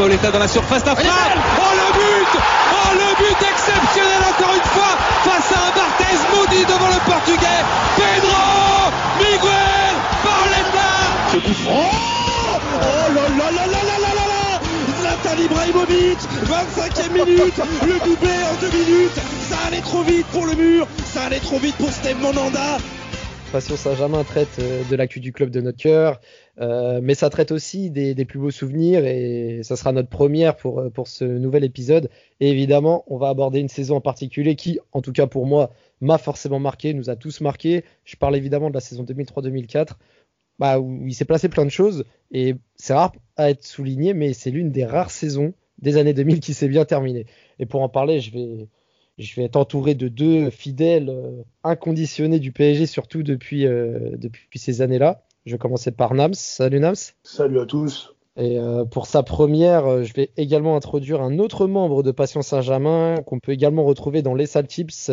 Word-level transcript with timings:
Pauletta 0.00 0.30
dans 0.30 0.38
la 0.38 0.48
surface 0.48 0.82
d'affaire. 0.82 1.12
Oh 1.58 1.72
le 1.76 1.92
but. 1.92 2.40
Oh 2.72 2.90
le 2.94 3.10
but 3.20 3.36
exceptionnel 3.52 4.22
encore 4.30 4.54
une 4.54 4.68
fois 4.72 4.96
face 5.24 5.52
à 5.52 5.68
un 5.68 5.72
Barthez 5.76 6.16
maudit 6.32 6.64
devant 6.64 6.88
le 6.88 7.00
portugais. 7.04 7.60
Pedro 7.96 8.88
Miguel 9.18 9.94
Pauletta 10.24 10.90
Ce 11.30 11.36
coup 11.36 11.52
franc 11.52 11.90
Oh 12.80 13.12
là 13.14 13.28
là 13.28 13.50
là 13.50 13.66
là 13.66 13.82
là 13.84 13.96
là 14.00 14.12
là 14.16 14.26
là 14.32 14.60
Zlatan 15.02 15.42
Ibrahimovic 15.42 16.18
25e 16.46 17.12
minute. 17.12 17.60
Le 17.82 17.98
doublé 18.02 18.36
en 18.50 18.58
deux 18.58 18.70
minutes. 18.70 19.20
Ça 19.50 19.56
allait 19.68 19.82
trop 19.82 20.02
vite 20.02 20.26
pour 20.28 20.46
le 20.46 20.54
mur. 20.54 20.86
Ça 21.04 21.24
allait 21.24 21.40
trop 21.40 21.58
vite 21.58 21.76
pour 21.76 21.90
Steve 21.90 22.16
Monanda. 22.22 22.78
Passion 23.52 23.76
Saint-Germain 23.76 24.22
traite 24.22 24.60
euh, 24.60 24.84
de 24.88 24.94
l'actu 24.94 25.18
du 25.18 25.32
club 25.32 25.50
de 25.50 25.60
notre 25.60 25.76
cœur, 25.76 26.20
euh, 26.60 27.00
mais 27.02 27.14
ça 27.14 27.30
traite 27.30 27.52
aussi 27.52 27.90
des, 27.90 28.14
plus 28.26 28.38
beaux 28.38 28.50
souvenirs 28.50 29.06
et 29.06 29.60
ça 29.62 29.76
sera 29.76 29.92
notre 29.92 30.10
première 30.10 30.56
pour, 30.56 30.80
euh, 30.80 30.90
pour 30.90 31.08
ce 31.08 31.24
nouvel 31.24 31.64
épisode. 31.64 32.10
Et 32.40 32.50
évidemment, 32.50 33.04
on 33.06 33.16
va 33.16 33.28
aborder 33.30 33.60
une 33.60 33.68
saison 33.68 33.96
en 33.96 34.00
particulier 34.02 34.56
qui, 34.56 34.78
en 34.92 35.00
tout 35.00 35.12
cas 35.12 35.26
pour 35.26 35.46
moi, 35.46 35.70
m'a 36.02 36.18
forcément 36.18 36.60
marqué, 36.60 36.92
nous 36.92 37.08
a 37.08 37.16
tous 37.16 37.40
marqué. 37.40 37.84
Je 38.04 38.16
parle 38.16 38.36
évidemment 38.36 38.68
de 38.68 38.74
la 38.74 38.80
saison 38.80 39.04
2003-2004, 39.04 39.92
bah, 40.58 40.78
où 40.78 41.06
il 41.06 41.14
s'est 41.14 41.24
placé 41.24 41.48
plein 41.48 41.64
de 41.64 41.70
choses 41.70 42.04
et 42.30 42.56
c'est 42.76 42.92
rare 42.92 43.12
à 43.36 43.50
être 43.50 43.64
souligné, 43.64 44.12
mais 44.12 44.34
c'est 44.34 44.50
l'une 44.50 44.70
des 44.70 44.84
rares 44.84 45.10
saisons 45.10 45.54
des 45.78 45.96
années 45.96 46.12
2000 46.12 46.40
qui 46.40 46.52
s'est 46.52 46.68
bien 46.68 46.84
terminée. 46.84 47.24
Et 47.58 47.64
pour 47.64 47.82
en 47.82 47.88
parler, 47.88 48.20
je 48.20 48.32
vais 48.32 48.68
je 49.18 49.34
vais 49.36 49.44
être 49.44 49.56
entouré 49.56 49.94
de 49.94 50.08
deux 50.08 50.48
fidèles 50.48 51.10
euh, 51.10 51.42
inconditionnés 51.62 52.38
du 52.38 52.52
PSG, 52.52 52.86
surtout 52.86 53.22
depuis, 53.22 53.64
depuis 53.64 54.58
ces 54.58 54.80
années-là. 54.80 55.22
Je 55.46 55.52
vais 55.52 55.58
commencer 55.58 55.90
par 55.90 56.14
Nams. 56.14 56.34
Salut 56.34 56.80
Nams. 56.80 56.94
Salut 57.22 57.60
à 57.60 57.66
tous. 57.66 58.14
Et 58.36 58.58
euh, 58.58 58.84
pour 58.84 59.06
sa 59.06 59.22
première, 59.22 59.86
euh, 59.86 60.02
je 60.02 60.12
vais 60.12 60.30
également 60.36 60.76
introduire 60.76 61.20
un 61.20 61.38
autre 61.38 61.66
membre 61.66 62.02
de 62.02 62.10
Passion 62.10 62.42
Saint-Germain 62.42 63.16
qu'on 63.26 63.40
peut 63.40 63.52
également 63.52 63.84
retrouver 63.84 64.22
dans 64.22 64.34
les 64.34 64.46
salles 64.46 64.66
tips. 64.66 65.10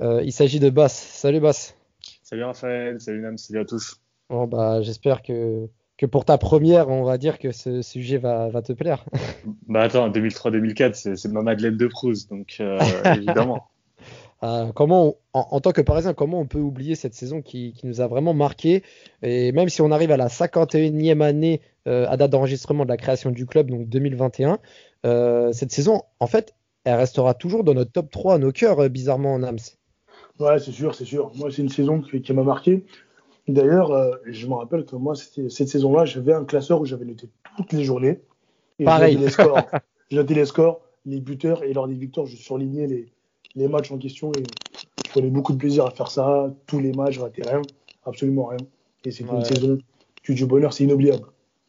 Euh, 0.00 0.22
il 0.22 0.32
s'agit 0.32 0.60
de 0.60 0.70
Bass. 0.70 0.94
Salut 0.94 1.40
Bass. 1.40 1.76
Salut 2.22 2.44
Raphaël, 2.44 3.00
salut 3.00 3.20
Nams, 3.20 3.38
salut 3.38 3.60
à 3.60 3.64
tous. 3.64 4.00
Bon, 4.30 4.46
bah, 4.46 4.80
j'espère 4.82 5.22
que, 5.22 5.68
que 5.98 6.06
pour 6.06 6.24
ta 6.24 6.38
première, 6.38 6.88
on 6.88 7.04
va 7.04 7.18
dire 7.18 7.38
que 7.38 7.52
ce 7.52 7.82
sujet 7.82 8.18
va, 8.18 8.48
va 8.48 8.62
te 8.62 8.72
plaire. 8.72 9.04
Bah 9.68 9.82
attends, 9.82 10.08
2003-2004, 10.10 11.16
c'est 11.16 11.28
ma 11.32 11.42
Madeleine 11.42 11.76
de 11.76 11.86
Proust, 11.86 12.30
donc 12.30 12.56
euh, 12.60 12.78
évidemment. 13.16 13.68
Euh, 14.44 14.72
comment, 14.72 15.04
on, 15.04 15.16
en, 15.34 15.46
en, 15.52 15.60
tant 15.60 15.70
que 15.70 15.80
Parisien, 15.80 16.14
comment 16.14 16.40
on 16.40 16.46
peut 16.46 16.58
oublier 16.58 16.96
cette 16.96 17.14
saison 17.14 17.42
qui, 17.42 17.72
qui, 17.74 17.86
nous 17.86 18.00
a 18.00 18.08
vraiment 18.08 18.34
marqué? 18.34 18.82
Et 19.22 19.52
même 19.52 19.68
si 19.68 19.82
on 19.82 19.90
arrive 19.92 20.10
à 20.10 20.16
la 20.16 20.28
51e 20.28 21.20
année 21.20 21.60
euh, 21.86 22.06
à 22.08 22.16
date 22.16 22.30
d'enregistrement 22.30 22.84
de 22.84 22.88
la 22.88 22.96
création 22.96 23.30
du 23.30 23.46
club, 23.46 23.70
donc 23.70 23.88
2021, 23.88 24.58
euh, 25.06 25.52
cette 25.52 25.70
saison, 25.70 26.02
en 26.18 26.26
fait, 26.26 26.54
elle 26.84 26.96
restera 26.96 27.34
toujours 27.34 27.62
dans 27.62 27.74
notre 27.74 27.92
top 27.92 28.10
3 28.10 28.34
à 28.34 28.38
nos 28.38 28.50
cœurs, 28.50 28.88
bizarrement, 28.90 29.34
en 29.34 29.42
AMS. 29.44 29.58
Ouais, 30.40 30.58
c'est 30.58 30.72
sûr, 30.72 30.94
c'est 30.94 31.04
sûr. 31.04 31.30
Moi, 31.36 31.50
c'est 31.52 31.62
une 31.62 31.68
saison 31.68 32.00
qui, 32.00 32.20
qui 32.20 32.32
m'a 32.32 32.42
marqué. 32.42 32.84
D'ailleurs, 33.46 34.18
je 34.24 34.46
me 34.46 34.54
rappelle 34.54 34.84
que 34.84 34.96
moi, 34.96 35.14
cette 35.14 35.68
saison-là, 35.68 36.04
j'avais 36.04 36.32
un 36.32 36.44
classeur 36.44 36.80
où 36.80 36.84
j'avais 36.84 37.04
noté 37.04 37.28
toutes 37.56 37.72
les 37.72 37.84
journées. 37.84 38.20
Et 38.78 38.84
Pareil. 38.84 39.16
Je 39.16 39.20
les 39.20 39.30
scores, 39.30 39.58
je 40.10 40.16
notais 40.16 40.34
les 40.34 40.46
scores, 40.46 40.80
les 41.06 41.20
buteurs, 41.20 41.62
et 41.62 41.72
lors 41.72 41.86
des 41.86 41.94
victoires, 41.94 42.26
je 42.26 42.36
surlignais 42.36 42.86
les, 42.86 43.12
les 43.54 43.68
matchs 43.68 43.90
en 43.90 43.98
question. 43.98 44.32
Et 44.32 44.42
je 45.04 45.10
prenais 45.10 45.30
beaucoup 45.30 45.52
de 45.52 45.58
plaisir 45.58 45.86
à 45.86 45.90
faire 45.90 46.10
ça. 46.10 46.52
Tous 46.66 46.80
les 46.80 46.92
matchs, 46.92 47.14
je 47.14 47.20
ratais 47.20 47.42
rien, 47.42 47.62
absolument 48.04 48.46
rien. 48.46 48.58
Et 49.04 49.10
c'est 49.10 49.24
ouais. 49.24 49.36
une 49.36 49.44
saison 49.44 49.78
du 50.28 50.46
bonheur, 50.46 50.72
c'est 50.72 50.84
inoubliable. 50.84 51.26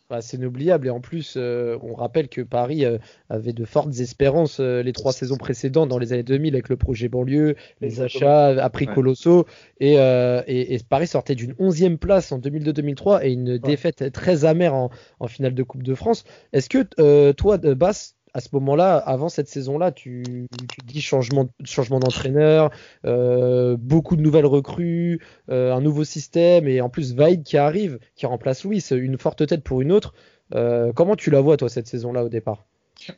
Bah, 0.10 0.22
c'est 0.22 0.38
inoubliable 0.38 0.86
et 0.86 0.90
en 0.90 1.00
plus 1.00 1.36
euh, 1.38 1.78
on 1.82 1.96
rappelle 1.96 2.28
que 2.28 2.42
Paris 2.42 2.86
euh, 2.86 2.98
avait 3.30 3.54
de 3.54 3.66
fortes 3.66 3.98
espérances 4.00 4.60
euh, 4.60 4.84
les 4.84 4.92
trois 4.92 5.14
saisons 5.14 5.38
précédentes 5.38 5.90
dans 5.90 5.98
les 5.98 6.14
années 6.14 6.24
2000 6.24 6.54
avec 6.54 6.70
le 6.70 6.76
projet 6.76 7.08
banlieue, 7.08 7.56
les 7.80 8.02
achats 8.02 8.48
à 8.50 8.70
prix 8.70 8.86
ouais. 8.86 8.94
colossaux 8.94 9.48
et, 9.80 9.94
et, 9.94 10.76
et, 10.76 10.80
Paris 10.88 11.08
sortait 11.08 11.36
d'une 11.36 11.56
onzième 11.58 11.98
place 11.98 12.32
en 12.32 12.38
2002-2003 12.38 13.22
et 13.24 13.32
une 13.32 13.54
ouais. 13.54 13.60
défaite 13.60 14.12
très 14.12 14.46
amère 14.46 14.76
en, 14.76 14.92
en, 15.20 15.28
finale 15.28 15.56
de 15.56 15.64
Coupe 15.64 15.84
de 15.84 15.96
France. 15.96 16.26
Est-ce 16.52 16.70
que 16.70 17.32
toi 17.32 17.58
Bass 17.58 18.16
à 18.34 18.42
ce 18.42 18.50
moment-là, 18.54 18.98
avant 18.98 19.30
cette 19.30 19.48
saison-là, 19.48 19.92
tu, 19.92 20.48
dis 20.86 21.02
changement, 21.02 21.48
changement 21.64 22.00
d'entraîneur, 22.00 22.72
euh, 23.06 23.78
beaucoup 23.78 24.16
de 24.16 24.22
nouvelles 24.22 24.48
recrues, 24.48 25.22
euh, 25.50 25.74
un 25.74 25.82
nouveau 25.82 26.04
système 26.04 26.68
et 26.68 26.82
en 26.82 26.90
plus 26.90 27.14
Vaid 27.14 27.44
qui 27.44 27.58
arrive, 27.58 28.00
qui 28.16 28.26
remplace 28.26 28.64
Louis, 28.64 28.80
une 28.92 29.18
forte 29.18 29.46
tête 29.46 29.64
pour 29.64 29.82
une 29.82 29.92
autre. 29.92 30.14
Euh, 30.56 30.92
comment 30.94 31.16
tu 31.16 31.30
la 31.30 31.42
vois 31.42 31.58
toi 31.58 31.70
cette 31.70 31.88
saison-là 31.88 32.24
au 32.24 32.30
départ? 32.30 32.66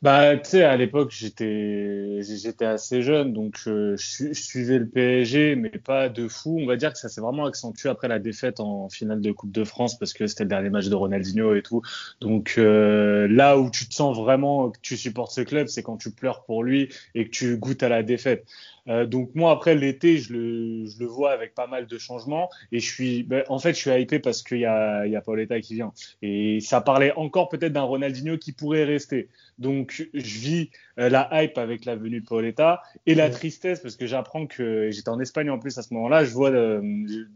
Bah, 0.01 0.38
tu 0.38 0.51
sais, 0.51 0.63
à 0.63 0.78
l'époque, 0.78 1.12
j'étais, 1.12 2.22
j'étais 2.22 2.66
assez 2.66 3.01
jeune, 3.01 3.34
donc 3.34 3.56
je, 3.57 3.96
je, 3.96 4.34
suivais 4.34 4.79
le 4.79 4.88
PSG, 4.88 5.56
mais 5.56 5.69
pas 5.69 6.09
de 6.09 6.28
fou. 6.28 6.57
On 6.59 6.66
va 6.66 6.75
dire 6.75 6.91
que 6.94 7.00
ça 7.00 7.09
s'est 7.09 7.22
vraiment 7.22 7.46
accentué 7.46 7.90
après 7.90 8.07
la 8.07 8.19
défaite 8.19 8.59
en 8.59 8.90
finale 8.90 9.22
de 9.22 9.31
Coupe 9.31 9.51
de 9.51 9.63
France, 9.63 9.97
parce 9.97 10.13
que 10.13 10.28
c'était 10.28 10.44
le 10.44 10.50
dernier 10.50 10.69
match 10.69 10.88
de 10.88 10.96
Ronaldinho 10.96 11.56
et 11.56 11.62
tout. 11.62 11.81
Donc 12.22 12.56
euh, 12.57 13.28
là 13.28 13.57
où 13.57 13.69
tu 13.69 13.88
te 13.88 13.94
sens 13.94 14.18
vraiment 14.18 14.69
que 14.72 14.79
tu 14.81 14.97
supportes 14.97 15.31
ce 15.31 15.41
club, 15.41 15.68
c'est 15.68 15.84
quand 15.84 15.97
tu 15.97 16.12
pleures 16.12 16.44
pour 16.44 16.63
lui 16.63 16.90
et 17.13 17.25
que 17.25 17.31
tu 17.31 17.57
goûtes 17.57 17.84
à 17.84 17.90
la 17.90 18.03
défaite. 18.03 18.46
Euh, 18.88 19.06
donc 19.06 19.31
moi 19.34 19.51
après 19.51 19.73
l'été 19.73 20.18
je 20.18 20.31
le, 20.34 20.85
je 20.85 21.00
le 21.00 21.06
vois 21.07 21.31
avec 21.31 21.56
pas 21.56 21.68
mal 21.68 21.88
de 21.88 21.97
changements. 21.97 22.50
Et 22.72 22.79
je 22.79 22.91
suis 22.91 23.23
ben, 23.23 23.44
en 23.50 23.59
fait 23.59 23.73
je 23.73 23.79
suis 23.79 23.91
hypé 23.91 24.19
parce 24.19 24.44
qu'il 24.44 24.59
y 24.59 24.66
a, 24.66 25.06
il 25.06 25.12
y 25.12 25.16
a 25.16 25.22
Paoletta 25.22 25.59
qui 25.62 25.75
vient. 25.75 25.91
Et 26.22 26.59
ça 26.62 26.81
parlait 26.81 27.13
encore 27.16 27.50
peut-être 27.50 27.73
d'un 27.73 27.81
Ronaldinho 27.84 28.38
qui 28.38 28.51
pourrait 28.51 28.84
rester. 28.84 29.29
Donc 29.57 30.07
je 30.13 30.40
vis 30.40 30.69
euh, 31.00 31.09
la 31.09 31.29
hype 31.31 31.57
avec 31.57 31.85
la 31.85 31.96
venue 31.96 32.22
de 32.22 32.25
Paoletta 32.25 32.81
et 33.06 33.16
la 33.16 33.29
tristesse 33.29 33.79
parce 33.79 33.96
que 33.96 34.06
j'apprends 34.06 34.46
que 34.47 34.90
j'étais 34.91 35.09
en 35.09 35.19
Espagne 35.19 35.50
en 35.50 35.59
plus 35.59 35.78
à 35.78 35.81
ce 35.81 35.94
moment-là. 35.94 36.23
Je 36.23 36.34
vois 36.34 36.52
euh, 36.52 36.81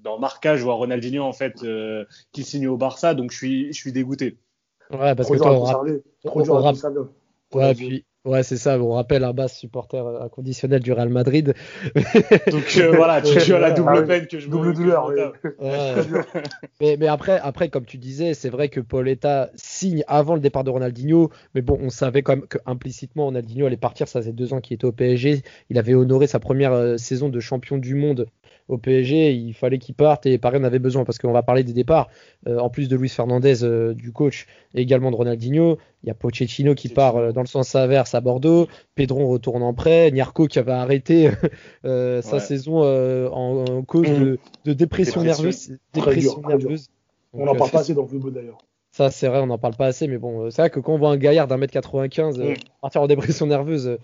dans 0.03 0.19
Marca 0.19 0.55
je 0.55 0.63
vois 0.63 0.75
Ronaldinho 0.75 1.23
en 1.23 1.33
fait 1.33 1.63
euh, 1.63 2.05
qui 2.31 2.43
signe 2.43 2.67
au 2.67 2.77
Barça. 2.77 3.13
Donc 3.15 3.31
je 3.31 3.37
suis 3.37 3.73
je 3.73 3.79
suis 3.79 3.91
dégoûté. 3.91 4.37
Ouais 4.91 5.13
parce 5.15 5.27
trop 5.27 5.33
que 5.35 5.39
toi 5.39 5.51
on, 5.51 6.01
on, 6.23 6.41
on, 7.53 7.57
ouais, 7.57 7.75
puis 7.75 8.05
Ouais, 8.25 8.43
c'est 8.43 8.57
ça. 8.57 8.77
On 8.77 8.91
rappelle 8.91 9.23
un 9.23 9.31
basse 9.31 9.57
supporter 9.57 10.05
inconditionnel 10.21 10.81
du 10.81 10.91
Real 10.91 11.07
Madrid. 11.07 11.53
Donc 12.51 12.75
euh, 12.77 12.91
voilà, 12.93 13.21
tu, 13.21 13.37
tu, 13.39 13.53
as 13.53 13.59
la 13.59 13.71
double 13.71 13.93
ah, 13.95 14.01
peine 14.01 14.27
que 14.27 14.39
je 14.39 14.49
double 14.49 14.73
douleur. 14.73 15.07
Oui. 15.07 15.15
Ouais. 15.59 15.95
mais, 16.81 16.97
mais 16.99 17.07
après, 17.07 17.39
après, 17.41 17.69
comme 17.69 17.85
tu 17.85 17.97
disais, 17.97 18.33
c'est 18.33 18.49
vrai 18.49 18.67
que 18.67 18.81
Pauletta 18.81 19.49
signe 19.55 20.03
avant 20.07 20.35
le 20.35 20.41
départ 20.41 20.65
de 20.65 20.69
Ronaldinho. 20.69 21.29
Mais 21.55 21.61
bon, 21.61 21.79
on 21.81 21.89
savait 21.89 22.21
quand 22.21 22.35
même 22.35 22.47
que 22.47 22.57
implicitement 22.65 23.25
Ronaldinho 23.25 23.65
allait 23.65 23.77
partir. 23.77 24.09
Ça 24.09 24.19
faisait 24.19 24.33
deux 24.33 24.53
ans 24.53 24.59
qu'il 24.59 24.75
était 24.75 24.85
au 24.85 24.91
PSG. 24.91 25.41
Il 25.69 25.77
avait 25.77 25.93
honoré 25.93 26.27
sa 26.27 26.39
première 26.39 26.73
euh, 26.73 26.97
saison 26.97 27.29
de 27.29 27.39
champion 27.39 27.77
du 27.77 27.95
monde 27.95 28.27
au 28.69 28.77
PSG, 28.77 29.33
il 29.33 29.53
fallait 29.53 29.79
qu'il 29.79 29.95
parte 29.95 30.27
et 30.27 30.37
Paris 30.37 30.59
en 30.59 30.63
avait 30.63 30.79
besoin 30.79 31.03
parce 31.03 31.17
qu'on 31.17 31.31
va 31.31 31.41
parler 31.41 31.63
des 31.63 31.73
départs. 31.73 32.07
Euh, 32.47 32.59
en 32.59 32.69
plus 32.69 32.87
de 32.87 32.95
Luis 32.95 33.09
Fernandez 33.09 33.63
euh, 33.63 33.93
du 33.93 34.11
coach 34.11 34.45
et 34.75 34.81
également 34.81 35.09
de 35.09 35.15
Ronaldinho, 35.15 35.79
il 36.03 36.07
y 36.07 36.09
a 36.11 36.13
Pochettino 36.13 36.75
qui 36.75 36.87
part 36.87 37.17
euh, 37.17 37.31
dans 37.31 37.41
le 37.41 37.47
sens 37.47 37.75
inverse 37.75 38.13
à 38.13 38.21
Bordeaux, 38.21 38.67
Pedron 38.93 39.27
retourne 39.27 39.63
en 39.63 39.73
prêt, 39.73 40.11
Niarco 40.11 40.45
qui 40.45 40.59
avait 40.59 40.71
arrêté 40.71 41.31
sa 41.83 42.39
saison 42.39 42.83
en, 42.83 43.65
en, 43.65 43.81
cause 43.81 44.07
de, 44.07 44.39
de, 44.65 44.73
dépression, 44.73 45.23
dépression 45.23 45.23
nerveuse. 45.23 45.77
Dépression 45.93 46.39
dur, 46.39 46.47
nerveuse. 46.47 46.89
On 47.33 47.45
n'en 47.45 47.55
parle 47.55 47.71
pas 47.71 47.79
assez 47.79 47.95
dans 47.95 48.03
le 48.03 48.07
football 48.07 48.33
d'ailleurs. 48.33 48.59
Ça, 48.91 49.11
c'est 49.11 49.27
vrai, 49.27 49.39
on 49.39 49.47
n'en 49.47 49.57
parle 49.57 49.75
pas 49.75 49.85
assez, 49.85 50.07
mais 50.07 50.17
bon, 50.17 50.49
c'est 50.49 50.61
vrai 50.61 50.69
que 50.69 50.79
quand 50.79 50.93
on 50.93 50.97
voit 50.97 51.11
un 51.11 51.17
gaillard 51.17 51.47
d'un 51.47 51.57
mètre 51.57 51.73
95 51.73 52.39
mmh. 52.39 52.53
partir 52.81 53.01
en 53.01 53.07
dépression 53.07 53.45
nerveuse 53.45 53.97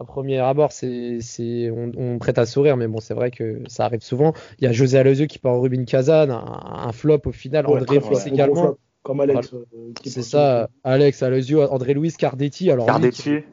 à 0.00 0.04
premier 0.04 0.38
abord, 0.38 0.72
c'est, 0.72 1.18
c'est, 1.20 1.70
on, 1.70 1.92
on, 1.96 2.18
prête 2.18 2.38
à 2.38 2.46
sourire, 2.46 2.78
mais 2.78 2.88
bon, 2.88 3.00
c'est 3.00 3.12
vrai 3.12 3.30
que 3.30 3.60
ça 3.68 3.84
arrive 3.84 4.00
souvent. 4.00 4.32
Il 4.58 4.64
y 4.64 4.66
a 4.66 4.72
José 4.72 4.98
Alozio 4.98 5.26
qui 5.26 5.38
part 5.38 5.54
au 5.54 5.60
Rubin 5.60 5.84
Kazan, 5.84 6.30
un, 6.30 6.86
un, 6.88 6.92
flop 6.92 7.20
au 7.26 7.32
final, 7.32 7.66
ouais, 7.66 7.80
André 7.80 8.00
Fils 8.00 8.26
également. 8.26 8.76
Comme 9.02 9.20
Alex. 9.20 9.50
Voilà. 9.50 9.66
Euh, 9.74 9.92
c'est 10.04 10.22
ça, 10.22 10.68
Alex, 10.84 11.22
Alozio, 11.22 11.62
André 11.62 11.92
Louis, 11.92 12.12
Cardetti. 12.12 12.70
Alors, 12.70 12.86
Cardetti, 12.86 13.30
lui, 13.30 13.44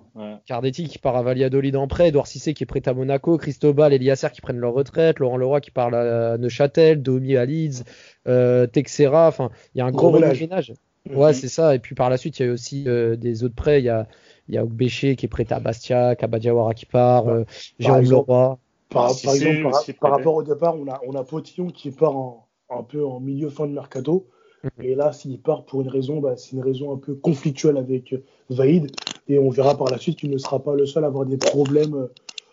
Cardetti 0.45 0.85
qui 0.85 0.99
part 0.99 1.17
à 1.17 1.21
Valladolid 1.21 1.75
en 1.75 1.87
prêt, 1.87 2.09
Edouard 2.09 2.27
Cissé 2.27 2.53
qui 2.53 2.63
est 2.63 2.65
prêt 2.65 2.81
à 2.87 2.93
Monaco, 2.93 3.37
Cristobal 3.37 3.93
et 3.93 3.97
Liasser 3.97 4.29
qui 4.33 4.41
prennent 4.41 4.59
leur 4.59 4.73
retraite, 4.73 5.19
Laurent 5.19 5.37
Leroy 5.37 5.59
qui 5.61 5.71
part 5.71 5.93
à 5.93 6.37
Neuchâtel, 6.37 7.01
Domi 7.01 7.35
à 7.35 7.45
Leeds, 7.45 7.83
euh, 8.27 8.67
Texera, 8.67 9.27
enfin, 9.27 9.51
il 9.75 9.79
y 9.79 9.81
a 9.81 9.85
un 9.85 9.91
gros, 9.91 10.17
ménage. 10.17 10.73
Ouais, 11.13 11.33
c'est 11.33 11.47
ça. 11.47 11.75
Et 11.75 11.79
puis 11.79 11.95
par 11.95 12.09
la 12.09 12.17
suite, 12.17 12.39
il 12.39 12.45
y 12.45 12.49
a 12.49 12.51
aussi 12.51 12.85
euh, 12.87 13.15
des 13.15 13.43
autres 13.43 13.55
prêts. 13.55 13.79
Il 13.79 13.85
y 13.85 13.89
a, 13.89 14.07
il 14.47 14.55
y 14.55 14.57
a 14.57 14.65
Béché 14.65 15.15
qui 15.15 15.25
est 15.25 15.29
prêt 15.29 15.45
à 15.51 15.59
Bastia, 15.59 16.15
Kabadiawara 16.15 16.73
qui 16.73 16.85
part, 16.85 17.27
euh, 17.27 17.43
Jérôme 17.79 18.09
Leroy. 18.09 18.57
Par, 18.89 19.09
exemple, 19.09 19.69
par, 19.99 20.11
rapport 20.11 20.35
au 20.35 20.43
départ, 20.43 20.75
on 20.77 20.87
a, 20.87 21.01
on 21.05 21.13
a 21.13 21.23
Potillon 21.23 21.67
qui 21.67 21.91
part 21.91 22.15
en, 22.15 22.47
un 22.69 22.83
peu 22.83 23.05
en 23.05 23.19
milieu 23.19 23.49
fin 23.49 23.67
de 23.67 23.73
mercato. 23.73 24.27
Mhm. 24.63 24.85
Et 24.85 24.95
là, 24.95 25.11
s'il 25.11 25.39
part 25.39 25.65
pour 25.65 25.81
une 25.81 25.89
raison, 25.89 26.19
bah, 26.19 26.35
c'est 26.37 26.53
une 26.53 26.63
raison 26.63 26.93
un 26.93 26.97
peu 26.97 27.13
conflictuelle 27.13 27.77
avec 27.77 28.15
Vaïd. 28.49 28.91
Et 29.27 29.39
on 29.39 29.49
verra 29.49 29.75
par 29.75 29.89
la 29.89 29.97
suite 29.97 30.19
qu'il 30.19 30.29
ne 30.29 30.37
sera 30.37 30.63
pas 30.63 30.73
le 30.75 30.85
seul 30.85 31.03
à 31.03 31.07
avoir 31.07 31.25
des 31.25 31.37
problèmes 31.37 31.95
euh, 31.95 32.07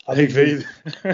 avec 0.06 0.30
Vaïd. 0.30 0.64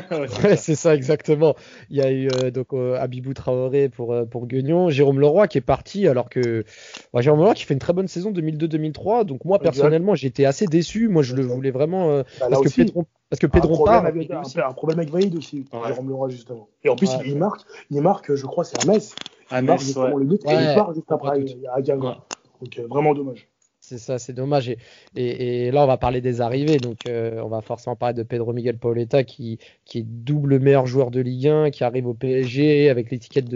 ouais, 0.45 0.57
c'est 0.57 0.75
ça, 0.75 0.95
exactement. 0.95 1.55
Il 1.91 1.97
y 1.97 2.03
a 2.03 2.11
eu 2.11 2.29
euh, 2.29 2.51
donc 2.51 2.73
euh, 2.73 2.99
Abibou 2.99 3.35
Traoré 3.35 3.89
pour, 3.89 4.15
pour 4.31 4.47
Guignon, 4.47 4.91
Jérôme 4.91 5.21
Leroy 5.21 5.49
qui 5.49 5.59
est 5.59 5.63
parti, 5.63 6.09
alors 6.09 6.29
que 6.29 6.65
Jérôme 7.19 7.41
Leroy 7.41 7.55
qui 7.55 7.65
fait 7.65 7.75
une 7.75 7.81
très 7.81 7.93
bonne 7.93 8.09
saison 8.09 8.33
2002-2003. 8.33 9.25
Donc 9.25 9.45
moi, 9.45 9.59
personnellement, 9.59 10.15
j'étais 10.15 10.45
assez 10.45 10.67
déçu. 10.67 11.09
Moi, 11.09 11.23
je 11.23 11.35
le 11.35 11.43
voulais 11.43 11.71
vraiment. 11.71 12.19
Bah, 12.19 12.49
parce, 12.51 12.63
que 12.63 12.75
Pedro, 12.75 13.07
parce 13.29 13.41
que 13.41 13.47
Pedro 13.47 13.85
part. 13.85 14.05
Avec, 14.05 14.31
un, 14.31 14.43
un, 14.43 14.73
problème 14.73 14.99
avec 15.01 15.11
Vaïd 15.11 15.35
aussi, 15.37 15.65
Jérôme 15.87 16.09
Leroy, 16.09 16.31
justement. 16.31 16.69
Et 16.85 16.89
en 16.89 16.97
plus, 16.97 17.11
il, 17.25 17.37
marque, 17.37 17.63
il 17.91 18.01
marque, 18.01 18.35
je 18.35 18.47
crois, 18.47 18.65
c'est 18.65 18.83
à 18.83 18.91
Metz. 18.91 19.15
À 19.51 19.63
Metz, 19.63 19.89
il 19.89 19.99
marque 19.99 20.15
le 20.17 20.25
but 20.25 20.43
et 20.47 20.53
il 20.53 20.75
part 20.75 20.95
juste 20.95 21.11
après 21.11 21.45
à 21.73 21.81
Guingamp. 21.81 22.17
Donc 22.61 22.79
vraiment 22.89 23.15
dommage. 23.15 23.49
C'est 23.91 23.99
ça, 23.99 24.21
c'est 24.21 24.33
dommage. 24.33 24.73
Et, 25.17 25.73
là, 25.73 25.83
on 25.83 25.89
va 25.89 25.97
parler 25.97 26.21
des 26.21 26.41
arrivées. 26.41 26.77
Donc, 26.77 26.99
euh, 27.09 27.43
on 27.43 27.49
va 27.49 27.61
forcément 27.61 27.97
parler 27.97 28.15
de 28.15 28.23
Pedro 28.23 28.53
Miguel 28.53 28.79
Pauleta, 28.79 29.25
qui, 29.25 29.59
qui 29.85 29.99
est 29.99 30.05
double 30.07 30.61
meilleur 30.61 30.87
joueur 30.87 31.11
de 31.11 31.19
Ligue 31.21 31.49
1, 31.49 31.71
qui 31.71 31.83
arrive 31.83 32.07
au 32.07 32.15
PSG 32.15 32.89
avec 32.89 33.11
l'étiquette 33.11 33.47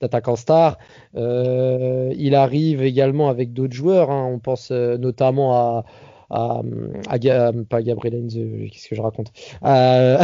d'attaquant 0.00 0.36
star. 0.36 0.78
Euh, 1.16 2.14
il 2.16 2.36
arrive 2.36 2.84
également 2.84 3.30
avec 3.30 3.52
d'autres 3.52 3.74
joueurs. 3.74 4.12
Hein. 4.12 4.30
On 4.32 4.38
pense 4.38 4.70
euh, 4.70 4.96
notamment 4.96 5.56
à, 5.56 5.84
à, 6.30 6.62
à, 7.08 7.52
pas 7.68 7.82
Gabriel 7.82 8.24
Enze, 8.24 8.38
qu'est-ce 8.72 8.88
que 8.88 8.94
je 8.94 9.02
raconte, 9.02 9.32
à, 9.62 10.20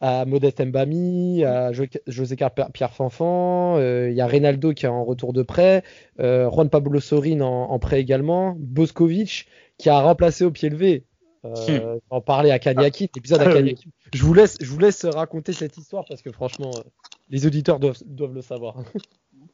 à 0.00 0.24
Modeste 0.24 0.60
Mbami, 0.60 1.44
à 1.44 1.72
José 1.72 2.36
Pierre 2.72 2.92
Fanfan, 2.92 3.78
euh, 3.78 4.10
il 4.10 4.16
y 4.16 4.20
a 4.20 4.26
Reynaldo 4.26 4.72
qui 4.72 4.86
est 4.86 4.88
en 4.88 5.04
retour 5.04 5.32
de 5.32 5.42
prêt, 5.42 5.82
euh, 6.20 6.50
Juan 6.50 6.68
Pablo 6.68 7.00
Sorin 7.00 7.40
en, 7.40 7.78
prêt 7.78 8.00
également, 8.00 8.56
Boskovic 8.58 9.46
qui 9.78 9.88
a 9.88 10.00
remplacé 10.00 10.44
au 10.44 10.50
pied 10.50 10.68
levé. 10.68 11.04
Euh, 11.46 11.96
hmm. 11.96 12.00
en 12.10 12.20
parler 12.20 12.50
à 12.50 12.58
Kanyaki, 12.58 13.04
épisode 13.16 13.40
à 13.40 13.48
ah 13.48 13.52
Kanyaki. 13.54 13.88
Je 14.12 14.22
vous 14.22 14.34
laisse, 14.34 14.58
je 14.60 14.66
vous 14.66 14.78
laisse 14.78 15.06
raconter 15.06 15.54
cette 15.54 15.78
histoire 15.78 16.04
parce 16.06 16.20
que 16.20 16.30
franchement, 16.30 16.70
euh, 16.76 16.82
les 17.30 17.46
auditeurs 17.46 17.80
doivent, 17.80 17.96
doivent 18.04 18.34
le 18.34 18.42
savoir. 18.42 18.76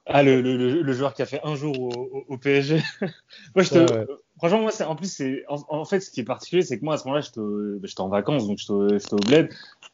Ah, 0.04 0.24
le, 0.24 0.40
le, 0.40 0.82
le, 0.82 0.92
joueur 0.92 1.14
qui 1.14 1.22
a 1.22 1.26
fait 1.26 1.40
un 1.44 1.54
jour 1.54 1.78
au, 1.78 2.24
au, 2.28 2.38
PSG. 2.38 2.80
moi, 3.54 3.62
je 3.62 3.70
te, 3.70 4.06
Franchement, 4.38 4.60
moi, 4.60 4.70
en 4.86 4.96
plus, 4.96 5.10
c'est, 5.10 5.44
en, 5.48 5.84
fait, 5.84 6.00
ce 6.00 6.10
qui 6.10 6.20
est 6.20 6.24
particulier, 6.24 6.62
c'est 6.62 6.78
que 6.78 6.84
moi, 6.84 6.94
à 6.94 6.98
ce 6.98 7.04
moment-là, 7.04 7.22
j'étais, 7.22 8.00
en 8.00 8.08
vacances, 8.08 8.46
donc 8.46 8.58
j'étais, 8.58 8.72
au 9.12 9.16
bled. 9.16 9.48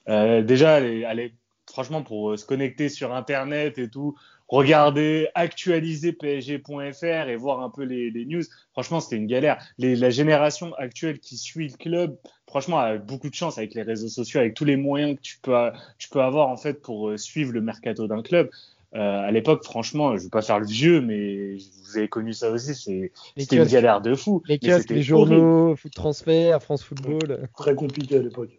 Euh, 0.09 0.43
déjà, 0.43 0.75
aller, 0.75 1.05
aller, 1.05 1.35
franchement, 1.71 2.03
pour 2.03 2.37
se 2.37 2.44
connecter 2.44 2.89
sur 2.89 3.15
Internet 3.15 3.79
et 3.79 3.89
tout, 3.89 4.17
regarder, 4.53 5.29
actualiser 5.35 6.12
PSG.fr 6.12 7.29
et 7.29 7.37
voir 7.37 7.62
un 7.62 7.71
peu 7.71 7.85
les, 7.85 8.25
news, 8.27 8.43
franchement, 8.73 9.00
c'était 9.00 9.17
une 9.17 9.27
galère. 9.27 9.65
La 9.79 10.11
génération 10.11 10.75
actuelle 10.75 11.21
qui 11.21 11.39
suit 11.39 11.69
le 11.69 11.77
club, 11.77 12.19
franchement, 12.47 12.79
a 12.79 12.99
beaucoup 12.99 13.31
de 13.31 13.35
chance 13.35 13.56
avec 13.56 13.75
les 13.75 13.83
réseaux 13.83 14.09
sociaux, 14.09 14.41
avec 14.41 14.55
tous 14.55 14.67
les 14.67 14.77
moyens 14.77 15.17
que 15.17 15.23
tu 15.23 15.39
peux, 15.41 15.71
tu 15.97 16.11
peux 16.11 16.21
avoir, 16.21 16.49
en 16.49 16.59
fait, 16.59 16.83
pour 16.83 17.09
euh, 17.09 17.17
suivre 17.17 17.53
le 17.53 17.62
mercato 17.62 18.06
d'un 18.06 18.23
club. 18.23 18.50
Euh, 18.94 18.99
à 18.99 19.31
l'époque, 19.31 19.65
franchement, 19.65 20.17
je 20.17 20.25
veux 20.25 20.29
pas 20.29 20.43
faire 20.43 20.61
le 20.61 20.67
vieux, 20.67 21.00
mais 21.00 21.56
vous 21.56 21.97
avez 21.97 22.09
connu 22.09 22.35
ça 22.35 22.50
aussi, 22.50 22.75
c'était 22.75 23.56
une 23.56 23.65
galère 23.65 24.03
de 24.03 24.15
fou. 24.15 24.43
Les 24.47 24.59
kiosques, 24.59 24.91
les 24.91 25.03
journaux, 25.03 25.75
foot 25.77 25.93
transfert, 25.93 26.62
France 26.62 26.85
Football. 26.85 27.49
Très 27.56 27.75
compliqué 27.75 28.17
à 28.17 28.23
l'époque. 28.23 28.59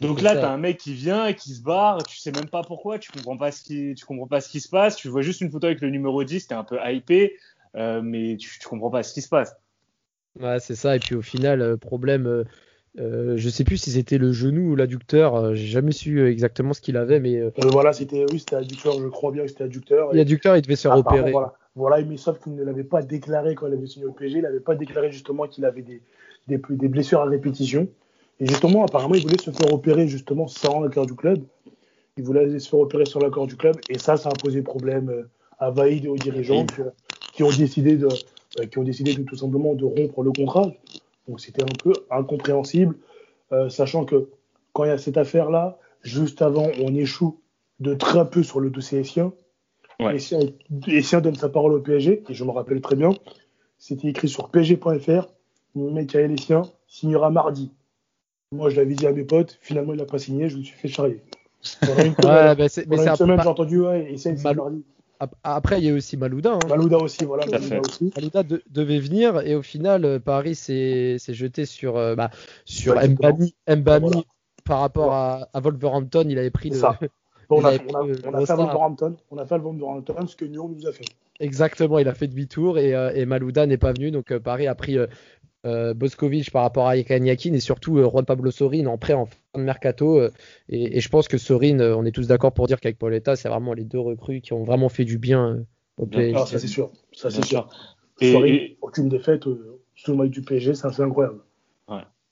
Donc 0.00 0.22
là, 0.22 0.34
t'as 0.34 0.50
un 0.50 0.56
mec 0.56 0.78
qui 0.78 0.94
vient 0.94 1.26
et 1.26 1.34
qui 1.34 1.50
se 1.50 1.62
barre, 1.62 2.02
tu 2.04 2.16
sais 2.16 2.32
même 2.32 2.48
pas 2.48 2.62
pourquoi, 2.62 2.98
tu 2.98 3.10
comprends 3.12 3.36
pas 3.36 3.52
ce 3.52 3.62
qui, 3.62 3.94
tu 3.94 4.06
comprends 4.06 4.26
pas 4.26 4.40
ce 4.40 4.48
qui 4.48 4.60
se 4.60 4.68
passe, 4.70 4.96
tu 4.96 5.08
vois 5.08 5.20
juste 5.20 5.42
une 5.42 5.50
photo 5.50 5.66
avec 5.66 5.82
le 5.82 5.90
numéro 5.90 6.24
10, 6.24 6.46
t'es 6.46 6.54
un 6.54 6.64
peu 6.64 6.78
hypé, 6.82 7.36
euh, 7.76 8.00
mais 8.02 8.38
tu, 8.38 8.58
tu 8.58 8.66
comprends 8.66 8.88
pas 8.88 9.02
ce 9.02 9.12
qui 9.12 9.20
se 9.20 9.28
passe. 9.28 9.54
Ouais, 10.40 10.58
c'est 10.58 10.74
ça. 10.74 10.96
Et 10.96 11.00
puis 11.00 11.14
au 11.14 11.22
final, 11.22 11.60
euh, 11.60 11.76
problème, 11.76 12.44
euh, 12.98 13.36
je 13.36 13.48
sais 13.48 13.62
plus 13.62 13.76
si 13.76 13.92
c'était 13.92 14.18
le 14.18 14.32
genou 14.32 14.72
ou 14.72 14.76
l'adducteur, 14.76 15.36
euh, 15.36 15.54
j'ai 15.54 15.66
jamais 15.66 15.92
su 15.92 16.18
euh, 16.18 16.30
exactement 16.30 16.72
ce 16.72 16.80
qu'il 16.80 16.96
avait, 16.96 17.20
mais 17.20 17.40
voilà, 17.70 17.92
c'était 17.92 18.26
oui, 18.32 18.40
c'était 18.40 18.56
adducteur, 18.56 18.94
je 19.00 19.06
crois 19.06 19.30
bien 19.30 19.42
que 19.42 19.48
c'était 19.48 19.64
adducteur. 19.64 20.12
L'adducteur, 20.12 20.56
il 20.56 20.62
devait 20.62 20.76
se 20.76 20.82
faire 20.82 20.98
opérer. 20.98 21.30
Voilà, 21.30 21.54
voilà, 21.76 22.02
mais 22.02 22.16
sauf 22.16 22.40
qu'il 22.40 22.56
ne 22.56 22.64
l'avait 22.64 22.84
pas 22.84 23.02
déclaré 23.02 23.54
quand 23.54 23.68
il 23.68 23.74
avait 23.74 23.86
signé 23.86 24.06
au 24.06 24.12
PSG, 24.12 24.38
il 24.38 24.42
n'avait 24.42 24.60
pas 24.60 24.74
déclaré 24.74 25.12
justement 25.12 25.46
qu'il 25.46 25.64
avait 25.64 25.82
des, 25.82 26.02
des, 26.48 26.60
des, 26.68 26.88
blessures 26.88 27.20
à 27.20 27.26
répétition. 27.26 27.88
Et 28.40 28.46
justement, 28.46 28.84
apparemment, 28.84 29.14
il 29.14 29.22
voulait 29.22 29.40
se 29.40 29.52
faire 29.52 29.72
opérer 29.72 30.08
justement 30.08 30.48
sans 30.48 30.80
l'accord 30.80 31.06
du 31.06 31.14
club. 31.14 31.38
Il 32.16 32.24
voulait 32.24 32.58
se 32.58 32.68
faire 32.68 32.80
opérer 32.80 33.04
sans 33.04 33.20
l'accord 33.20 33.46
du 33.46 33.56
club, 33.56 33.76
et 33.88 33.98
ça, 33.98 34.16
ça 34.16 34.30
a 34.30 34.32
posé 34.32 34.62
problème 34.62 35.26
à 35.60 35.70
Vaïd 35.70 36.06
et 36.06 36.08
aux 36.08 36.16
dirigeants 36.16 36.66
qui 37.32 37.44
ont 37.44 37.50
décidé 37.50 37.96
de, 37.96 38.08
qui 38.66 38.78
ont 38.78 38.82
décidé 38.82 39.14
de, 39.14 39.22
tout 39.22 39.36
simplement 39.36 39.74
de 39.74 39.84
rompre 39.84 40.22
le 40.22 40.32
contrat. 40.32 40.72
Donc 41.30 41.38
c'était 41.38 41.62
un 41.62 41.76
peu 41.82 41.92
incompréhensible, 42.10 42.96
euh, 43.52 43.68
sachant 43.68 44.04
que 44.04 44.30
quand 44.72 44.82
il 44.82 44.88
y 44.88 44.90
a 44.90 44.98
cette 44.98 45.16
affaire-là, 45.16 45.78
juste 46.02 46.42
avant, 46.42 46.66
on 46.80 46.92
échoue 46.92 47.40
de 47.78 47.94
très 47.94 48.28
peu 48.28 48.42
sur 48.42 48.58
le 48.58 48.68
dossier 48.68 48.98
Essien. 48.98 49.32
Ouais. 50.00 50.16
Essien, 50.16 51.20
donne 51.20 51.36
sa 51.36 51.48
parole 51.48 51.74
au 51.74 51.80
PSG, 51.80 52.24
et 52.28 52.34
je 52.34 52.42
me 52.42 52.50
rappelle 52.50 52.80
très 52.80 52.96
bien, 52.96 53.10
c'était 53.78 54.08
écrit 54.08 54.28
sur 54.28 54.50
pg.fr, 54.50 55.28
Michael 55.76 56.32
Essien 56.32 56.62
signera 56.88 57.30
mardi. 57.30 57.70
Moi, 58.50 58.68
je 58.68 58.76
l'avais 58.76 58.94
dit 58.94 59.06
à 59.06 59.12
mes 59.12 59.22
potes, 59.22 59.56
finalement, 59.62 59.92
il 59.92 59.98
n'a 59.98 60.06
pas 60.06 60.18
signé, 60.18 60.48
je 60.48 60.58
me 60.58 60.64
suis 60.64 60.76
fait 60.76 60.88
charrier. 60.88 61.22
Pendant 61.80 62.02
une 62.02 62.14
semaine, 62.68 62.88
bah, 62.88 63.16
semaine 63.16 63.40
j'ai 63.40 63.48
entendu, 63.48 63.80
ouais, 63.82 64.12
Essien, 64.12 64.34
mardi. 64.42 64.84
Après, 65.44 65.78
il 65.78 65.84
y 65.84 65.90
a 65.90 65.94
aussi 65.94 66.16
Malouda. 66.16 66.54
Hein. 66.54 66.68
Malouda 66.68 66.96
aussi, 66.98 67.24
voilà. 67.24 67.44
Malouda, 67.46 67.80
aussi. 67.80 68.12
Malouda 68.16 68.42
devait 68.70 69.00
venir 69.00 69.40
et 69.40 69.54
au 69.54 69.62
final, 69.62 70.04
euh, 70.04 70.18
Paris 70.18 70.54
s'est 70.54 71.18
jeté 71.28 71.66
sur, 71.66 71.96
euh, 71.96 72.14
bah, 72.14 72.30
sur 72.64 72.94
Mbami, 72.94 73.54
Mbami 73.68 74.24
par 74.64 74.80
rapport 74.80 75.12
à, 75.12 75.48
à, 75.52 75.60
Wolverhampton. 75.60 76.24
Il 76.28 76.38
avait 76.38 76.50
pris 76.50 76.70
le. 76.70 76.76
Ça. 76.76 76.98
on, 77.50 77.64
a, 77.64 77.72
on, 77.72 77.94
a, 77.94 78.06
on, 78.24 78.34
a, 78.34 78.46
fait 78.46 78.54
Wolverhampton, 78.54 79.16
on 79.30 79.38
a 79.38 79.44
fait 79.44 79.58
Wolverhampton, 79.58 80.26
ce 80.26 80.36
que 80.36 80.46
Nyon 80.46 80.68
nous 80.68 80.86
a 80.86 80.92
fait. 80.92 81.04
Exactement, 81.40 81.98
il 81.98 82.08
a 82.08 82.14
fait 82.14 82.28
demi-tour 82.28 82.78
et, 82.78 82.94
euh, 82.94 83.12
et 83.14 83.24
Malouda 83.24 83.66
n'est 83.66 83.78
pas 83.78 83.92
venu. 83.92 84.10
Donc 84.10 84.36
Paris 84.38 84.66
a 84.66 84.74
pris 84.74 84.98
euh, 85.66 85.92
Boskovic 85.92 86.50
par 86.50 86.62
rapport 86.62 86.88
à 86.88 86.96
Yakin 86.96 87.52
et 87.52 87.60
surtout 87.60 87.98
euh, 87.98 88.08
Juan 88.08 88.24
Pablo 88.24 88.50
Sorin 88.50 88.86
en 88.86 88.96
prêt 88.96 89.12
en 89.12 89.26
fin 89.26 89.36
de 89.56 89.62
mercato. 89.62 90.18
Euh, 90.18 90.30
et, 90.70 91.00
je 91.00 91.08
pense 91.10 91.28
que 91.28 91.36
Sorin, 91.36 91.80
on 91.80 92.06
est 92.06 92.12
tous 92.12 92.26
d'accord 92.26 92.52
pour 92.52 92.66
dire 92.66 92.80
qu'avec 92.80 92.98
Pauletta, 92.98 93.36
c'est 93.36 93.50
vraiment 93.50 93.74
les 93.74 93.84
deux 93.84 93.98
recrues 93.98 94.40
qui 94.40 94.54
ont 94.54 94.64
vraiment 94.64 94.88
fait 94.88 95.04
du 95.04 95.18
bien 95.18 95.66
au 95.98 96.06
PSG. 96.06 96.34
Ah, 96.34 96.46
ça 96.46 96.58
c'est 96.58 96.66
sûr, 96.66 96.90
ça 97.12 97.30
c'est 97.30 97.44
sûr. 97.44 97.68
Et, 98.20 98.32
Sorin, 98.32 98.58
aucune 98.80 99.10
défaite 99.10 99.44
sous 99.94 100.12
le 100.12 100.16
maillot 100.16 100.30
du 100.30 100.40
PSG, 100.40 100.74
c'est 100.74 101.00
incroyable. 101.00 101.40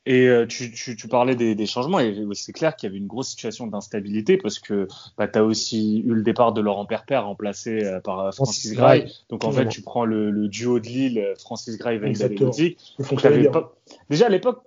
Et 0.09 0.27
euh, 0.27 0.47
tu, 0.47 0.73
tu, 0.73 0.97
tu, 0.97 1.07
parlais 1.07 1.37
des, 1.37 1.55
des, 1.55 1.67
changements 1.67 2.01
et 2.01 2.17
c'est 2.33 2.55
clair 2.55 2.75
qu'il 2.75 2.87
y 2.87 2.91
avait 2.91 2.97
une 2.99 3.07
grosse 3.07 3.29
situation 3.29 3.67
d'instabilité 3.67 4.39
parce 4.39 4.59
que 4.59 4.89
bah, 5.19 5.29
tu 5.29 5.39
as 5.39 5.45
aussi 5.45 5.99
eu 5.99 6.15
le 6.15 6.23
départ 6.23 6.55
de 6.55 6.63
Laurent 6.63 6.87
Perper 6.87 7.19
remplacé 7.19 7.85
euh, 7.85 8.01
par 8.01 8.21
euh, 8.21 8.31
Francis, 8.33 8.73
Gray. 8.73 9.13
Donc 9.29 9.45
en 9.45 9.53
fait, 9.53 9.69
tu 9.69 9.83
prends 9.83 10.07
le, 10.07 10.31
le, 10.31 10.49
duo 10.49 10.81
de 10.81 10.87
Lille, 10.87 11.35
Francis 11.39 11.77
Gray, 11.77 11.99
Veil 11.99 12.15
Déjà 14.09 14.27
à 14.27 14.29
l'époque, 14.31 14.63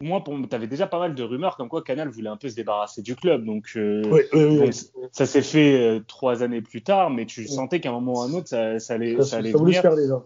moi, 0.00 0.24
tu 0.24 0.56
avais 0.56 0.66
déjà 0.68 0.86
pas 0.86 0.98
mal 0.98 1.14
de 1.14 1.22
rumeurs 1.22 1.58
comme 1.58 1.68
quoi 1.68 1.82
Canal 1.82 2.08
voulait 2.08 2.30
un 2.30 2.38
peu 2.38 2.48
se 2.48 2.56
débarrasser 2.56 3.02
du 3.02 3.14
club. 3.14 3.44
Donc, 3.44 3.72
oui, 3.76 4.22
oui, 4.32 4.70
ça 5.12 5.26
s'est 5.26 5.42
fait 5.42 6.00
trois 6.08 6.42
années 6.42 6.62
plus 6.62 6.82
tard, 6.82 7.10
mais 7.10 7.26
tu 7.26 7.46
sentais 7.46 7.78
qu'à 7.80 7.90
un 7.90 7.92
moment 7.92 8.14
ou 8.14 8.22
à 8.22 8.24
un 8.24 8.32
autre, 8.32 8.48
ça, 8.48 8.78
ça 8.78 8.94
allait, 8.94 9.16
ça, 9.18 9.24
ça 9.24 9.36
allait 9.36 9.52
venir. 9.52 9.82
Faire 9.82 9.96
déjà. 9.96 10.24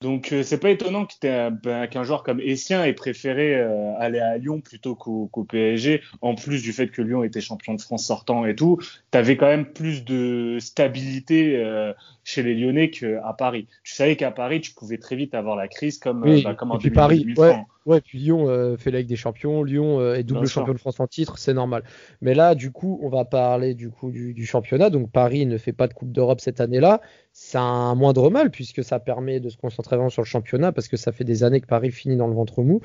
Donc 0.00 0.32
euh, 0.32 0.44
c'est 0.44 0.58
pas 0.58 0.70
étonnant 0.70 1.08
ben, 1.22 1.86
qu'un 1.88 2.04
joueur 2.04 2.22
comme 2.22 2.38
Essien 2.40 2.84
ait 2.84 2.92
préféré 2.92 3.56
euh, 3.56 3.98
aller 3.98 4.20
à 4.20 4.38
Lyon 4.38 4.60
plutôt 4.60 4.94
qu'au 4.94 5.44
PSG. 5.44 6.02
En 6.20 6.36
plus 6.36 6.62
du 6.62 6.72
fait 6.72 6.86
que 6.86 7.02
Lyon 7.02 7.24
était 7.24 7.40
champion 7.40 7.74
de 7.74 7.80
France 7.80 8.06
sortant 8.06 8.46
et 8.46 8.54
tout, 8.54 8.78
t'avais 9.10 9.36
quand 9.36 9.48
même 9.48 9.66
plus 9.66 10.04
de 10.04 10.58
stabilité 10.60 11.56
euh, 11.56 11.92
chez 12.22 12.44
les 12.44 12.54
Lyonnais 12.54 12.90
qu'à 12.90 13.34
Paris. 13.36 13.66
Tu 13.82 13.92
savais 13.92 14.14
qu'à 14.14 14.30
Paris 14.30 14.60
tu 14.60 14.72
pouvais 14.72 14.98
très 14.98 15.16
vite 15.16 15.34
avoir 15.34 15.56
la 15.56 15.66
crise 15.66 15.98
comme, 15.98 16.20
bah, 16.44 16.54
comme 16.54 16.70
en 16.70 16.78
puis 16.78 16.90
Paris, 16.90 17.26
ouais, 17.36 17.56
ouais, 17.84 18.00
puis 18.00 18.18
Lyon 18.18 18.76
fait 18.78 18.92
la 18.92 19.00
Ligue 19.00 19.08
des 19.08 19.16
Champions, 19.16 19.64
Lyon 19.64 20.14
est 20.14 20.22
double 20.22 20.46
champion 20.46 20.74
de 20.74 20.78
France 20.78 21.00
en 21.00 21.08
titre, 21.08 21.38
c'est 21.38 21.54
normal. 21.54 21.82
Mais 22.20 22.34
là 22.34 22.54
du 22.54 22.70
coup 22.70 23.00
on 23.02 23.08
va 23.08 23.24
parler 23.24 23.74
du 23.74 23.90
coup 23.90 24.12
du, 24.12 24.32
du 24.32 24.46
championnat. 24.46 24.90
Donc 24.90 25.10
Paris 25.10 25.44
ne 25.44 25.58
fait 25.58 25.72
pas 25.72 25.88
de 25.88 25.94
Coupe 25.94 26.12
d'Europe 26.12 26.40
cette 26.40 26.60
année-là 26.60 27.00
c'est 27.40 27.56
un 27.56 27.94
moindre 27.94 28.30
mal 28.30 28.50
puisque 28.50 28.82
ça 28.82 28.98
permet 28.98 29.38
de 29.38 29.48
se 29.48 29.56
concentrer 29.56 29.96
vraiment 29.96 30.10
sur 30.10 30.22
le 30.22 30.26
championnat 30.26 30.72
parce 30.72 30.88
que 30.88 30.96
ça 30.96 31.12
fait 31.12 31.24
des 31.24 31.44
années 31.44 31.60
que 31.60 31.66
Paris 31.66 31.92
finit 31.92 32.16
dans 32.16 32.26
le 32.26 32.34
ventre 32.34 32.62
mou. 32.62 32.80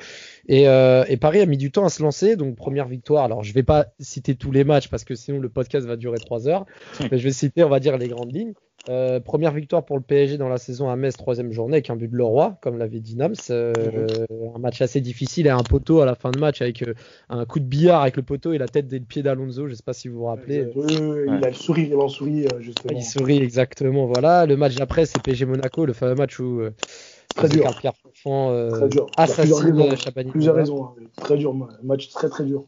Et, 0.47 0.69
euh, 0.69 1.03
et 1.09 1.17
Paris 1.17 1.41
a 1.41 1.47
mis 1.47 1.57
du 1.57 1.71
temps 1.71 1.83
à 1.83 1.89
se 1.89 2.03
lancer, 2.03 2.35
donc 2.35 2.55
première 2.55 2.87
victoire. 2.87 3.25
Alors 3.25 3.43
je 3.43 3.51
vais 3.51 3.63
pas 3.63 3.87
citer 3.99 4.35
tous 4.35 4.51
les 4.51 4.63
matchs 4.63 4.89
parce 4.89 5.03
que 5.03 5.15
sinon 5.15 5.39
le 5.39 5.49
podcast 5.49 5.87
va 5.87 5.97
durer 5.97 6.19
trois 6.19 6.47
heures, 6.47 6.65
mais 7.11 7.17
je 7.17 7.23
vais 7.23 7.33
citer, 7.33 7.63
on 7.63 7.69
va 7.69 7.79
dire, 7.79 7.97
les 7.97 8.07
grandes 8.07 8.33
lignes. 8.33 8.53
Euh, 8.89 9.19
première 9.21 9.53
victoire 9.53 9.85
pour 9.85 9.95
le 9.95 10.03
PSG 10.03 10.37
dans 10.37 10.49
la 10.49 10.57
saison 10.57 10.89
à 10.89 10.95
Metz, 10.97 11.15
troisième 11.15 11.51
journée, 11.53 11.75
avec 11.75 11.89
un 11.89 11.95
but 11.95 12.09
de 12.09 12.17
Leroy, 12.17 12.57
comme 12.61 12.77
l'avait 12.77 12.99
dit 12.99 13.15
Nams. 13.15 13.33
Euh, 13.49 13.73
un 14.55 14.59
match 14.59 14.81
assez 14.81 14.99
difficile 14.99 15.47
et 15.47 15.51
un 15.51 15.63
poteau 15.63 16.01
à 16.01 16.05
la 16.05 16.15
fin 16.15 16.31
de 16.31 16.39
match 16.39 16.61
avec 16.61 16.81
euh, 16.81 16.93
un 17.29 17.45
coup 17.45 17.59
de 17.59 17.65
billard 17.65 18.01
avec 18.01 18.17
le 18.17 18.23
poteau 18.23 18.51
et 18.51 18.57
la 18.57 18.67
tête 18.67 18.87
des 18.87 18.99
pieds 18.99 19.23
d'Alonso. 19.23 19.67
Je 19.69 19.73
sais 19.73 19.83
pas 19.83 19.93
si 19.93 20.09
vous 20.09 20.17
vous 20.19 20.25
rappelez. 20.25 20.67
Oui, 20.75 20.83
oui, 20.99 21.23
Il 21.27 21.45
a 21.45 21.47
le 21.47 21.53
sourire, 21.53 21.87
il 21.91 21.95
en 21.95 22.09
sourit 22.09 22.45
euh, 22.47 22.59
justement. 22.59 22.93
Il 22.99 23.03
sourit 23.03 23.37
exactement. 23.37 24.05
Voilà. 24.05 24.45
Le 24.45 24.57
match 24.57 24.75
d'après, 24.75 25.05
c'est 25.05 25.21
PSG 25.21 25.45
Monaco, 25.45 25.85
le 25.85 25.93
fameux 25.93 26.15
match 26.15 26.39
où 26.39 26.59
euh, 26.59 26.71
Très 27.35 27.47
dur. 27.49 27.73
Pierre 27.79 27.93
Fonfon, 27.95 28.51
euh, 28.51 28.69
Très 28.69 28.89
dur. 28.89 29.05
Plusieurs 29.07 29.29
assassine 29.29 29.71
raisons. 29.81 29.91
euh, 29.91 29.95
Chabani. 29.95 30.31
Plusieurs 30.31 30.55
raisons. 30.55 30.83
hein. 30.85 30.93
Très 31.17 31.37
dur, 31.37 31.55
match 31.81 32.09
très 32.09 32.29
très 32.29 32.43
dur. 32.43 32.65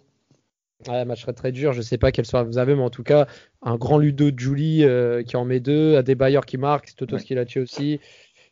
Ouais, 0.88 1.05
match 1.05 1.24
très 1.24 1.34
très 1.34 1.51
dur. 1.51 1.74
Je 1.74 1.82
sais 1.82 1.98
pas 1.98 2.12
quelle 2.12 2.25
soirée 2.25 2.46
vous 2.46 2.58
avez, 2.58 2.75
mais 2.75 2.84
en 2.84 2.89
tout 2.89 3.03
cas, 3.03 3.27
un 3.62 3.75
grand 3.77 3.98
Ludo 3.98 4.32
de 4.32 4.38
Julie 4.38 4.84
euh, 4.84 5.24
qui 5.24 5.38
en 5.38 5.46
met 5.46 5.60
deux, 5.60 5.96
Adebayor 5.96 6.46
qui 6.46 6.58
marque, 6.58 6.96
Toto 6.96 7.17
Skilacci 7.17 7.60
aussi, 7.60 8.00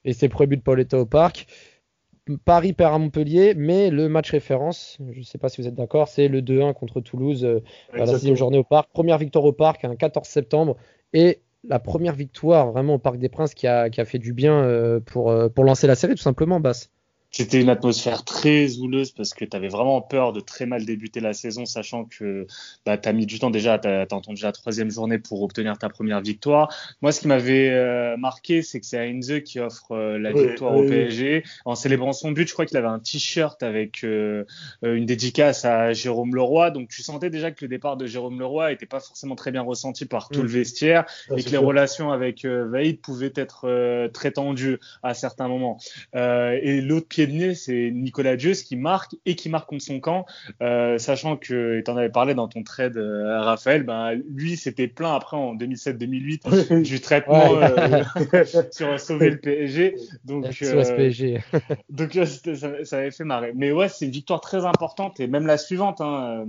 et 0.05 0.13
ses 0.13 0.29
premiers 0.29 0.47
buts 0.47 0.57
de 0.57 0.61
Pauletta 0.61 0.97
au 0.97 1.05
parc. 1.05 1.47
Paris 2.45 2.71
perd 2.71 2.93
à 2.93 2.97
Montpellier, 2.97 3.53
mais 3.55 3.89
le 3.89 4.07
match 4.07 4.31
référence, 4.31 4.97
je 5.11 5.21
sais 5.23 5.37
pas 5.37 5.49
si 5.49 5.61
vous 5.61 5.67
êtes 5.67 5.75
d'accord, 5.75 6.07
c'est 6.07 6.29
le 6.29 6.41
2-1 6.41 6.73
contre 6.73 7.01
Toulouse 7.01 7.43
euh, 7.43 7.61
à 7.91 7.97
la 7.97 8.07
sixième 8.07 8.37
journée 8.37 8.57
au 8.57 8.63
parc. 8.63 8.89
Première 8.93 9.17
victoire 9.17 9.43
au 9.43 9.51
parc, 9.51 9.83
un 9.83 9.95
14 9.97 10.25
septembre, 10.25 10.77
et 11.11 11.41
la 11.67 11.79
première 11.79 12.15
victoire 12.15 12.71
vraiment 12.71 12.95
au 12.95 12.99
Parc 12.99 13.17
des 13.17 13.29
Princes 13.29 13.53
qui 13.53 13.67
a, 13.67 13.89
qui 13.89 13.99
a 13.99 14.05
fait 14.05 14.19
du 14.19 14.31
bien 14.31 14.63
euh, 14.63 15.01
pour, 15.01 15.33
pour 15.53 15.63
lancer 15.65 15.85
la 15.85 15.95
série, 15.95 16.15
tout 16.15 16.21
simplement, 16.21 16.61
Basse. 16.61 16.89
C'était 17.35 17.59
une 17.59 17.69
atmosphère 17.69 18.23
très 18.23 18.77
houleuse 18.77 19.09
parce 19.09 19.33
que 19.33 19.43
tu 19.43 19.57
avais 19.57 19.67
vraiment 19.67 20.01
peur 20.01 20.33
de 20.33 20.39
très 20.39 20.67
mal 20.67 20.85
débuter 20.85 21.19
la 21.19 21.33
saison, 21.33 21.65
sachant 21.65 22.05
que 22.05 22.45
bah, 22.85 22.99
tu 22.99 23.09
as 23.09 23.13
mis 23.13 23.25
du 23.25 23.39
temps 23.39 23.49
déjà, 23.49 23.79
tu 23.79 23.87
as, 23.87 24.05
entendu 24.11 24.43
la 24.43 24.51
troisième 24.51 24.91
journée 24.91 25.17
pour 25.17 25.41
obtenir 25.41 25.79
ta 25.79 25.89
première 25.89 26.21
victoire. 26.21 26.71
Moi, 27.01 27.11
ce 27.11 27.21
qui 27.21 27.27
m'avait 27.27 27.71
euh, 27.71 28.17
marqué, 28.17 28.61
c'est 28.61 28.79
que 28.79 28.85
c'est 28.85 28.99
Heinze 28.99 29.41
qui 29.43 29.59
offre 29.59 29.93
euh, 29.93 30.19
la 30.19 30.31
Oui, 30.31 30.47
victoire 30.47 30.73
oui, 30.73 30.81
au 30.81 30.83
oui. 30.83 30.89
PSG. 30.89 31.43
En 31.65 31.73
célébrant 31.73 32.13
son 32.13 32.29
but, 32.33 32.47
je 32.47 32.53
crois 32.53 32.67
qu'il 32.67 32.77
avait 32.77 32.85
un 32.85 32.99
t-shirt 32.99 33.63
avec 33.63 34.03
euh, 34.03 34.45
une 34.83 35.07
dédicace 35.07 35.65
à 35.65 35.91
Jérôme 35.91 36.35
Leroy. 36.35 36.69
Donc 36.69 36.89
tu 36.89 37.01
sentais 37.01 37.31
déjà 37.31 37.49
que 37.49 37.65
le 37.65 37.67
départ 37.67 37.97
de 37.97 38.05
Jérôme 38.05 38.39
Leroy 38.39 38.73
était 38.73 38.85
pas 38.85 38.99
forcément 38.99 39.35
très 39.35 39.49
bien 39.51 39.63
ressenti 39.63 40.05
par 40.05 40.29
tout 40.29 40.41
Mm. 40.41 40.43
le 40.43 40.49
vestiaire 40.49 41.05
Ça, 41.29 41.35
et 41.35 41.43
que 41.43 41.49
les 41.49 41.57
relations 41.57 42.11
avec 42.11 42.45
Vaïd 42.45 43.01
pouvaient 43.01 43.33
être 43.35 44.07
très 44.13 44.31
tendues 44.31 44.77
à 45.01 45.15
certains 45.15 45.47
moments. 45.47 45.79
Et 46.13 46.79
l'autre 46.81 47.07
pied 47.07 47.22
c'est 47.55 47.91
Nicolas 47.91 48.35
Dieuze 48.35 48.63
qui 48.63 48.75
marque 48.75 49.15
et 49.25 49.35
qui 49.35 49.49
marque 49.49 49.69
contre 49.69 49.83
son 49.83 49.99
camp, 49.99 50.25
euh, 50.61 50.97
sachant 50.97 51.37
que, 51.37 51.79
et 51.79 51.83
t'en 51.83 51.97
avais 51.97 52.09
parlé 52.09 52.33
dans 52.33 52.47
ton 52.47 52.63
trade, 52.63 52.97
euh, 52.97 53.41
Raphaël, 53.41 53.83
ben, 53.83 54.13
lui 54.29 54.57
s'était 54.57 54.87
plaint 54.87 55.15
après 55.15 55.37
en 55.37 55.55
2007-2008 55.55 56.81
du 56.81 57.01
traitement 57.01 57.51
Ouais. 57.53 58.03
euh, 58.33 58.43
sur 58.71 58.99
sauver 58.99 59.29
le 59.29 59.37
PSG. 59.37 59.95
Donc, 60.25 60.45
PSG. 60.49 61.41
donc 61.89 62.13
ça, 62.13 62.85
ça 62.85 62.97
avait 62.97 63.11
fait 63.11 63.23
marrer. 63.23 63.53
Mais 63.55 63.71
ouais, 63.71 63.89
c'est 63.89 64.05
une 64.05 64.11
victoire 64.11 64.41
très 64.41 64.65
importante 64.65 65.19
et 65.19 65.27
même 65.27 65.45
la 65.45 65.57
suivante, 65.57 66.01
hein, 66.01 66.45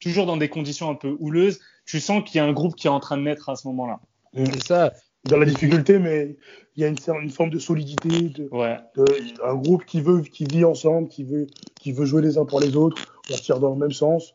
toujours 0.00 0.26
dans 0.26 0.36
des 0.36 0.48
conditions 0.48 0.90
un 0.90 0.94
peu 0.94 1.16
houleuses, 1.18 1.60
tu 1.86 2.00
sens 2.00 2.22
qu'il 2.24 2.36
y 2.36 2.40
a 2.40 2.44
un 2.44 2.52
groupe 2.52 2.74
qui 2.74 2.86
est 2.86 2.90
en 2.90 3.00
train 3.00 3.16
de 3.16 3.22
naître 3.22 3.48
à 3.48 3.56
ce 3.56 3.66
moment-là. 3.68 4.00
C'est 4.34 4.62
ça. 4.64 4.92
Dans 5.26 5.38
la 5.38 5.46
difficulté, 5.46 5.98
mais 5.98 6.36
il 6.76 6.82
y 6.82 6.84
a 6.84 6.88
une, 6.88 6.98
forme 7.30 7.50
de 7.50 7.58
solidité, 7.58 8.28
de, 8.28 8.48
Ouais. 8.52 8.76
de- 8.96 9.04
un 9.44 9.54
groupe 9.54 9.84
qui 9.86 10.00
veut, 10.02 10.20
qui 10.20 10.44
vit 10.44 10.64
ensemble, 10.64 11.08
qui 11.08 11.24
veut, 11.24 11.46
qui 11.78 11.92
veut 11.92 12.04
jouer 12.04 12.20
les 12.20 12.36
uns 12.36 12.44
pour 12.44 12.60
les 12.60 12.76
autres. 12.76 12.96
On 13.32 13.34
tire 13.34 13.58
dans 13.58 13.70
le 13.70 13.76
même 13.78 13.92
sens. 13.92 14.34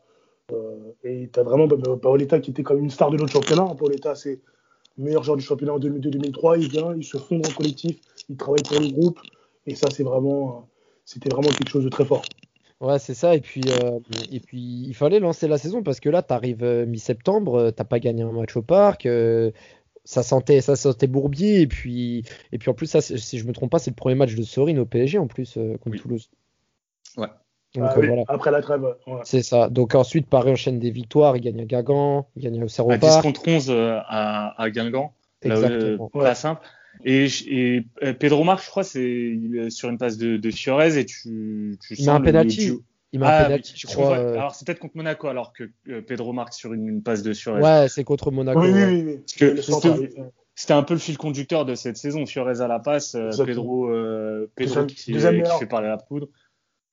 Euh, 0.52 0.74
et 1.04 1.30
tu 1.32 1.38
as 1.38 1.44
vraiment 1.44 1.68
bah, 1.68 1.76
bah, 1.78 1.96
Paoletta 2.00 2.40
qui 2.40 2.50
était 2.50 2.64
comme 2.64 2.80
une 2.80 2.90
star 2.90 3.10
de 3.10 3.16
notre 3.16 3.32
championnat. 3.32 3.62
hein. 3.62 3.76
Paoletta, 3.76 4.16
c'est 4.16 4.40
le 4.98 5.04
meilleur 5.04 5.22
joueur 5.22 5.36
du 5.36 5.44
championnat 5.44 5.74
en 5.74 5.78
2002-2003. 5.78 6.58
Il 6.58 6.68
vient, 6.68 6.92
il 6.96 7.04
se 7.04 7.18
fond 7.18 7.38
dans 7.38 7.48
le 7.48 7.54
collectif, 7.54 7.96
il 8.28 8.36
travaille 8.36 8.62
pour 8.62 8.80
le 8.80 8.88
groupe. 8.88 9.20
Et 9.66 9.76
ça, 9.76 9.88
c'est 9.90 10.02
vraiment, 10.02 10.48
euh, 10.48 10.60
c'était 11.04 11.28
vraiment 11.30 11.50
quelque 11.50 11.70
chose 11.70 11.84
de 11.84 11.88
très 11.88 12.04
fort. 12.04 12.22
Ouais, 12.80 12.98
c'est 12.98 13.14
ça. 13.14 13.36
Et 13.36 13.40
puis, 13.40 13.62
euh, 13.68 14.00
et 14.32 14.40
puis, 14.40 14.86
il 14.88 14.94
fallait 14.94 15.20
lancer 15.20 15.46
la 15.46 15.58
saison 15.58 15.82
parce 15.82 16.00
que 16.00 16.08
là, 16.08 16.22
tu 16.22 16.32
arrives 16.32 16.64
mi-septembre, 16.88 17.70
t'as 17.70 17.84
pas 17.84 18.00
gagné 18.00 18.22
un 18.22 18.32
match 18.32 18.56
au 18.56 18.62
parc. 18.62 19.04
euh, 19.06 19.50
ça 20.04 20.22
sentait, 20.22 20.60
ça 20.60 20.76
sentait 20.76 21.06
Bourbier. 21.06 21.60
Et 21.60 21.66
puis, 21.66 22.24
et 22.52 22.58
puis 22.58 22.70
en 22.70 22.74
plus, 22.74 22.86
ça, 22.86 23.00
si 23.00 23.38
je 23.38 23.46
me 23.46 23.52
trompe 23.52 23.70
pas, 23.70 23.78
c'est 23.78 23.90
le 23.90 23.96
premier 23.96 24.14
match 24.14 24.34
de 24.34 24.42
Sorine 24.42 24.78
au 24.78 24.86
PSG 24.86 25.18
en 25.18 25.26
plus 25.26 25.56
euh, 25.56 25.76
contre 25.78 25.96
Oui. 25.96 26.00
Toulouse. 26.00 26.30
Ouais. 27.16 27.26
Donc 27.74 27.84
Ah 27.86 27.94
euh, 27.96 28.00
oui, 28.00 28.06
voilà. 28.08 28.22
Après 28.28 28.50
la 28.50 28.62
trêve, 28.62 28.82
ouais. 28.82 29.20
C'est 29.24 29.42
ça. 29.42 29.68
Donc 29.68 29.94
ensuite, 29.94 30.26
Paris 30.26 30.50
enchaîne 30.50 30.78
des 30.80 30.90
victoires. 30.90 31.36
Il 31.36 31.40
gagne 31.40 31.60
à 31.60 31.64
Guingamp, 31.64 32.28
il 32.36 32.42
gagne 32.42 32.64
au 32.64 32.68
Cerro 32.68 32.90
À 32.90 32.96
10 32.98 33.00
Parc. 33.06 33.22
contre 33.22 33.46
11 33.46 33.70
euh, 33.70 33.98
à, 34.06 34.60
à 34.60 34.70
Guingamp. 34.70 35.14
Là, 35.44 35.54
euh, 35.54 35.62
Exactement. 35.64 36.08
pas 36.10 36.18
Ouais. 36.20 36.34
simple. 36.34 36.62
Et, 37.04 37.28
et 37.46 37.82
Pedro 38.18 38.42
Marc, 38.44 38.64
je 38.64 38.68
crois, 38.70 38.82
c'est 38.84 39.38
sur 39.70 39.88
une 39.88 39.96
passe 39.98 40.18
de, 40.18 40.36
de 40.36 40.50
Fiorez 40.50 40.98
et 40.98 41.06
tu, 41.06 41.78
tu 41.80 41.92
un 41.94 41.96
sens 41.96 42.06
le- 42.06 42.18
le 42.18 42.22
penalty. 42.24 42.72
Il 43.12 43.18
met 43.20 43.26
Ah, 43.26 43.30
un 43.30 43.40
oui, 43.40 43.44
penalty, 43.46 43.72
je 43.74 43.80
je 43.80 43.86
crois. 43.92 44.08
confonds. 44.10 44.20
euh, 44.20 44.32
Alors 44.34 44.54
c'est 44.54 44.64
peut-être 44.66 44.78
contre 44.78 44.96
Monaco 44.96 45.26
alors 45.28 45.52
que 45.52 45.64
euh, 45.88 46.00
Pedro 46.00 46.32
Marc 46.32 46.52
sur 46.54 46.72
une, 46.72 46.86
une 46.86 47.02
passe 47.02 47.22
de 47.22 47.32
Fiorez. 47.32 47.60
Ouais, 47.60 47.88
c'est 47.88 48.04
contre 48.04 48.30
Monaco. 48.30 48.60
Oui, 48.60 48.68
oui, 48.72 48.80
ouais. 48.80 48.86
oui, 48.86 49.02
oui. 49.04 49.20
C'était- 49.26 49.88
oui. 49.90 50.08
C'était 50.54 50.74
un 50.74 50.82
peu 50.82 50.94
le 50.94 51.00
fil 51.00 51.16
conducteur 51.16 51.64
de 51.64 51.74
cette 51.74 51.96
saison. 51.96 52.26
Fiorez 52.26 52.60
à 52.60 52.68
la 52.68 52.78
passe, 52.78 53.14
euh, 53.14 53.26
Exactement. 53.28 53.46
Pedro, 53.46 53.88
euh, 53.90 54.50
Pedro 54.54 54.74
Deuxième- 54.74 54.86
qui, 54.86 55.12
deuxième 55.12 55.34
qui 55.36 55.40
meilleur. 55.42 55.58
fait 55.58 55.66
parler 55.66 55.88
la 55.88 55.96
poudre. 55.96 56.28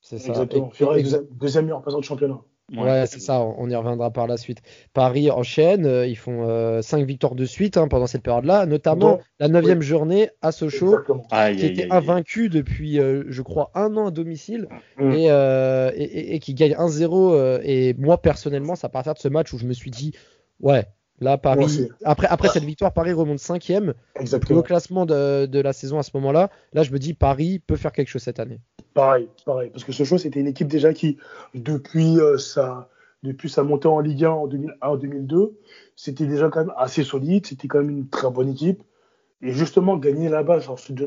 C'est 0.02 0.20
ça. 0.20 0.30
Exactement. 0.30 0.70
Et- 0.72 0.76
Fiorez, 0.76 1.00
et- 1.00 1.04
deuxième, 1.04 1.26
deuxième 1.32 1.66
meilleur 1.66 1.82
passeur 1.84 2.00
du 2.00 2.08
championnat. 2.08 2.40
Ouais, 2.76 3.06
c'est 3.08 3.22
ça, 3.22 3.40
on 3.42 3.70
y 3.70 3.76
reviendra 3.76 4.12
par 4.12 4.28
la 4.28 4.36
suite. 4.36 4.62
Paris 4.94 5.32
enchaîne, 5.32 5.86
euh, 5.86 6.06
ils 6.06 6.18
font 6.18 6.46
euh, 6.50 6.82
cinq 6.82 7.06
victoires 7.06 7.34
de 7.36 7.46
suite 7.46 7.78
hein, 7.78 7.88
pendant 7.88 8.08
cette 8.08 8.24
période-là, 8.24 8.66
notamment 8.66 9.12
Donc, 9.14 9.22
la 9.40 9.48
neuvième 9.48 9.82
journée 9.82 10.30
à 10.42 10.52
Sochaux. 10.52 10.98
Aïe, 11.32 11.56
qui 11.56 11.64
aïe, 11.64 11.72
était 11.72 11.84
aïe, 11.84 11.88
aïe. 11.92 11.98
invaincu 11.98 12.50
depuis, 12.50 13.00
euh, 13.00 13.24
je 13.30 13.42
crois, 13.42 13.72
un 13.74 13.96
an 13.96 14.08
à 14.08 14.12
domicile 14.12 14.68
Mm. 14.98 15.12
et, 15.14 15.32
euh, 15.32 15.92
et, 15.96 16.04
et- 16.04 16.36
et 16.36 16.40
qui 16.40 16.54
gagne 16.56 16.76
1-0. 16.78 17.34
euh, 17.34 17.60
et 17.64 17.94
moi, 17.94 18.22
personnellement, 18.22 18.76
c'est 18.76 18.86
à 18.86 18.90
partir 18.90 19.14
de 19.14 19.20
ce 19.20 19.30
match 19.30 19.54
où 19.54 19.58
je 19.58 19.66
me 19.66 19.74
suis 19.74 19.92
dit, 19.92 20.12
ouais, 20.60 20.86
là, 21.22 21.38
Paris, 21.38 21.88
après, 22.04 22.28
après 22.28 22.50
cette 22.50 22.66
victoire, 22.66 22.92
Paris 22.92 23.14
remonte 23.14 23.40
cinquième, 23.40 23.94
plus 23.94 23.96
haut 24.18 24.22
Exactement. 24.22 24.62
classement 24.62 25.06
de, 25.06 25.46
de 25.46 25.60
la 25.62 25.72
saison 25.72 26.00
à 26.00 26.04
ce 26.04 26.12
moment-là. 26.16 26.50
Là, 26.74 26.84
je 26.84 26.92
me 26.92 27.00
dis, 27.00 27.14
Paris 27.14 27.60
peut 27.66 27.78
faire 27.78 27.94
quelque 27.94 28.10
chose 28.10 28.24
cette 28.24 28.40
année. 28.42 28.60
Pareil, 28.98 29.30
pareil. 29.46 29.70
Parce 29.70 29.84
que 29.84 29.92
Sochaux, 29.92 30.18
c'était 30.18 30.40
une 30.40 30.48
équipe 30.48 30.68
déjà 30.68 30.92
qui, 30.92 31.18
depuis, 31.54 32.20
euh, 32.20 32.40
sa, 32.40 32.90
depuis 33.22 33.48
sa 33.48 33.62
montée 33.62 33.88
en 33.88 34.00
Ligue 34.00 34.26
1 34.26 34.32
en 34.32 34.48
2001-2002, 34.48 35.52
c'était 35.96 36.26
déjà 36.26 36.50
quand 36.50 36.62
même 36.62 36.74
assez 36.76 37.04
solide. 37.04 37.46
C'était 37.46 37.68
quand 37.68 37.78
même 37.78 37.92
une 37.92 38.10
très 38.10 38.32
bonne 38.32 38.50
équipe. 38.50 38.82
Et 39.44 39.52
justement, 39.52 39.98
gagner 39.98 40.30
là-bas 40.30 40.62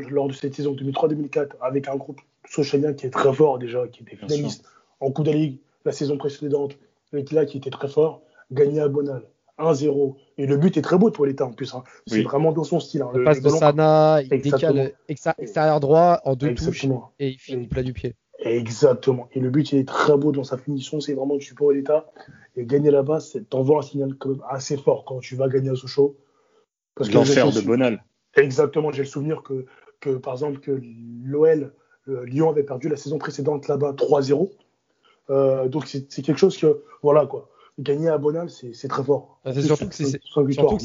lors 0.09 0.28
de 0.28 0.32
cette 0.32 0.54
saison 0.54 0.73
2003-2004 0.75 1.49
avec 1.61 1.88
un 1.88 1.97
groupe 1.97 2.20
sochalien 2.49 2.92
qui 2.92 3.06
est 3.06 3.11
très 3.11 3.32
fort 3.32 3.59
déjà, 3.59 3.88
qui 3.88 4.02
était 4.02 4.14
finaliste 4.14 4.64
en 5.00 5.11
Coupe 5.11 5.26
de 5.26 5.32
la 5.32 5.37
Ligue 5.38 5.59
la 5.85 5.90
saison 5.90 6.16
précédente, 6.16 6.78
avec 7.12 7.32
là 7.32 7.44
qui 7.44 7.56
était 7.56 7.70
très 7.70 7.88
fort, 7.88 8.23
gagner 8.52 8.78
à 8.78 8.87
Bonal 8.87 9.25
1-0. 9.61 10.17
Et 10.38 10.47
le 10.47 10.57
but 10.57 10.76
est 10.76 10.83
très 10.83 10.97
beau 10.99 11.11
pour 11.11 11.26
l'État 11.26 11.45
en 11.47 11.52
plus. 11.52 11.75
hein. 11.75 11.83
C'est 12.07 12.17
Oui. 12.17 12.23
vraiment 12.23 12.52
dans 12.52 12.64
son 12.64 12.81
style. 12.81 13.02
hein. 13.02 13.11
Le 13.12 13.21
Le- 13.21 13.25
passe 13.25 13.40
de 13.43 13.49
Sana, 13.50 14.21
il 14.23 14.29
décale 14.40 14.93
extérieur 15.09 15.81
droit 15.81 16.21
en 16.25 16.35
deux 16.35 16.55
touches 16.55 16.69
Exactement. 16.69 17.12
et 17.19 17.29
il 17.31 17.38
finit 17.38 17.67
plat 17.69 17.83
du 17.83 17.93
pied. 17.93 18.14
Exactement. 18.43 19.29
Et 19.33 19.40
le 19.40 19.50
but, 19.50 19.71
il 19.73 19.79
est 19.79 19.87
très 19.88 20.17
beau 20.17 20.33
dans 20.33 20.45
sa 20.45 20.57
finition. 20.57 21.00
C'est 21.00 21.12
vraiment 21.14 21.37
du 21.37 21.45
support 21.45 21.71
à 21.71 21.75
l'État. 21.75 22.11
Et 22.57 22.64
gagner 22.64 22.90
là-bas, 22.90 23.21
c'est- 23.21 23.49
t'envoies 23.49 23.79
un 23.79 23.83
signal 23.83 24.14
quand 24.19 24.31
même 24.31 24.43
assez 24.49 24.76
fort 24.76 25.05
quand 25.05 25.21
tu 25.21 25.37
vas 25.37 25.49
gagner 25.49 25.71
à 25.71 25.76
Sochaux. 25.76 26.17
Parce 26.95 27.12
L'enfer 27.12 27.50
de 27.52 27.61
Bonal. 27.61 28.02
Exactement. 28.37 28.90
J'ai 28.93 29.02
le 29.02 29.09
souvenir 29.09 29.43
que, 29.43 29.67
que, 30.00 30.11
par 30.11 30.33
exemple, 30.35 30.61
que 30.61 30.81
l'OL, 31.25 31.73
euh, 32.09 32.25
Lyon 32.25 32.49
avait 32.50 32.62
perdu 32.62 32.88
la 32.88 32.97
saison 32.97 33.19
précédente 33.19 33.69
là-bas 33.69 33.93
3-0. 33.93 34.50
Euh, 35.29 35.69
donc, 35.69 35.87
c'est 35.87 36.23
quelque 36.23 36.38
chose 36.38 36.57
que, 36.57 36.83
voilà, 37.02 37.26
quoi. 37.26 37.49
Gagner 37.80 38.08
à 38.08 38.18
Bonal, 38.18 38.50
c'est 38.50 38.88
très 38.88 39.02
fort. 39.04 39.40
Ah, 39.44 39.52
c'est 39.54 39.62
surtout 39.62 39.88
que 39.88 39.94
c'est- 39.94 40.20
surtout. 40.52 40.78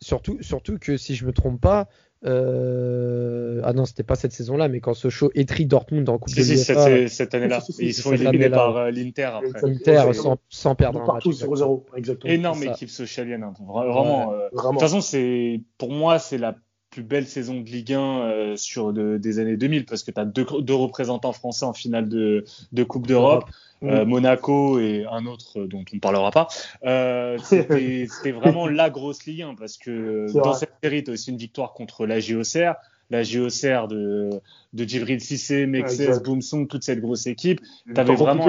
Surtout, 0.00 0.36
surtout 0.42 0.78
que 0.80 0.96
si 0.96 1.14
je 1.14 1.24
me 1.24 1.32
trompe 1.32 1.60
pas, 1.60 1.88
euh, 2.24 3.60
ah 3.64 3.72
non, 3.72 3.84
c'était 3.84 4.02
pas 4.02 4.16
cette 4.16 4.32
saison-là, 4.32 4.68
mais 4.68 4.80
quand 4.80 4.94
Sochaux 4.94 5.30
étrit 5.34 5.64
Dortmund 5.66 6.08
en 6.08 6.18
Coupe 6.18 6.30
Si, 6.30 6.40
de 6.40 6.42
si, 6.42 6.54
l'UEFA, 6.54 6.84
cette, 6.84 7.08
cette 7.08 7.34
année-là. 7.34 7.60
Si, 7.60 7.72
si, 7.72 7.86
ils 7.86 7.94
se 7.94 8.02
font 8.02 8.12
éliminer 8.12 8.50
par 8.50 8.76
euh, 8.76 8.90
l'Inter 8.90 9.22
après. 9.22 9.46
Exactement. 9.46 9.72
Inter 9.76 10.06
Ouais, 10.08 10.14
sans, 10.14 10.38
sans 10.48 10.74
perdre 10.74 10.98
un 10.98 11.02
match. 11.02 11.24
partout, 11.24 11.32
0-0. 11.32 11.86
Exactement. 11.96 12.32
Énorme 12.32 12.62
équipe 12.64 12.90
socialienne. 12.90 13.44
hein. 13.44 13.54
Vra- 13.60 13.86
Vraiment. 13.86 14.32
euh, 14.32 14.48
De 14.52 14.56
toute 14.56 14.80
façon, 14.80 15.00
c'est 15.00 15.60
pour 15.78 15.92
moi, 15.92 16.18
c'est 16.18 16.38
la 16.38 16.56
plus 16.92 17.02
belles 17.02 17.26
saisons 17.26 17.60
de 17.60 17.68
Ligue 17.68 17.94
1 17.94 18.54
sur 18.56 18.92
des 18.92 19.38
années 19.40 19.56
2000 19.56 19.86
parce 19.86 20.04
que 20.04 20.12
tu 20.12 20.20
as 20.20 20.24
deux, 20.24 20.46
deux, 20.60 20.74
représentants 20.74 21.32
français 21.32 21.64
en 21.64 21.72
finale 21.72 22.08
de, 22.08 22.44
de 22.70 22.84
Coupe 22.84 23.08
d'Europe. 23.08 23.46
Euh, 23.82 24.04
Monaco 24.04 24.78
et 24.78 25.04
un 25.10 25.26
autre 25.26 25.64
dont 25.64 25.84
on 25.90 25.94
ne 25.96 26.00
parlera 26.00 26.30
pas. 26.30 26.48
Euh, 26.84 27.36
C'était 27.42 28.30
vraiment 28.30 28.68
la 28.68 28.90
grosse 28.90 29.24
Ligue 29.26 29.42
1 29.42 29.54
parce 29.54 29.76
que 29.76 30.32
dans 30.32 30.54
cette 30.54 30.74
série, 30.82 31.02
tu 31.02 31.10
as 31.10 31.14
aussi 31.14 31.30
une 31.30 31.36
victoire 31.36 31.72
contre 31.72 32.06
la 32.06 32.20
JOCR. 32.20 32.74
La 33.10 33.24
JOCR 33.24 33.88
de, 33.88 34.30
de 34.72 34.84
Djibril 34.84 35.20
Cissé, 35.20 35.66
Mexès, 35.66 36.22
Boumsong, 36.22 36.66
toute 36.66 36.82
cette 36.82 37.00
grosse 37.00 37.26
équipe. 37.26 37.60
Tu 37.92 38.00
avais 38.00 38.14
vraiment 38.14 38.48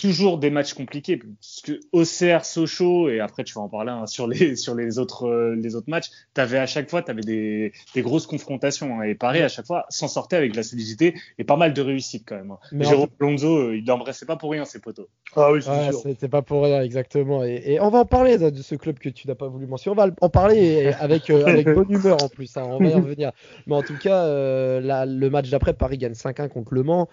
toujours 0.00 0.38
des 0.38 0.50
matchs 0.50 0.72
compliqués. 0.74 1.18
Parce 1.18 1.60
que 1.62 1.80
Auxerre, 1.92 2.44
Sochaux, 2.44 3.08
et 3.08 3.20
après 3.20 3.44
tu 3.44 3.54
vas 3.54 3.60
en 3.60 3.68
parler 3.68 3.90
hein, 3.90 4.06
sur 4.06 4.26
les 4.26 4.56
sur 4.56 4.74
les 4.74 4.98
autres 4.98 5.28
euh, 5.28 5.54
les 5.54 5.76
autres 5.76 5.90
matchs, 5.90 6.10
t'avais 6.32 6.58
à 6.58 6.66
chaque 6.66 6.88
fois 6.88 7.02
t'avais 7.02 7.20
des, 7.20 7.72
des 7.94 8.02
grosses 8.02 8.26
confrontations 8.26 9.00
hein, 9.00 9.02
et 9.02 9.14
Paris 9.14 9.42
à 9.42 9.48
chaque 9.48 9.66
fois 9.66 9.84
s'en 9.90 10.08
sortait 10.08 10.36
avec 10.36 10.52
de 10.52 10.56
la 10.56 10.62
solidité 10.62 11.14
et 11.38 11.44
pas 11.44 11.56
mal 11.56 11.74
de 11.74 11.82
réussite 11.82 12.24
quand 12.26 12.36
même. 12.36 12.52
Hein. 12.52 12.58
Jérôme 12.80 13.08
Lonzo, 13.18 13.58
euh, 13.58 13.76
il 13.76 13.86
l'embrassait 13.86 14.26
pas 14.26 14.36
pour 14.36 14.50
rien 14.50 14.64
ses 14.64 14.80
potos. 14.80 15.08
Ah 15.36 15.52
oui, 15.52 15.62
c'est 15.62 15.92
C'était 15.92 16.28
pas 16.28 16.42
pour 16.42 16.64
rien 16.64 16.82
exactement. 16.82 17.44
Et, 17.44 17.78
on 17.80 17.90
va 17.90 18.00
en 18.00 18.04
parler 18.06 18.38
de, 18.38 18.62
ce 18.62 18.74
club 18.74 18.98
que 18.98 19.08
tu 19.08 19.28
n'as 19.28 19.34
pas 19.34 19.48
voulu 19.48 19.66
mentionner. 19.66 20.00
On 20.00 20.06
va 20.06 20.12
en 20.20 20.28
parler 20.30 20.92
avec 21.00 21.28
euh, 21.28 21.44
avec 21.44 21.66
bonne 21.66 21.90
humeur 21.90 22.22
en 22.22 22.28
plus. 22.28 22.56
Hein, 22.56 22.64
on 22.66 22.78
va 22.78 22.86
y 22.86 22.94
revenir. 22.94 23.32
Mais 23.66 23.74
en 23.74 23.82
tout 23.82 23.98
cas, 23.98 24.26
le 24.26 25.28
match 25.28 25.50
d'après, 25.50 25.74
Paris 25.74 25.98
gagne 25.98 26.12
5-1 26.12 26.48
contre 26.48 26.72
Le 26.74 26.82
Mans. 26.82 27.08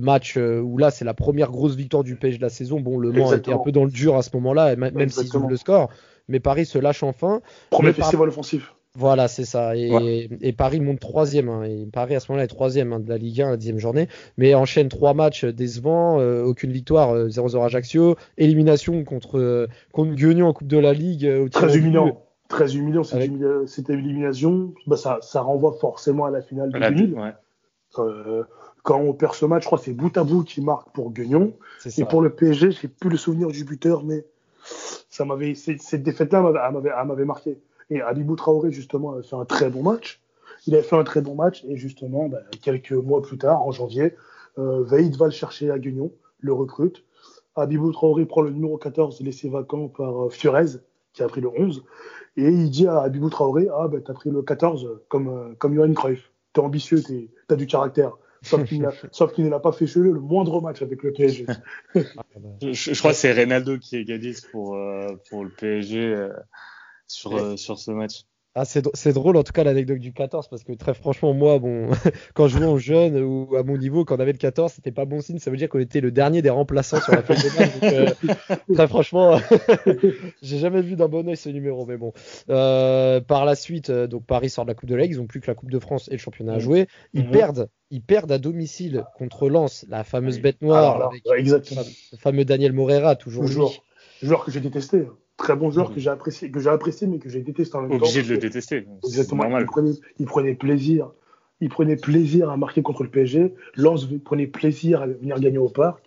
match 0.00 0.36
où 0.36 0.78
là 0.78 0.90
c'est 0.90 1.04
la 1.04 1.14
première 1.14 1.50
grosse 1.50 1.74
victoire 1.74 2.04
du 2.04 2.11
du 2.12 2.18
PSG 2.18 2.38
de 2.38 2.42
la 2.42 2.50
saison. 2.50 2.80
Bon, 2.80 2.98
Le 2.98 3.12
Mans 3.12 3.32
était 3.32 3.52
un 3.52 3.58
peu 3.58 3.72
dans 3.72 3.84
le 3.84 3.90
dur 3.90 4.16
à 4.16 4.22
ce 4.22 4.30
moment-là, 4.34 4.76
même 4.76 5.08
s'ils 5.08 5.34
ouvrent 5.36 5.48
le 5.48 5.56
score. 5.56 5.90
Mais 6.28 6.40
Paris 6.40 6.66
se 6.66 6.78
lâche 6.78 7.02
enfin. 7.02 7.40
Premier 7.70 7.92
festival 7.92 8.28
offensif. 8.28 8.74
Voilà, 8.94 9.26
c'est 9.26 9.46
ça. 9.46 9.74
Et, 9.74 10.54
Paris 10.56 10.80
monte 10.80 11.00
troisième. 11.00 11.48
Hein. 11.48 11.64
Et 11.64 11.86
Paris 11.86 12.14
à 12.14 12.20
ce 12.20 12.30
moment-là 12.30 12.44
est 12.44 12.48
troisième 12.48 12.92
hein, 12.92 13.00
de 13.00 13.08
la 13.08 13.16
Ligue 13.16 13.40
1 13.40 13.50
la 13.50 13.56
dixième 13.56 13.78
journée. 13.78 14.08
Mais 14.36 14.54
enchaîne 14.54 14.88
trois 14.88 15.14
matchs 15.14 15.44
décevants, 15.44 16.20
euh, 16.20 16.42
aucune 16.44 16.72
victoire, 16.72 17.14
0-0 17.14 17.56
euh, 17.56 17.60
Ajaccio, 17.62 18.16
élimination 18.36 19.02
contre, 19.04 19.38
euh, 19.38 19.66
contre 19.92 20.12
Guignon 20.12 20.48
en 20.48 20.52
Coupe 20.52 20.68
de 20.68 20.78
la 20.78 20.92
Ligue. 20.92 21.50
très 21.50 21.76
humiliant. 21.76 22.22
Très 22.48 22.76
humiliant 22.76 23.02
cette, 23.02 23.88
élimination. 23.88 24.74
Bah, 24.86 24.98
ça, 24.98 25.18
ça 25.22 25.40
renvoie 25.40 25.72
forcément 25.80 26.26
à 26.26 26.30
la 26.30 26.42
finale 26.42 26.70
de 26.70 26.78
2000 26.78 27.16
quand 28.82 28.98
on 28.98 29.12
perd 29.12 29.34
ce 29.34 29.46
match, 29.46 29.62
je 29.62 29.66
crois 29.66 29.78
que 29.78 29.84
c'est 29.84 29.92
bout 29.92 30.16
à 30.16 30.24
bout 30.24 30.42
qui 30.42 30.60
marque 30.60 30.90
pour 30.92 31.12
Guignon. 31.12 31.54
Et 31.96 32.04
pour 32.04 32.20
le 32.20 32.30
PSG, 32.30 32.72
j'ai 32.72 32.88
plus 32.88 33.10
le 33.10 33.16
souvenir 33.16 33.48
du 33.48 33.64
buteur, 33.64 34.04
mais 34.04 34.26
ça 35.08 35.24
m'avait, 35.24 35.54
cette 35.54 36.02
défaite-là 36.02 36.72
m'avait 37.04 37.24
marqué. 37.24 37.58
Et 37.90 38.00
Abibou 38.00 38.36
Traoré, 38.36 38.72
justement, 38.72 39.12
a 39.12 39.22
fait 39.22 39.36
un 39.36 39.44
très 39.44 39.70
bon 39.70 39.82
match. 39.82 40.20
Il 40.66 40.76
a 40.76 40.82
fait 40.82 40.96
un 40.96 41.04
très 41.04 41.20
bon 41.20 41.34
match, 41.34 41.64
et 41.68 41.76
justement, 41.76 42.28
bah, 42.28 42.38
quelques 42.60 42.92
mois 42.92 43.22
plus 43.22 43.38
tard, 43.38 43.62
en 43.62 43.72
janvier, 43.72 44.14
euh, 44.58 44.84
va 44.84 45.26
le 45.26 45.30
chercher 45.30 45.70
à 45.70 45.78
Guignon, 45.78 46.12
le 46.40 46.52
recrute. 46.52 47.04
Abibou 47.54 47.92
Traoré 47.92 48.24
prend 48.26 48.40
le 48.40 48.50
numéro 48.50 48.78
14 48.78 49.20
laissé 49.20 49.48
vacant 49.48 49.88
par 49.88 50.26
euh, 50.26 50.30
Fiorez, 50.30 50.78
qui 51.12 51.22
a 51.22 51.28
pris 51.28 51.40
le 51.40 51.48
11. 51.48 51.84
Et 52.36 52.48
il 52.48 52.70
dit 52.70 52.86
à 52.86 53.00
Abibou 53.00 53.28
Traoré, 53.28 53.68
ah, 53.76 53.88
bah, 53.88 53.98
t'as 54.04 54.14
pris 54.14 54.30
le 54.30 54.42
14 54.42 55.00
comme, 55.08 55.28
euh, 55.28 55.54
comme 55.58 55.74
Johan 55.74 55.92
Cruyff. 55.92 56.30
T'es 56.52 56.60
ambitieux, 56.60 57.02
t'as 57.48 57.56
du 57.56 57.66
caractère. 57.66 58.16
Sauf 58.42 58.64
qu'il 58.64 59.48
n'a 59.48 59.60
pas 59.60 59.72
fait 59.72 59.86
cheveux 59.86 60.12
le 60.12 60.20
moindre 60.20 60.60
match 60.60 60.82
avec 60.82 61.02
le 61.02 61.12
PSG. 61.12 61.46
je, 61.94 62.98
crois 62.98 63.12
que 63.12 63.16
c'est 63.16 63.32
Reynaldo 63.32 63.78
qui 63.78 63.96
égalise 63.96 64.42
pour, 64.42 64.74
euh, 64.74 65.16
pour 65.30 65.44
le 65.44 65.50
PSG 65.50 65.98
euh, 65.98 66.32
sur, 67.06 67.36
euh, 67.36 67.56
sur 67.56 67.78
ce 67.78 67.90
match. 67.92 68.24
Ah, 68.54 68.66
c'est 68.66 69.12
drôle 69.14 69.38
en 69.38 69.44
tout 69.44 69.52
cas 69.52 69.64
l'anecdote 69.64 69.98
du 69.98 70.12
14 70.12 70.48
parce 70.48 70.62
que 70.62 70.74
très 70.74 70.92
franchement 70.92 71.32
moi 71.32 71.58
bon 71.58 71.88
quand 72.34 72.48
je 72.48 72.58
jouais 72.58 72.66
en 72.66 72.76
jeune 72.76 73.18
ou 73.18 73.56
à 73.56 73.62
mon 73.62 73.78
niveau 73.78 74.04
quand 74.04 74.16
on 74.16 74.20
avait 74.20 74.32
le 74.32 74.38
14 74.38 74.72
c'était 74.72 74.92
pas 74.92 75.06
bon 75.06 75.22
signe. 75.22 75.38
Ça 75.38 75.50
veut 75.50 75.56
dire 75.56 75.70
qu'on 75.70 75.78
était 75.78 76.02
le 76.02 76.10
dernier 76.10 76.42
des 76.42 76.50
remplaçants 76.50 77.00
sur 77.00 77.14
la 77.14 77.22
feuille 77.22 77.38
de 77.38 77.58
match 77.58 78.18
euh, 78.20 78.74
très 78.74 78.88
franchement 78.88 79.40
j'ai 80.42 80.58
jamais 80.58 80.82
vu 80.82 80.96
d'un 80.96 81.08
bon 81.08 81.26
oeil 81.28 81.36
ce 81.38 81.48
numéro 81.48 81.86
mais 81.86 81.96
bon. 81.96 82.12
Euh, 82.50 83.22
par 83.22 83.46
la 83.46 83.54
suite 83.54 83.88
euh, 83.88 84.06
donc 84.06 84.26
Paris 84.26 84.50
sort 84.50 84.66
de 84.66 84.70
la 84.70 84.74
Coupe 84.74 84.90
de 84.90 84.96
la 84.96 85.04
Ligue 85.04 85.12
ils 85.12 85.20
ont 85.20 85.26
plus 85.26 85.40
que 85.40 85.50
la 85.50 85.54
Coupe 85.54 85.70
de 85.70 85.78
France 85.78 86.08
et 86.08 86.12
le 86.12 86.18
championnat 86.18 86.52
à 86.52 86.58
jouer. 86.58 86.88
Ils 87.14 87.30
perdent 87.30 87.70
ils 87.88 88.02
perdent 88.02 88.32
à 88.32 88.38
domicile 88.38 89.04
contre 89.16 89.48
Lens 89.48 89.86
la 89.88 90.04
fameuse 90.04 90.40
bête 90.40 90.60
noire 90.60 91.10
avec 91.10 91.22
le 91.24 92.18
fameux 92.18 92.44
Daniel 92.44 92.74
Morera 92.74 93.16
toujours 93.16 93.46
toujours 93.46 93.82
joueur 94.20 94.44
que 94.44 94.50
j'ai 94.50 94.60
détesté 94.60 95.06
très 95.36 95.56
bon 95.56 95.70
joueur 95.70 95.92
que 95.92 96.00
j'ai 96.00 96.10
apprécié, 96.10 96.50
que 96.50 96.60
j'ai 96.60 96.70
apprécié, 96.70 97.06
mais 97.06 97.18
que 97.18 97.28
j'ai 97.28 97.40
détesté 97.40 97.76
en 97.76 97.82
même 97.82 97.90
temps. 97.90 97.96
Obligé 97.96 98.22
de 98.22 98.28
le 98.28 98.38
détester. 98.38 98.86
Exactement. 99.04 99.58
Il 99.58 99.66
prenait, 99.66 99.92
il 100.18 100.26
prenait, 100.26 100.54
plaisir. 100.54 101.10
Il 101.60 101.68
prenait 101.68 101.96
plaisir 101.96 102.50
à 102.50 102.56
marquer 102.56 102.82
contre 102.82 103.02
le 103.02 103.10
PSG. 103.10 103.54
Lens 103.76 104.08
prenait 104.24 104.46
plaisir 104.46 105.02
à 105.02 105.06
venir 105.06 105.38
gagner 105.38 105.58
au 105.58 105.68
parc. 105.68 106.04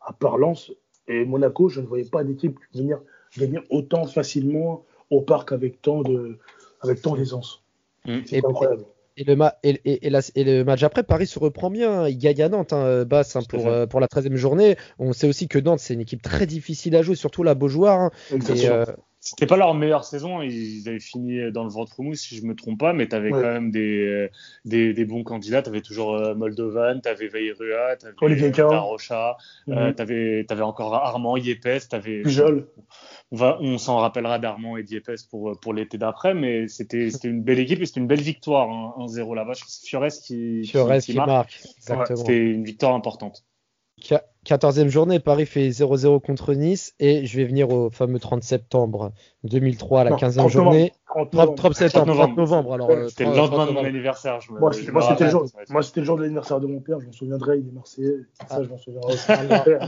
À 0.00 0.12
part 0.12 0.38
Lens 0.38 0.72
et 1.08 1.24
Monaco, 1.24 1.68
je 1.68 1.80
ne 1.80 1.86
voyais 1.86 2.08
pas 2.08 2.24
d'équipe 2.24 2.58
venir 2.74 3.00
gagner 3.36 3.60
autant 3.70 4.06
facilement 4.06 4.84
au 5.10 5.20
parc 5.20 5.52
avec 5.52 5.82
tant 5.82 6.02
de, 6.02 6.38
avec 6.80 7.02
tant 7.02 7.16
d'aisance. 7.16 7.62
Mm. 8.06 8.18
C'est 8.26 8.44
incroyable. 8.44 8.84
Et 9.16 9.22
le, 9.22 9.36
et, 9.62 10.44
le, 10.44 10.62
match 10.64 10.82
après, 10.82 11.04
Paris 11.04 11.28
se 11.28 11.38
reprend 11.38 11.70
bien. 11.70 12.08
Il 12.08 12.18
gagne 12.18 12.42
à 12.42 12.48
Nantes, 12.48 12.72
hein, 12.72 13.04
basse 13.04 13.36
hein, 13.36 13.42
pour, 13.48 13.68
euh, 13.68 13.86
pour 13.86 14.00
la 14.00 14.08
13e 14.08 14.34
journée. 14.34 14.76
On 14.98 15.12
sait 15.12 15.28
aussi 15.28 15.46
que 15.46 15.58
Nantes, 15.58 15.78
c'est 15.78 15.94
une 15.94 16.00
équipe 16.00 16.22
très 16.22 16.46
difficile 16.46 16.96
à 16.96 17.02
jouer, 17.02 17.14
surtout 17.14 17.44
la 17.44 17.54
Beaujoire. 17.54 18.00
Hein. 18.00 18.10
Euh, 19.24 19.30
C'était 19.30 19.46
pas 19.46 19.56
leur 19.56 19.74
meilleure 19.74 20.04
saison. 20.04 20.42
Ils 20.42 20.88
avaient 20.88 21.00
fini 21.00 21.50
dans 21.52 21.64
le 21.64 21.70
ventre 21.70 22.02
mou, 22.02 22.14
si 22.14 22.36
je 22.36 22.44
me 22.44 22.54
trompe 22.54 22.78
pas, 22.78 22.92
mais 22.92 23.08
tu 23.08 23.16
avais 23.16 23.30
quand 23.30 23.40
même 23.40 23.70
des, 23.70 24.06
euh, 24.06 24.28
des, 24.64 24.92
des, 24.92 25.04
bons 25.04 25.24
candidats. 25.24 25.62
Tu 25.62 25.70
avais 25.70 25.80
toujours 25.80 26.18
Moldovan, 26.36 27.00
tu 27.02 27.08
avais 27.08 27.28
Veirua, 27.28 27.96
tu 27.96 28.06
avais 28.06 28.50
Darocha, 28.50 29.36
mm 29.66 29.94
tu 29.94 30.02
avais, 30.02 30.46
avais, 30.48 30.62
encore 30.62 30.94
Armand, 30.94 31.36
Yepes, 31.36 31.88
tu 31.88 31.96
avais. 31.96 32.22
Pujol 32.22 32.68
on, 33.42 33.78
s'en 33.78 33.98
rappellera 33.98 34.38
d'Armand 34.38 34.76
et 34.76 34.82
Diepes 34.82 35.28
pour, 35.30 35.58
pour 35.58 35.74
l'été 35.74 35.98
d'après, 35.98 36.34
mais 36.34 36.68
c'était 36.68 37.08
une 37.24 37.42
belle 37.42 37.58
équipe 37.58 37.80
et 37.80 37.86
c'était 37.86 38.00
une 38.00 38.06
belle 38.06 38.20
victoire, 38.20 38.68
1-0 38.98 39.32
hein, 39.32 39.34
là-bas. 39.34 39.52
Fiores 39.84 40.08
qui, 40.08 40.62
qui, 41.02 41.14
marque. 41.14 41.60
c'était 41.78 42.38
une 42.38 42.64
victoire 42.64 42.94
importante. 42.94 43.44
14e 44.44 44.88
journée, 44.88 45.20
Paris 45.20 45.46
fait 45.46 45.68
0-0 45.68 46.20
contre 46.20 46.54
Nice 46.54 46.94
et 47.00 47.24
je 47.24 47.36
vais 47.36 47.44
venir 47.44 47.70
au 47.70 47.90
fameux 47.90 48.18
30 48.18 48.42
septembre 48.42 49.12
2003, 49.44 50.04
la 50.04 50.10
15e 50.12 50.48
journée. 50.48 50.92
30, 51.32 51.74
septembre, 51.74 52.34
novembre. 52.36 52.74
Alors, 52.74 52.90
euh, 52.90 53.08
c'était 53.08 53.24
le 53.24 53.36
lendemain 53.36 53.66
de 53.66 53.72
mon 53.72 53.84
anniversaire. 53.84 54.40
moi, 54.50 54.72
c'était 54.72 55.24
le, 55.24 55.30
jour, 55.30 55.44
le 55.96 56.02
jour 56.02 56.16
de 56.16 56.22
l'anniversaire 56.22 56.60
de 56.60 56.66
mon 56.66 56.80
père, 56.80 56.98
je 57.00 57.06
m'en 57.06 57.12
souviendrai, 57.12 57.58
il 57.58 57.68
est 57.68 57.72
marseillais. 57.72 58.16
Ça, 58.48 58.62
je 58.62 58.68
m'en 58.68 58.78
souviendrai. 58.78 59.78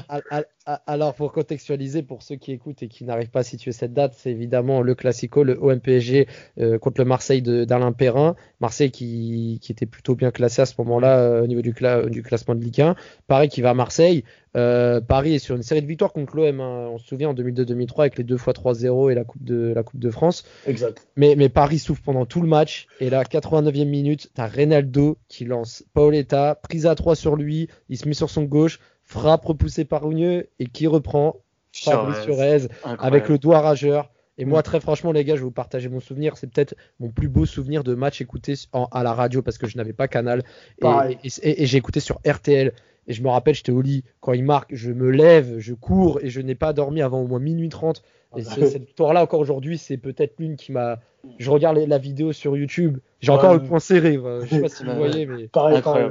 alors, 0.87 1.15
pour 1.15 1.33
contextualiser, 1.33 2.03
pour 2.03 2.23
ceux 2.23 2.37
qui 2.37 2.53
écoutent 2.53 2.83
et 2.83 2.89
qui 2.89 3.05
n'arrivent 3.05 3.31
pas 3.31 3.41
à 3.41 3.45
situer 3.45 3.73
cette 3.73 3.93
date, 3.93 4.15
c'est 4.17 4.31
évidemment 4.31 4.83
le 4.83 4.95
Classico, 4.95 5.43
le 5.43 5.59
OMPSG 5.61 6.29
euh, 6.61 6.79
contre 6.79 7.01
le 7.01 7.07
Marseille 7.07 7.43
d'Alain 7.43 7.93
Perrin. 7.93 8.37
Marseille 8.61 8.91
qui, 8.93 9.59
qui, 9.63 9.73
était 9.73 9.87
plutôt 9.87 10.15
bien 10.15 10.31
classé 10.31 10.63
à 10.63 10.67
ce 10.67 10.75
moment-là 10.79 11.19
euh, 11.19 11.43
au 11.43 11.47
niveau 11.47 11.63
du, 11.63 11.75
du 12.07 12.23
classement 12.23 12.55
de 12.55 12.61
Ligue 12.61 12.81
1. 12.81 12.95
Paris 13.27 13.49
qui 13.49 13.63
va 13.63 13.71
à 13.71 13.75
Marseille. 13.75 14.23
Euh, 14.57 15.01
Paris 15.01 15.35
est 15.35 15.39
sur 15.39 15.55
une 15.55 15.63
série 15.63 15.83
de 15.83 15.87
victoires 15.87 16.13
contre 16.13 16.37
l'OM. 16.37 16.61
Hein. 16.61 16.89
On 16.91 16.99
se 16.99 17.07
souvient 17.07 17.31
en 17.31 17.35
2002-2003 17.35 18.01
avec 18.01 18.19
les 18.19 18.25
deux 18.25 18.37
fois 18.37 18.53
3-0 18.53 19.11
et 19.11 19.15
la 19.15 19.25
Coupe 19.25 19.45
de 19.45 19.73
la 19.75 19.83
Coupe 19.83 20.01
de 20.01 20.11
France. 20.11 20.45
Exact. 20.67 21.07
Mais, 21.17 21.35
mais 21.37 21.49
Paris 21.49 21.79
souffre 21.79 22.03
pendant 22.03 22.25
tout 22.25 22.41
le 22.41 22.49
match. 22.49 22.87
Et 23.01 23.11
là, 23.11 23.23
89e 23.25 23.85
minute, 23.85 24.31
t'as 24.35 24.47
Reynaldo 24.47 25.19
qui 25.29 25.45
lance 25.45 25.85
Paoletta, 25.93 26.55
prise 26.55 26.87
à 26.87 26.95
3 26.95 27.17
sur 27.17 27.37
lui, 27.37 27.69
il 27.89 27.99
se 27.99 28.09
met 28.09 28.15
sur 28.15 28.31
son 28.31 28.45
gauche, 28.45 28.81
frappe 29.03 29.45
repoussée 29.45 29.85
par 29.85 30.11
Ugneux 30.11 30.49
et 30.59 30.67
qui 30.67 30.87
reprend? 30.87 31.37
Fabrice 31.73 32.21
Fiorez 32.21 32.69
avec 32.85 33.29
le 33.29 33.39
doigt 33.39 33.61
rageur. 33.61 34.11
Et 34.39 34.45
moi, 34.45 34.61
mm. 34.61 34.63
très 34.63 34.81
franchement, 34.81 35.13
les 35.13 35.25
gars, 35.25 35.35
je 35.35 35.41
vais 35.41 35.45
vous 35.45 35.51
partager 35.51 35.89
mon 35.89 36.01
souvenir. 36.01 36.37
C'est 36.37 36.47
peut-être 36.47 36.75
mon 37.01 37.11
plus 37.11 37.29
beau 37.29 37.47
souvenir 37.47 37.85
de 37.85 37.95
match 37.95 38.21
écouté 38.21 38.55
à 38.73 39.03
la 39.03 39.15
radio 39.15 39.43
parce 39.43 39.59
que 39.59 39.67
je 39.67 39.77
n'avais 39.77 39.93
pas 39.93 40.09
Canal. 40.09 40.43
et 40.83 41.67
j'ai 41.67 41.77
écouté 41.77 42.01
sur 42.01 42.21
RTL. 42.27 42.73
Et 43.09 43.13
je 43.13 43.23
me 43.23 43.29
rappelle, 43.29 43.55
j'étais 43.55 43.73
au 43.73 43.81
lit. 43.81 44.05
Quand 44.21 44.33
il 44.33 44.45
marque, 44.45 44.75
je 44.75 44.91
me 44.91 45.11
lève, 45.11 45.59
je 45.59 45.75
cours 45.75 46.21
et 46.23 46.29
je 46.29 46.41
n'ai 46.41 46.55
pas 46.55 46.73
dormi 46.73 47.03
avant 47.03 47.21
au 47.21 47.27
moins 47.27 47.39
minuit 47.39 47.69
30. 47.69 48.03
Et 48.37 48.43
cette 48.43 48.85
victoire-là, 48.85 49.23
encore 49.23 49.41
aujourd'hui, 49.41 49.79
c'est 49.79 49.97
peut-être 49.97 50.35
l'une 50.39 50.57
qui 50.57 50.73
m'a. 50.73 50.99
Je 51.39 51.51
regarde 51.51 51.77
la 51.79 51.99
vidéo 51.99 52.33
sur 52.33 52.57
YouTube. 52.57 52.99
J'ai 53.21 53.33
encore 53.33 53.55
le 53.55 53.63
point 53.63 53.79
serré. 53.79 54.15
Je 54.43 54.47
sais 54.47 54.61
pas 54.61 54.69
si 54.69 54.85
vous 54.85 54.95
voyez, 54.97 55.27
mais. 55.27 55.49
Pareil, 55.49 55.81
pareil. 55.83 56.11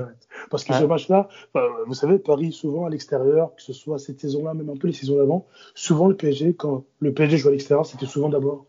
Parce 0.49 0.63
que 0.63 0.73
ce 0.73 0.84
match-là, 0.84 1.29
vous 1.86 1.93
savez, 1.93 2.19
Paris, 2.19 2.51
souvent 2.51 2.86
à 2.86 2.89
l'extérieur, 2.89 3.53
que 3.55 3.62
ce 3.62 3.73
soit 3.73 3.99
cette 3.99 4.19
saison-là, 4.19 4.53
même 4.53 4.69
un 4.69 4.77
peu 4.77 4.88
les 4.88 4.93
saisons 4.93 5.17
d'avant, 5.17 5.45
souvent 5.73 6.08
le 6.08 6.15
PSG, 6.15 6.53
quand 6.53 6.86
le 6.99 7.13
PSG 7.13 7.38
joue 7.38 7.49
à 7.49 7.51
l'extérieur, 7.51 7.86
c'était 7.86 8.05
souvent 8.05 8.29
d'abord 8.29 8.65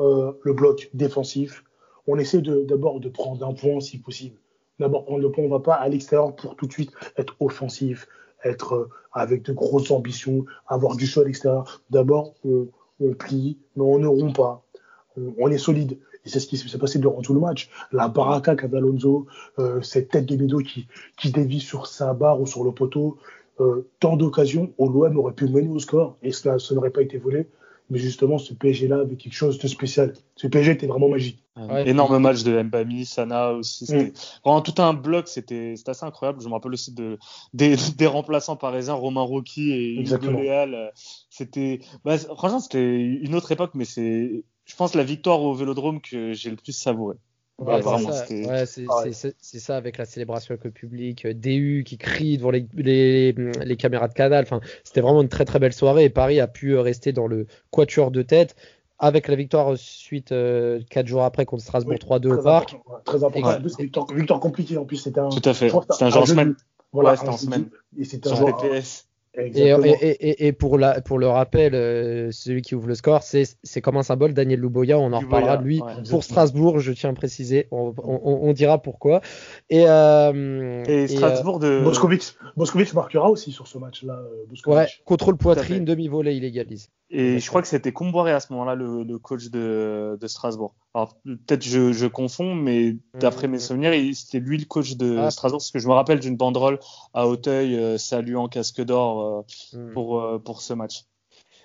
euh, 0.00 0.32
le 0.42 0.52
bloc 0.52 0.90
défensif. 0.94 1.64
On 2.06 2.18
essaie 2.18 2.42
d'abord 2.42 3.00
de, 3.00 3.04
de 3.04 3.08
prendre 3.08 3.46
un 3.46 3.54
point 3.54 3.80
si 3.80 3.98
possible. 3.98 4.36
D'abord, 4.80 5.04
on 5.08 5.18
ne 5.18 5.48
va 5.48 5.60
pas 5.60 5.74
à 5.74 5.88
l'extérieur 5.88 6.34
pour 6.34 6.56
tout 6.56 6.66
de 6.66 6.72
suite 6.72 6.90
être 7.16 7.36
offensif, 7.40 8.08
être 8.44 8.74
euh, 8.74 8.90
avec 9.12 9.42
de 9.42 9.52
grosses 9.52 9.90
ambitions, 9.90 10.44
avoir 10.66 10.96
du 10.96 11.06
choix 11.06 11.22
à 11.22 11.26
l'extérieur. 11.26 11.82
D'abord, 11.90 12.34
on, 12.44 12.66
plie, 13.14 13.58
mais 13.76 13.82
on 13.82 13.98
ne 13.98 14.06
rompt 14.06 14.34
pas. 14.34 14.64
On, 15.16 15.48
est 15.48 15.58
solide. 15.58 15.98
Et 16.24 16.28
c'est 16.28 16.40
ce 16.40 16.46
qui 16.46 16.56
s'est 16.56 16.78
passé 16.78 16.98
durant 16.98 17.20
tout 17.20 17.34
le 17.34 17.40
match. 17.40 17.70
La 17.92 18.08
baraka 18.08 18.56
qu'a 18.56 18.66
Alonso, 18.66 19.26
euh, 19.58 19.80
cette 19.82 20.08
tête 20.08 20.26
de 20.26 20.36
Mido 20.36 20.58
qui, 20.58 20.88
qui 21.16 21.30
dévie 21.30 21.60
sur 21.60 21.86
sa 21.86 22.14
barre 22.14 22.40
ou 22.40 22.46
sur 22.46 22.64
le 22.64 22.72
poteau, 22.72 23.18
euh, 23.60 23.88
tant 24.00 24.16
d'occasions 24.16 24.72
où 24.78 25.04
aurait 25.04 25.32
pu 25.32 25.46
mener 25.46 25.68
au 25.68 25.78
score 25.78 26.16
et 26.22 26.32
cela, 26.32 26.58
ça 26.58 26.74
n'aurait 26.74 26.90
pas 26.90 27.02
été 27.02 27.18
volé. 27.18 27.46
Mais 27.90 27.98
justement, 27.98 28.38
ce 28.38 28.54
PSG-là 28.54 29.00
avait 29.00 29.16
quelque 29.16 29.34
chose 29.34 29.58
de 29.58 29.68
spécial. 29.68 30.14
Ce 30.36 30.46
PSG 30.46 30.72
était 30.72 30.86
vraiment 30.86 31.08
magique. 31.08 31.44
Ouais. 31.56 31.88
Énorme 31.88 32.18
match 32.18 32.42
de 32.42 32.62
Mbami, 32.62 33.04
Sana 33.04 33.52
aussi. 33.52 33.86
C'était 33.86 34.06
mm. 34.06 34.12
vraiment 34.44 34.62
tout 34.62 34.80
un 34.80 34.94
bloc. 34.94 35.28
C'était 35.28 35.74
assez 35.86 36.04
incroyable. 36.04 36.40
Je 36.40 36.48
me 36.48 36.54
rappelle 36.54 36.72
aussi 36.72 36.92
de, 36.92 37.18
des, 37.52 37.76
des 37.96 38.06
remplaçants 38.06 38.56
parisiens, 38.56 38.94
Romain 38.94 39.20
Rocky 39.20 39.72
et 39.72 40.00
Hugo 40.00 40.30
Léal. 40.30 40.92
C'était, 41.28 41.80
bah, 42.04 42.16
franchement, 42.18 42.60
c'était 42.60 43.00
une 43.00 43.34
autre 43.34 43.52
époque, 43.52 43.72
mais 43.74 43.84
c'est, 43.84 44.44
je 44.64 44.76
pense, 44.76 44.94
la 44.94 45.04
victoire 45.04 45.42
au 45.42 45.54
Vélodrome 45.54 46.00
que 46.00 46.32
j'ai 46.32 46.50
le 46.50 46.56
plus 46.56 46.72
savouré. 46.72 47.16
Ouais, 47.58 48.66
c'est 48.66 48.84
ça. 49.12 49.30
ça. 49.40 49.76
avec 49.76 49.96
la 49.96 50.04
célébration 50.04 50.52
avec 50.52 50.64
le 50.64 50.70
public, 50.72 51.24
euh, 51.24 51.34
DU 51.34 51.84
qui 51.86 51.98
crie 51.98 52.36
devant 52.36 52.50
les, 52.50 52.66
les, 52.74 53.32
les 53.32 53.76
caméras 53.76 54.08
de 54.08 54.12
canal. 54.12 54.42
Enfin, 54.42 54.60
c'était 54.82 55.00
vraiment 55.00 55.22
une 55.22 55.28
très 55.28 55.44
très 55.44 55.60
belle 55.60 55.72
soirée 55.72 56.04
et 56.04 56.10
Paris 56.10 56.40
a 56.40 56.48
pu 56.48 56.70
euh, 56.70 56.80
rester 56.80 57.12
dans 57.12 57.28
le 57.28 57.46
quatuor 57.70 58.10
de 58.10 58.22
tête 58.22 58.56
avec 58.98 59.28
la 59.28 59.36
victoire 59.36 59.76
suite 59.76 60.32
euh, 60.32 60.80
4 60.90 61.06
jours 61.06 61.22
après 61.22 61.44
contre 61.44 61.62
Strasbourg 61.62 61.94
3-2 61.94 62.38
au 62.38 62.42
parc. 62.42 62.76
Très 63.04 63.22
important. 63.22 63.58
Victoire, 63.78 64.06
victoire, 64.12 64.40
compliquée 64.40 64.76
en 64.76 64.84
plus. 64.84 64.96
C'était 64.96 65.20
un. 65.20 65.28
Tout 65.28 65.48
à 65.48 65.54
fait. 65.54 65.70
C'était 65.70 66.04
un, 66.04 66.10
genre 66.10 66.26
semaine. 66.26 66.56
Voilà, 66.92 67.16
c'était 67.16 67.28
en 67.28 67.36
semaine. 67.36 67.68
Et 67.96 68.04
c'était 68.04 68.30
un 68.30 68.34
genre. 68.34 68.64
Et, 69.36 69.58
et, 69.58 70.46
et, 70.46 70.52
pour, 70.52 70.78
la, 70.78 71.00
pour 71.00 71.18
le 71.18 71.26
rappel, 71.26 71.74
euh, 71.74 72.30
celui 72.30 72.62
qui 72.62 72.74
ouvre 72.74 72.86
le 72.86 72.94
score, 72.94 73.22
c'est 73.22 73.80
comme 73.82 73.96
un 73.96 74.02
symbole. 74.02 74.32
Daniel 74.32 74.60
Louboya, 74.60 74.98
on 74.98 75.12
en 75.12 75.18
reparlera 75.20 75.56
de 75.56 75.64
lui. 75.64 75.82
pour 76.08 76.22
Strasbourg, 76.22 76.78
je 76.78 76.92
tiens 76.92 77.10
à 77.10 77.14
préciser, 77.14 77.66
on, 77.72 77.94
on, 77.98 78.20
on 78.42 78.52
dira 78.52 78.80
pourquoi. 78.80 79.22
Et, 79.70 79.84
euh, 79.88 80.84
et 80.84 81.08
Strasbourg 81.08 81.58
de. 81.58 81.80
Boskovic, 81.82 82.94
marquera 82.94 83.28
aussi 83.28 83.50
sur 83.50 83.66
ce 83.66 83.78
match-là. 83.78 84.22
Euh, 84.22 84.72
ouais, 84.72 84.86
contrôle 85.04 85.36
poitrine, 85.36 85.84
demi-volée, 85.84 86.34
il 86.36 86.44
égalise. 86.44 86.90
Et 87.10 87.38
je 87.38 87.48
crois 87.48 87.62
que 87.62 87.68
c'était 87.68 87.92
Comboiré 87.92 88.32
à 88.32 88.40
ce 88.40 88.52
moment-là, 88.52 88.74
le, 88.74 89.02
le, 89.02 89.18
coach 89.18 89.50
de, 89.50 90.16
de 90.20 90.26
Strasbourg. 90.26 90.74
Alors 90.94 91.16
peut-être 91.24 91.64
je, 91.64 91.92
je 91.92 92.06
confonds, 92.06 92.54
mais 92.54 92.96
d'après 93.18 93.48
mes 93.48 93.56
mmh. 93.56 93.60
souvenirs, 93.60 94.14
c'était 94.14 94.38
lui 94.38 94.58
le 94.58 94.64
coach 94.64 94.96
de 94.96 95.18
ah. 95.18 95.30
Strasbourg, 95.30 95.58
parce 95.58 95.72
que 95.72 95.80
je 95.80 95.88
me 95.88 95.92
rappelle 95.92 96.20
d'une 96.20 96.36
banderole 96.36 96.78
à 97.12 97.26
Hauteuil 97.26 97.76
euh, 97.76 97.98
saluant 97.98 98.46
Casque 98.48 98.80
d'Or 98.80 99.44
euh, 99.74 99.78
mmh. 99.78 99.92
pour, 99.92 100.20
euh, 100.20 100.38
pour 100.38 100.62
ce 100.62 100.72
match. 100.72 101.04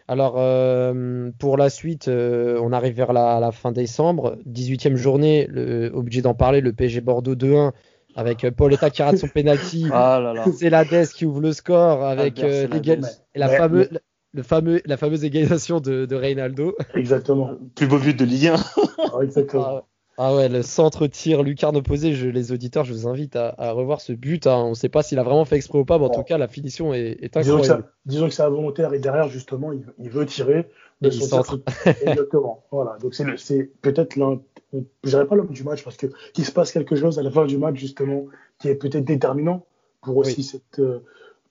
Alors 0.09 0.37
euh, 0.37 1.29
pour 1.37 1.55
la 1.55 1.69
suite, 1.69 2.07
euh, 2.07 2.59
on 2.63 2.73
arrive 2.73 2.95
vers 2.95 3.13
la, 3.13 3.39
la, 3.39 3.51
fin 3.51 3.71
décembre, 3.71 4.39
18e 4.49 4.95
journée, 4.95 5.45
le, 5.47 5.91
obligé 5.93 6.23
d'en 6.23 6.33
parler, 6.33 6.61
le 6.61 6.73
PSG 6.73 7.01
Bordeaux 7.01 7.35
2-1 7.35 7.73
avec 8.15 8.49
Pauletta 8.49 8.89
qui 8.89 9.03
rate 9.03 9.17
son 9.17 9.27
penalty. 9.27 9.85
Ah 9.91 10.33
C'est 10.57 10.71
la 10.71 10.83
DES 10.83 11.05
qui 11.13 11.27
ouvre 11.27 11.41
le 11.41 11.53
score 11.53 12.03
avec 12.03 12.39
euh, 12.39 12.67
la, 12.67 13.07
la 13.35 13.49
fameuse 13.49 13.89
le 14.33 14.43
fameux, 14.43 14.81
la 14.85 14.97
fameuse 14.97 15.23
égalisation 15.23 15.79
de, 15.79 16.05
de 16.05 16.15
Reynaldo. 16.15 16.75
Exactement. 16.95 17.51
Plus 17.75 17.87
beau 17.87 17.97
but 17.97 18.17
de 18.17 18.25
Ligue 18.25 18.47
1. 18.47 18.55
ah, 18.97 19.19
exactement. 19.23 19.65
Ah, 19.65 19.85
ah, 20.21 20.35
ouais, 20.35 20.49
le 20.49 20.63
centre 20.63 21.07
tir 21.07 21.43
lucarne 21.43 21.77
opposé, 21.77 22.13
je, 22.13 22.27
les 22.27 22.51
auditeurs, 22.51 22.83
je 22.83 22.91
vous 22.91 23.07
invite 23.07 23.37
à, 23.37 23.55
à 23.57 23.71
revoir 23.71 24.01
ce 24.01 24.11
but. 24.11 24.47
Hein. 24.47 24.57
On 24.57 24.69
ne 24.71 24.75
sait 24.75 24.89
pas 24.89 25.01
s'il 25.01 25.17
a 25.17 25.23
vraiment 25.23 25.45
fait 25.45 25.55
exprès 25.55 25.79
ou 25.79 25.85
pas, 25.85 25.97
mais 25.97 26.05
en 26.05 26.09
tout 26.09 26.23
cas, 26.23 26.37
la 26.37 26.49
finition 26.49 26.93
est, 26.93 27.17
est 27.21 27.37
incroyable. 27.37 27.85
Disons 28.05 28.27
que 28.27 28.33
c'est 28.33 28.47
volontaire 28.49 28.93
et 28.93 28.99
derrière, 28.99 29.29
justement, 29.29 29.71
il, 29.71 29.85
il 29.97 30.09
veut 30.09 30.25
tirer 30.25 30.67
de 30.99 31.09
son 31.09 31.25
centre. 31.25 31.61
Exactement. 31.85 32.65
voilà. 32.71 32.97
Donc 33.01 33.15
c'est 33.15 33.71
peut-être 33.81 34.17
l'un, 34.17 34.41
je 34.73 35.09
dirais 35.09 35.25
pas 35.25 35.35
l'homme 35.35 35.51
du 35.51 35.63
match 35.63 35.83
parce 35.83 35.95
que 35.95 36.07
il 36.35 36.45
se 36.45 36.51
passe 36.51 36.73
quelque 36.73 36.97
chose 36.97 37.17
à 37.17 37.23
la 37.23 37.31
fin 37.31 37.45
du 37.45 37.57
match, 37.57 37.77
justement, 37.77 38.25
qui 38.59 38.67
est 38.67 38.75
peut-être 38.75 39.05
déterminant 39.05 39.65
pour 40.01 40.17
aussi 40.17 40.35
oui. 40.37 40.43
cette. 40.43 40.79
Euh, 40.79 40.99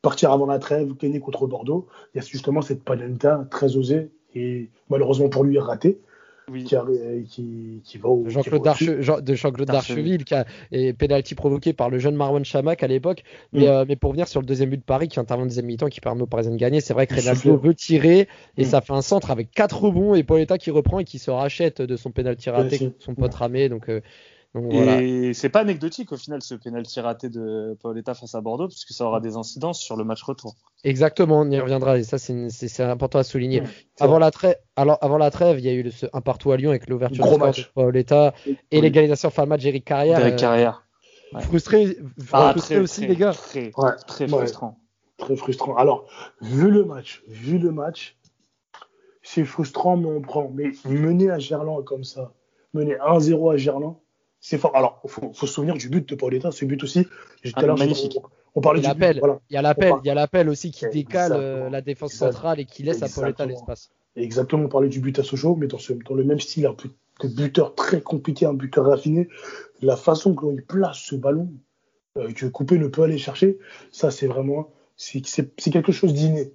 partir 0.03 0.33
avant 0.33 0.47
la 0.47 0.59
trêve, 0.59 0.95
gagner 0.97 1.21
contre 1.21 1.47
Bordeaux. 1.47 1.87
Il 2.15 2.19
y 2.19 2.21
a 2.21 2.27
justement 2.27 2.63
cette 2.63 2.83
Panenta 2.83 3.47
très 3.51 3.77
osée 3.77 4.11
et 4.35 4.69
malheureusement 4.89 5.29
pour 5.29 5.45
lui 5.45 5.59
ratée. 5.59 6.01
Oui. 6.51 6.65
Qui, 6.65 6.77
a, 6.77 6.85
qui, 7.29 7.83
qui, 7.85 7.99
va 7.99 8.09
au, 8.09 8.27
Jean-Claude 8.27 8.67
Jean, 9.01 9.21
de 9.21 9.35
Jean-Claude 9.35 9.69
Darcheville 9.69 10.25
qui 10.25 10.33
a 10.33 10.47
et 10.73 10.95
penalty 10.95 11.35
provoqué 11.35 11.75
par 11.75 11.91
le 11.91 11.99
jeune 11.99 12.15
Marwan 12.15 12.43
Chamak 12.43 12.83
à 12.83 12.87
l'époque 12.87 13.23
mais, 13.53 13.67
mm. 13.67 13.69
euh, 13.69 13.85
mais 13.87 13.97
pour 13.97 14.13
venir 14.13 14.27
sur 14.27 14.41
le 14.41 14.47
deuxième 14.47 14.71
but 14.71 14.79
de 14.79 14.83
Paris 14.83 15.09
qui 15.09 15.21
intervient 15.21 15.45
en 15.45 15.47
deuxième 15.47 15.67
mi-temps 15.67 15.89
qui 15.89 16.01
permet 16.01 16.23
aux 16.23 16.27
Parisiens 16.27 16.53
de 16.53 16.57
gagner 16.57 16.81
c'est 16.81 16.95
vrai 16.95 17.07
que 17.07 17.15
Renato 17.15 17.55
veut 17.59 17.75
tirer 17.75 18.29
et 18.57 18.63
mm. 18.63 18.65
ça 18.65 18.81
fait 18.81 18.95
un 18.95 19.03
centre 19.03 19.31
avec 19.31 19.51
quatre 19.51 19.83
rebonds 19.83 20.15
et 20.15 20.23
Pauletta 20.23 20.57
qui 20.57 20.71
reprend 20.71 21.01
et 21.01 21.05
qui 21.05 21.19
se 21.19 21.31
rachète 21.31 21.83
de 21.83 21.97
son 21.97 22.13
penalty 22.13 22.49
raté 22.49 22.95
son 22.99 23.15
pote 23.15 23.35
ramé 23.35 23.69
donc 23.69 23.91
euh, 23.91 24.01
donc, 24.55 24.73
voilà. 24.73 25.03
Et 25.03 25.35
c'est 25.35 25.51
pas 25.51 25.61
anecdotique 25.61 26.11
au 26.11 26.17
final 26.17 26.43
ce 26.43 26.55
penalty 26.55 27.01
raté 27.01 27.29
de 27.29 27.77
Paoletta 27.83 28.15
face 28.15 28.35
à 28.35 28.41
Bordeaux, 28.41 28.69
puisque 28.69 28.93
ça 28.93 29.05
aura 29.05 29.21
des 29.21 29.37
incidences 29.37 29.79
sur 29.79 29.97
le 29.97 30.05
match 30.05 30.23
retour. 30.23 30.57
Exactement, 30.85 31.41
on 31.41 31.51
y 31.51 31.61
reviendra 31.61 31.99
et 31.99 32.03
ça 32.03 32.19
c'est 32.19 32.81
important 32.81 33.19
à 33.19 33.25
souligner. 33.25 33.61
Mmh, 33.61 33.67
avant, 34.01 34.19
la 34.19 34.31
trêve, 34.31 34.57
alors, 34.77 34.97
avant 35.03 35.19
la 35.19 35.31
trêve, 35.31 35.59
il 35.59 35.67
y 35.67 35.69
a 35.69 35.73
eu 35.73 35.83
le, 35.83 35.91
un 36.13 36.21
partout 36.23 36.51
à 36.53 36.57
Lyon 36.57 36.71
avec 36.71 36.89
l'ouverture 36.89 37.25
de. 37.27 37.73
Paoletta 37.75 38.33
et 38.71 38.81
l'égalisation 38.81 39.29
fin 39.31 39.45
de 39.45 39.49
match 39.51 39.63
d'Eric 39.63 39.85
Carrière. 39.85 40.21
Eric 40.21 40.37
Carrière. 40.37 40.85
Euh, 41.35 41.39
ouais. 41.39 41.43
Frustré, 41.45 41.99
ah, 42.33 42.53
frustré 42.53 42.77
très, 42.77 42.83
aussi 42.83 43.01
très, 43.03 43.09
les 43.09 43.17
gars. 43.17 43.33
Très, 43.33 43.71
ouais. 43.77 43.91
très 44.07 44.29
frustrant. 44.29 44.79
Très 45.19 45.37
frustrant. 45.37 45.77
Alors, 45.77 46.07
vu 46.41 46.71
le 46.71 46.85
match, 46.87 47.23
vu 47.29 47.59
le 47.59 47.71
match, 47.71 48.17
c'est 49.23 49.45
frustrant, 49.45 49.99
mais 49.99 50.07
on 50.07 50.23
prend. 50.23 50.51
Mais 50.55 50.71
mener 50.87 51.29
à 51.31 51.39
Gerland 51.39 51.85
comme 51.85 52.05
ça, 52.05 52.33
mener 52.73 52.95
1-0 52.95 53.53
à 53.53 53.57
Gerland, 53.59 53.99
c'est 54.41 54.59
fort. 54.59 54.75
Alors, 54.77 55.01
il 55.05 55.11
faut, 55.11 55.33
faut, 55.33 55.47
se 55.47 55.53
souvenir 55.53 55.75
du 55.75 55.89
but 55.89 56.09
de 56.09 56.15
Pauletta, 56.15 56.51
ce 56.51 56.65
but 56.65 56.83
aussi. 56.83 57.07
Ah, 57.55 57.67
magnifique. 57.67 58.17
On, 58.17 58.29
on 58.57 58.61
parlait 58.61 58.81
il 58.81 58.89
du 58.89 58.95
but, 58.95 59.19
voilà. 59.19 59.41
Il 59.51 59.55
y 59.55 59.57
a 59.57 59.63
l'appel, 59.63 59.95
il 60.03 60.07
y 60.07 60.11
a 60.11 60.15
l'appel 60.15 60.49
aussi 60.49 60.71
qui 60.71 60.87
décale 60.89 61.33
euh, 61.35 61.71
la 61.71 61.81
défense 61.81 62.13
centrale 62.13 62.61
et 62.61 62.65
qui 62.65 62.83
laisse 62.83 62.97
Exactement. 62.97 63.27
à 63.27 63.33
Pauletta 63.33 63.47
l'espace. 63.47 63.91
Exactement, 64.17 64.65
on 64.65 64.69
parlait 64.69 64.89
du 64.89 65.01
but 65.01 65.19
à 65.19 65.23
Sochaux, 65.23 65.55
mais 65.55 65.67
dans, 65.67 65.79
ce, 65.79 65.93
dans 65.93 66.15
le 66.15 66.25
même 66.25 66.41
style, 66.41 66.67
un 66.67 66.75
buteur 67.29 67.75
très 67.75 68.01
compliqué, 68.01 68.47
un 68.47 68.55
buteur 68.55 68.87
raffiné. 68.87 69.29
La 69.81 69.97
façon 69.97 70.31
dont 70.31 70.51
il 70.51 70.65
place 70.65 70.99
ce 70.99 71.15
ballon, 71.15 71.53
euh, 72.17 72.33
que 72.33 72.47
Coupé 72.47 72.79
ne 72.79 72.89
peut 72.89 73.03
aller 73.03 73.19
chercher, 73.19 73.59
ça 73.93 74.11
c'est 74.11 74.27
vraiment, 74.27 74.71
c'est 74.97 75.23
quelque 75.71 75.93
chose 75.93 76.13
d'inné 76.15 76.53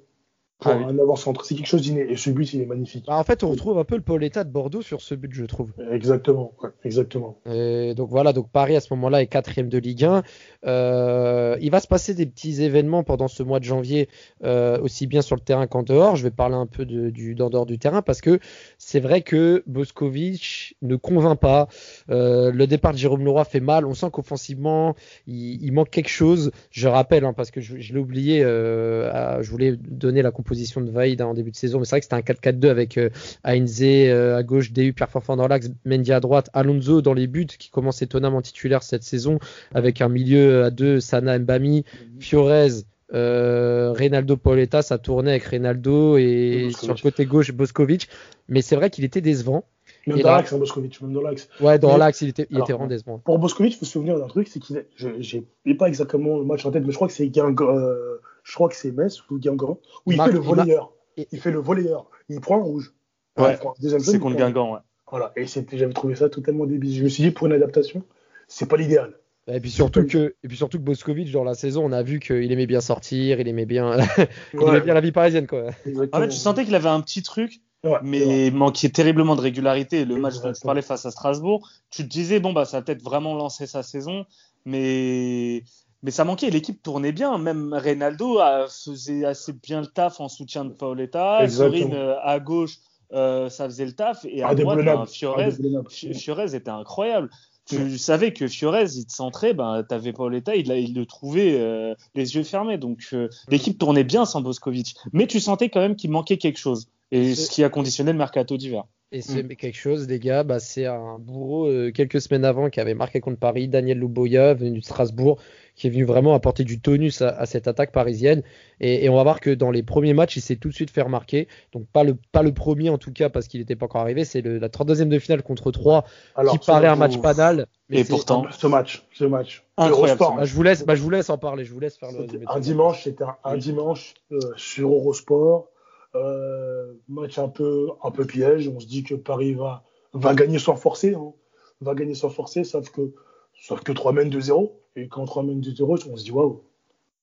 pour 0.63 0.71
ah, 0.71 0.77
oui. 0.77 0.85
un 0.93 0.99
avant-centre. 0.99 1.45
C'est 1.45 1.55
quelque 1.55 1.67
chose 1.67 1.81
d'inné. 1.81 2.05
Et 2.09 2.17
ce 2.17 2.29
but, 2.29 2.53
il 2.53 2.61
est 2.61 2.65
magnifique. 2.65 3.05
Bah, 3.07 3.17
en 3.17 3.23
fait, 3.23 3.43
on 3.43 3.49
retrouve 3.49 3.77
un 3.77 3.83
peu 3.83 3.95
le 3.95 4.01
Pauletta 4.01 4.43
de 4.43 4.49
Bordeaux 4.49 4.81
sur 4.81 5.01
ce 5.01 5.15
but, 5.15 5.33
je 5.33 5.45
trouve. 5.45 5.71
Exactement. 5.91 6.53
Ouais, 6.61 6.69
exactement. 6.83 7.37
Et 7.45 7.93
donc 7.95 8.09
voilà, 8.09 8.33
donc 8.33 8.49
Paris 8.49 8.75
à 8.75 8.79
ce 8.79 8.93
moment-là 8.93 9.21
est 9.21 9.27
quatrième 9.27 9.69
de 9.69 9.77
Ligue 9.77 10.05
1. 10.05 10.23
Euh, 10.65 11.57
il 11.61 11.71
va 11.71 11.79
se 11.79 11.87
passer 11.87 12.13
des 12.13 12.25
petits 12.25 12.63
événements 12.63 13.03
pendant 13.03 13.27
ce 13.27 13.43
mois 13.43 13.59
de 13.59 13.65
janvier, 13.65 14.09
euh, 14.43 14.79
aussi 14.79 15.07
bien 15.07 15.21
sur 15.21 15.35
le 15.35 15.41
terrain 15.41 15.67
qu'en 15.67 15.83
dehors. 15.83 16.15
Je 16.15 16.23
vais 16.23 16.31
parler 16.31 16.55
un 16.55 16.65
peu 16.65 16.85
de, 16.85 17.09
du 17.09 17.35
d'en 17.35 17.49
dehors 17.49 17.65
du 17.65 17.77
terrain 17.77 18.01
parce 18.01 18.21
que 18.21 18.39
c'est 18.77 18.99
vrai 18.99 19.21
que 19.21 19.63
Boskovic 19.67 20.75
ne 20.81 20.95
convainc 20.95 21.39
pas. 21.39 21.67
Euh, 22.09 22.51
le 22.51 22.67
départ 22.67 22.93
de 22.93 22.97
Jérôme 22.97 23.25
Leroy 23.25 23.43
fait 23.43 23.59
mal. 23.59 23.85
On 23.85 23.93
sent 23.93 24.07
qu'offensivement, 24.11 24.95
il, 25.27 25.63
il, 25.63 25.71
manque 25.71 25.89
quelque 25.89 26.09
chose. 26.09 26.51
Je 26.71 26.87
rappelle, 26.87 27.25
hein, 27.25 27.33
parce 27.33 27.51
que 27.51 27.61
je, 27.61 27.79
je 27.79 27.93
l'ai 27.93 27.99
oublié, 27.99 28.43
à, 28.43 29.41
je 29.41 29.49
voulais 29.49 29.75
donner 29.75 30.21
la 30.21 30.31
composition 30.31 30.52
de 30.53 30.91
Vaïd 30.91 31.21
en 31.21 31.33
début 31.33 31.51
de 31.51 31.55
saison, 31.55 31.79
mais 31.79 31.85
c'est 31.85 31.91
vrai 31.91 31.99
que 32.01 32.05
c'était 32.05 32.15
un 32.47 32.51
4-4-2 32.51 32.67
avec 32.69 32.97
euh, 32.97 33.09
Heinze 33.43 33.79
euh, 33.81 34.37
à 34.37 34.43
gauche, 34.43 34.71
DU, 34.71 34.93
Pierre 34.93 35.09
Forfan 35.09 35.35
dans 35.35 35.47
l'axe, 35.47 35.69
Mendy 35.85 36.11
à 36.11 36.19
droite, 36.19 36.49
Alonso 36.53 37.01
dans 37.01 37.13
les 37.13 37.27
buts 37.27 37.45
qui 37.45 37.69
commence 37.69 38.01
étonnamment 38.01 38.41
titulaire 38.41 38.83
cette 38.83 39.03
saison 39.03 39.39
avec 39.73 40.01
un 40.01 40.09
milieu 40.09 40.63
à 40.63 40.69
deux, 40.69 40.99
Sana 40.99 41.37
Mbami, 41.39 41.85
Fiorez, 42.19 42.83
euh, 43.13 43.91
Reynaldo 43.91 44.37
Pauletta, 44.37 44.81
ça 44.81 44.97
tournait 44.97 45.31
avec 45.31 45.43
Reynaldo 45.43 46.17
et 46.17 46.69
sur 46.77 46.93
le 46.93 47.01
côté 47.01 47.25
gauche 47.25 47.51
Boskovic, 47.51 48.09
mais 48.47 48.61
c'est 48.61 48.75
vrai 48.75 48.89
qu'il 48.89 49.03
était 49.03 49.21
décevant. 49.21 49.65
Même 50.07 50.19
dans 50.19 50.31
l'axe, 50.31 50.51
hein, 50.51 50.57
Boskovic, 50.57 50.99
même 51.01 51.13
dans 51.13 51.21
l'axe. 51.21 51.47
Ouais, 51.61 51.79
dans 51.79 51.95
l'axe, 51.95 52.21
il 52.21 52.29
était, 52.29 52.47
il 52.49 52.55
Alors, 52.55 52.67
était 52.67 52.73
vraiment 52.73 52.87
décevant. 52.87 53.19
Pour 53.19 53.39
Boskovic, 53.39 53.73
il 53.73 53.77
faut 53.77 53.85
se 53.85 53.91
souvenir 53.91 54.19
d'un 54.19 54.27
truc, 54.27 54.47
c'est 54.47 54.59
qu'il 54.59 54.85
j'ai 54.97 55.45
pas 55.77 55.87
exactement 55.87 56.37
le 56.39 56.45
match 56.45 56.65
en 56.65 56.71
tête, 56.71 56.83
mais 56.85 56.91
je 56.91 56.95
crois 56.95 57.07
que 57.07 57.13
c'est 57.13 57.31
euh, 57.37 58.17
je 58.43 58.53
crois 58.53 58.69
que 58.69 58.75
c'est 58.75 58.91
Metz 58.91 59.21
ou 59.29 59.39
Guingamp, 59.39 59.79
où 60.05 60.11
il 60.11 60.21
fait 60.21 60.31
le 60.31 60.39
volleyeur. 60.39 60.93
Il, 61.17 61.25
il, 61.31 61.39
fait 61.39 61.51
le 61.51 61.59
volleyeur. 61.59 62.09
Il 62.29 62.39
prend 62.41 62.59
un 62.59 62.63
rouge. 62.63 62.93
Ouais, 63.37 63.57
c'est 63.79 64.19
contre 64.19 64.37
Guingamp, 64.37 64.73
ouais. 64.73 64.79
Voilà, 65.09 65.31
et 65.35 65.45
j'avais 65.45 65.93
trouvé 65.93 66.15
ça 66.15 66.29
totalement 66.29 66.65
débile. 66.65 66.95
Je 66.95 67.03
me 67.03 67.09
suis 67.09 67.23
dit, 67.23 67.31
pour 67.31 67.47
une 67.47 67.53
adaptation, 67.53 68.03
c'est 68.47 68.67
pas 68.67 68.77
l'idéal. 68.77 69.13
Et 69.47 69.59
puis 69.59 69.69
surtout 69.69 70.07
que, 70.07 70.35
et 70.41 70.47
puis 70.47 70.55
surtout 70.55 70.77
que 70.77 70.83
Boskovic 70.83 71.31
dans 71.31 71.43
la 71.43 71.53
saison, 71.53 71.83
on 71.85 71.91
a 71.91 72.01
vu 72.01 72.19
qu'il 72.19 72.51
aimait 72.51 72.65
bien 72.65 72.79
sortir, 72.79 73.39
il 73.39 73.47
aimait 73.47 73.65
bien, 73.65 73.97
il 74.53 74.59
ouais. 74.59 74.69
aimait 74.69 74.81
bien 74.81 74.93
la 74.93 75.01
vie 75.01 75.11
parisienne 75.11 75.47
quoi. 75.47 75.65
En 76.13 76.19
fait, 76.19 76.29
tu 76.29 76.37
sentais 76.37 76.63
qu'il 76.63 76.75
avait 76.75 76.89
un 76.89 77.01
petit 77.01 77.23
truc, 77.23 77.61
ouais, 77.83 77.97
mais 78.03 78.51
manquait 78.51 78.87
terriblement 78.87 79.35
de 79.35 79.41
régularité. 79.41 80.05
Le 80.05 80.15
match 80.15 80.39
dont 80.41 80.53
tu 80.53 80.61
parlais 80.61 80.81
face 80.81 81.05
à 81.05 81.11
Strasbourg, 81.11 81.69
tu 81.89 82.03
te 82.03 82.07
disais 82.07 82.39
bon 82.39 82.53
bah 82.53 82.63
ça 82.63 82.77
va 82.77 82.83
peut-être 82.83 83.03
vraiment 83.03 83.35
lancer 83.35 83.67
sa 83.67 83.83
saison, 83.83 84.25
mais 84.65 85.63
mais 86.03 86.11
ça 86.11 86.23
manquait. 86.23 86.49
L'équipe 86.49 86.81
tournait 86.83 87.11
bien. 87.11 87.37
Même 87.37 87.73
Reynaldo 87.73 88.39
a, 88.39 88.67
faisait 88.67 89.25
assez 89.25 89.53
bien 89.53 89.81
le 89.81 89.87
taf 89.87 90.19
en 90.19 90.29
soutien 90.29 90.65
de 90.65 90.71
Paoletta. 90.71 91.47
Sorine 91.49 91.95
à 92.21 92.39
gauche 92.39 92.79
euh, 93.13 93.49
ça 93.49 93.65
faisait 93.65 93.85
le 93.85 93.93
taf. 93.93 94.25
Et 94.25 94.43
à 94.43 94.55
droite, 94.55 94.79
ben, 94.83 95.05
Fiorez, 95.05 96.55
était 96.55 96.69
incroyable. 96.69 97.29
Tu 97.65 97.97
savais 97.97 98.33
que 98.33 98.47
Fiorez, 98.47 98.87
il 98.95 99.05
te 99.05 99.13
centrait, 99.13 99.53
ben, 99.53 99.85
tu 99.87 99.95
avais 99.95 100.11
Paoletta, 100.11 100.55
il, 100.55 100.69
il 100.71 100.93
le 100.93 101.05
trouvait 101.05 101.57
euh, 101.59 101.95
les 102.15 102.35
yeux 102.35 102.43
fermés. 102.43 102.77
Donc 102.77 103.07
euh, 103.13 103.29
l'équipe 103.47 103.77
tournait 103.77 104.03
bien 104.03 104.25
sans 104.25 104.41
Boscovic. 104.41 104.95
Mais 105.13 105.27
tu 105.27 105.39
sentais 105.39 105.69
quand 105.69 105.79
même 105.79 105.95
qu'il 105.95 106.11
manquait 106.11 106.37
quelque 106.37 106.59
chose. 106.59 106.89
Et 107.13 107.35
ce 107.35 107.49
qui 107.49 107.63
a 107.63 107.69
conditionné 107.69 108.11
le 108.11 108.17
mercato 108.17 108.57
d'hiver. 108.57 108.85
Et 109.11 109.21
c'est 109.21 109.43
mm. 109.43 109.55
quelque 109.55 109.77
chose, 109.77 110.07
les 110.07 110.19
gars, 110.19 110.41
bah, 110.41 110.59
c'est 110.59 110.87
un 110.87 111.19
bourreau 111.19 111.67
euh, 111.67 111.91
quelques 111.91 112.19
semaines 112.19 112.43
avant 112.43 112.71
qui 112.71 112.79
avait 112.79 112.95
marqué 112.95 113.21
contre 113.21 113.37
Paris, 113.37 113.67
Daniel 113.67 113.99
Louboya, 113.99 114.55
venu 114.55 114.79
de 114.79 114.83
Strasbourg, 114.83 115.39
qui 115.75 115.85
est 115.85 115.89
venu 115.91 116.03
vraiment 116.03 116.33
apporter 116.33 116.63
du 116.63 116.81
tonus 116.81 117.21
à, 117.21 117.45
cette 117.45 117.67
attaque 117.67 117.91
parisienne. 117.91 118.41
Et, 118.79 119.07
on 119.09 119.15
va 119.15 119.21
voir 119.21 119.39
que 119.39 119.51
dans 119.51 119.69
les 119.69 119.83
premiers 119.83 120.15
matchs, 120.15 120.37
il 120.37 120.41
s'est 120.41 120.55
tout 120.55 120.69
de 120.69 120.73
suite 120.73 120.89
fait 120.89 121.03
remarquer. 121.03 121.47
Donc 121.73 121.85
pas 121.93 122.03
le, 122.03 122.17
pas 122.31 122.41
le 122.41 122.53
premier 122.53 122.89
en 122.89 122.97
tout 122.97 123.13
cas 123.13 123.29
parce 123.29 123.47
qu'il 123.47 123.59
n'était 123.59 123.75
pas 123.75 123.85
encore 123.85 124.01
arrivé. 124.01 124.25
C'est 124.25 124.41
la 124.41 124.69
32e 124.69 125.09
de 125.09 125.19
finale 125.19 125.43
contre 125.43 125.71
3 125.71 126.05
qui 126.49 126.57
paraît 126.57 126.87
un 126.87 126.95
match 126.95 127.19
banal. 127.19 127.67
et 127.91 128.03
pourtant, 128.03 128.47
ce 128.49 128.65
match, 128.65 129.05
ce 129.13 129.25
match. 129.25 129.63
Incroyable. 129.77 130.19
Bah, 130.19 130.43
je 130.43 130.55
vous 130.55 130.63
laisse, 130.63 130.83
bah, 130.85 130.95
je 130.95 131.03
vous 131.03 131.11
laisse 131.11 131.29
en 131.29 131.37
parler. 131.37 131.65
Je 131.65 131.71
vous 131.71 131.79
laisse 131.79 131.97
faire 131.97 132.09
le. 132.11 132.25
Un 132.47 132.59
dimanche, 132.59 133.03
c'était 133.03 133.25
un, 133.43 133.57
dimanche 133.57 134.15
euh, 134.31 134.39
sur 134.57 134.91
Eurosport. 134.91 135.67
Euh, 136.15 136.93
match 137.07 137.39
un 137.39 137.49
peu, 137.49 137.89
un 138.03 138.11
peu 138.11 138.25
piège. 138.25 138.67
On 138.67 138.79
se 138.79 138.85
dit 138.85 139.03
que 139.03 139.15
Paris 139.15 139.53
va, 139.53 139.83
va 140.13 140.35
gagner 140.35 140.59
sans 140.59 140.75
forcer. 140.75 141.15
Hein. 141.15 141.33
Va 141.81 141.95
gagner 141.95 142.13
sans 142.13 142.29
forcer, 142.29 142.63
sauf 142.63 142.89
que, 142.89 143.13
sauf 143.59 143.81
que 143.81 143.91
3 143.91 144.13
mènes 144.13 144.29
2-0. 144.29 144.71
Et 144.95 145.07
quand 145.07 145.25
3 145.25 145.43
mènes 145.43 145.61
2-0, 145.61 146.07
on 146.09 146.15
se 146.15 146.23
dit 146.23 146.31
waouh. 146.31 146.63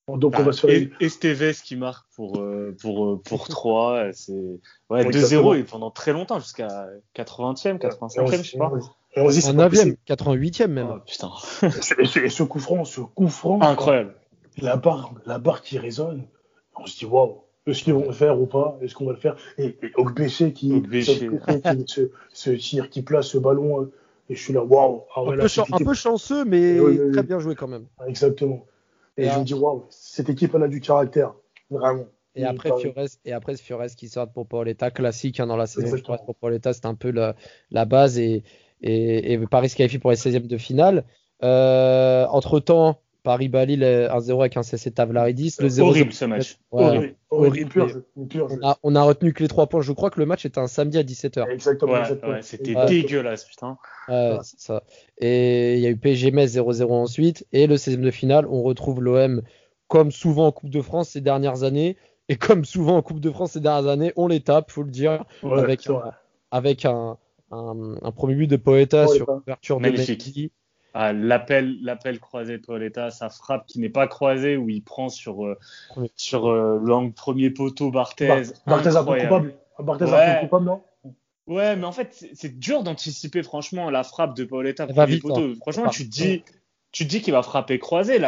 Donc 0.09 0.35
on 0.39 0.43
va 0.43 0.53
se 0.53 0.67
faire 0.67 0.71
et, 0.71 0.91
Esteves 1.01 1.63
qui 1.63 1.77
marque 1.77 2.05
pour, 2.17 2.41
euh, 2.41 2.77
pour, 2.81 3.07
euh, 3.07 3.21
pour 3.25 3.47
3. 3.49 4.13
C'est 4.13 4.33
ouais, 4.91 5.05
2-0 5.05 5.59
et 5.59 5.63
pendant 5.63 5.91
très 5.93 6.13
longtemps, 6.13 6.41
jusqu'à 6.41 6.89
80e, 7.15 7.79
85e, 7.79 8.43
je 8.43 8.51
sais 8.51 8.59
pas. 8.59 8.73
Et 9.15 9.21
on 9.21 9.29
9e, 9.29 9.97
88e 10.09 10.67
même. 10.67 10.89
Oh, 10.97 11.01
putain. 11.07 11.31
et, 12.23 12.29
ce 12.29 12.43
coup 12.43 12.59
franc, 12.59 12.85
ce 12.85 13.01
coup 13.01 13.29
franc. 13.29 13.61
Incroyable. 13.61 14.15
La 14.59 14.77
barre, 14.77 15.15
la 15.27 15.39
barre 15.39 15.63
qui 15.63 15.79
résonne. 15.79 16.27
On 16.77 16.87
se 16.87 16.99
dit 16.99 17.05
waouh 17.05 17.45
est-ce 17.71 17.83
qu'ils 17.83 17.95
vont 17.95 18.07
le 18.07 18.13
faire 18.13 18.41
ou 18.41 18.47
pas 18.47 18.79
Est-ce 18.83 18.95
qu'on 18.95 19.07
va 19.07 19.13
le 19.13 19.19
faire 19.19 19.37
Et, 19.59 19.77
et 19.83 19.93
qui, 20.53 20.53
qui, 20.53 20.83
se, 22.33 22.51
tire, 22.51 22.91
qui 22.91 23.03
place 23.03 23.27
ce 23.27 23.39
ballon, 23.39 23.83
euh, 23.83 23.93
et 24.29 24.35
je 24.35 24.43
suis 24.43 24.53
là, 24.53 24.63
waouh 24.63 25.03
ah 25.17 25.23
un, 25.23 25.85
peu 25.85 25.95
chanceux, 25.95 26.45
mais 26.45 26.79
très 27.13 27.23
bien 27.23 27.41
joué 27.41 27.55
quand 27.55 27.69
même. 27.69 27.87
Exactement. 28.07 28.67
Et, 29.17 29.29
je 29.29 29.39
me 29.39 29.45
dis, 29.45 29.55
waouh, 29.55 29.87
cette 29.91 30.31
équipe, 30.31 30.55
elle 30.55 30.63
a 30.63 30.69
du 30.69 30.81
caractère, 30.81 31.35
vraiment. 31.69 32.07
Et 32.37 32.45
après, 32.45 32.71
Fiores, 32.79 33.09
et 33.25 33.33
après 33.33 33.57
Fiores 33.57 33.89
qui 33.97 34.09
sort 34.09 34.29
pour 34.31 34.47
Pauletta, 34.47 34.91
classique 34.91 35.41
hein, 35.41 35.47
dans 35.47 35.57
la 35.57 35.67
saison 35.67 35.97
pour 36.25 36.37
Pauletta, 36.37 36.73
c'était 36.73 36.87
un 36.87 36.95
peu 36.95 37.11
la, 37.11 37.35
la 37.71 37.85
base 37.85 38.19
et, 38.19 38.45
et, 38.83 39.33
et, 39.33 39.39
Paris 39.47 39.69
se 39.69 39.77
qualifie 39.77 39.99
pour 39.99 40.11
les 40.11 40.17
16e 40.17 40.47
de 40.47 40.57
finale. 40.57 41.05
Euh, 41.43 42.27
entre 42.27 42.61
temps, 42.61 43.01
Paris-Bali 43.23 43.77
1-0 43.77 44.41
avec 44.41 44.57
un 44.57 44.63
CC 44.63 44.91
Tavlaridis. 44.91 45.57
Le 45.61 45.69
0 45.69 45.89
horrible 45.89 46.13
ce 46.13 46.25
match. 46.25 46.59
horrible. 46.71 47.15
horrible. 47.31 48.05
On, 48.83 48.95
a, 48.95 49.03
retenu 49.03 49.33
que 49.33 49.43
les 49.43 49.49
3 49.49 49.69
points. 49.69 49.83
Je 49.83 49.93
crois 49.93 50.11
que 50.11 50.21
le 50.21 50.27
match 50.27 50.47
était 50.47 50.59
un 50.59 50.67
samedi 50.67 50.99
à 50.99 51.03
17h. 51.03 51.51
Exactement. 51.51 52.03
c'était 52.43 52.75
dégueulasse, 52.87 53.45
putain. 53.45 53.79
ça. 54.43 54.83
Et 55.19 55.75
il 55.75 55.81
y 55.81 55.87
a 55.87 55.91
eu 55.91 55.97
PSG 55.97 56.31
Metz 56.31 56.55
0-0 56.55 56.91
ensuite. 56.91 57.47
Et 57.53 57.67
le 57.67 57.77
16e 57.77 58.01
de 58.01 58.11
finale, 58.11 58.47
on 58.47 58.63
retrouve 58.63 59.03
l'OM 59.03 59.43
comme 59.89 60.13
souvent 60.13 60.47
en 60.47 60.53
Coupe 60.53 60.71
de 60.71 60.83
France 60.83 61.11
ces 61.11 61.21
dernières 61.21 61.63
années. 61.63 61.97
Et 62.29 62.37
comme 62.37 62.65
souvent 62.65 62.97
en 62.97 63.03
Coupe 63.03 63.21
de 63.21 63.31
France 63.31 63.53
ces 63.53 63.61
dernières 63.61 63.91
années, 63.91 64.13
on 64.17 64.29
les 64.29 64.41
tape, 64.41 64.71
faut 64.71 64.85
le 64.85 64.91
dire, 64.91 65.25
avec, 65.43 65.89
un, 65.89 66.13
avec 66.53 66.85
un, 66.85 67.19
un, 67.51 68.13
premier 68.13 68.35
but 68.37 68.47
de 68.47 68.57
Poeta 68.57 69.09
sur 69.09 69.27
l'ouverture 69.29 69.81
de 69.81 69.91
Messi 69.91 70.53
ah, 70.95 71.13
l'appel, 71.13 71.79
l'appel 71.83 72.19
croisé 72.19 72.59
de 72.59 72.65
Paoletta, 72.65 73.11
sa 73.11 73.29
frappe 73.29 73.67
qui 73.67 73.79
n'est 73.79 73.91
pas 73.91 74.09
croisée 74.09 74.57
où 74.57 74.69
il 74.69 74.83
prend 74.83 75.09
sur 75.09 75.47
euh, 75.47 75.57
sur 76.17 76.49
euh, 76.49 76.81
l'angle 76.83 77.13
premier 77.13 77.51
poteau 77.51 77.91
Barthez. 77.91 78.43
Barthez 78.67 78.97
un 78.97 79.05
peu 79.05 79.21
coupable. 79.21 79.55
Barthez 79.79 80.05
ouais. 80.07 80.13
un 80.13 80.35
peu 80.35 80.41
coupable, 80.43 80.67
non? 80.67 80.83
Ouais, 81.47 81.75
mais 81.77 81.85
en 81.85 81.93
fait, 81.93 82.25
c'est 82.35 82.59
dur 82.59 82.83
d'anticiper 82.83 83.43
franchement 83.43 83.91
la 83.91 84.05
frappe 84.05 84.37
de 84.37 84.45
premier 84.45 84.73
poteau. 85.19 85.41
Hein. 85.41 85.55
Franchement, 85.61 85.89
tu 85.89 86.09
te 86.09 86.11
dis. 86.11 86.43
Tu 86.93 87.05
dis 87.05 87.23
qu'il 87.23 87.33
va 87.33 87.43
frapper 87.45 87.79
croisé. 87.79 88.19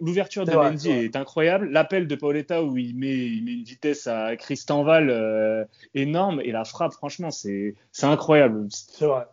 L'ouverture 0.00 0.44
de 0.44 0.50
Mendy 0.50 0.90
est, 0.90 1.14
incroyable. 1.14 1.70
L'appel 1.70 2.08
de 2.08 2.16
Paoletta 2.16 2.64
où 2.64 2.76
il 2.76 2.96
met, 2.96 3.14
il 3.14 3.44
met 3.44 3.52
une 3.52 3.62
vitesse 3.62 4.08
à 4.08 4.34
Christian 4.34 4.82
Val 4.82 5.08
euh, 5.08 5.64
énorme. 5.94 6.40
Et 6.40 6.50
la 6.50 6.64
frappe, 6.64 6.94
franchement, 6.94 7.30
c'est 7.30 7.76
incroyable. 8.02 8.66
C'est 8.70 9.06
vrai. 9.06 9.26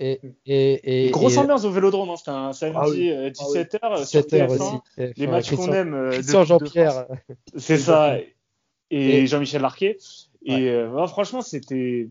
Et, 0.00 0.20
et, 0.46 1.06
et, 1.06 1.10
Grosse 1.10 1.36
ambiance 1.36 1.64
au 1.64 1.70
Vélodrome, 1.70 2.10
hein. 2.10 2.16
c'était 2.16 2.30
un 2.30 2.52
samedi 2.52 3.10
17h 3.10 3.78
ah 3.82 3.94
euh, 3.94 4.04
sur 4.04 4.20
TF1. 4.20 4.80
Les 5.16 5.26
matchs 5.26 5.54
qu'on 5.54 5.72
aime. 5.72 5.94
Euh, 5.94 6.44
Jean-Pierre. 6.44 7.06
C'est 7.56 7.78
ça. 7.78 8.16
Et, 8.90 9.26
Jean-Michel 9.26 9.62
Larquet. 9.62 9.98
Et 10.46 10.68
euh, 10.68 11.06
franchement, 11.06 11.40
c'était 11.40 12.10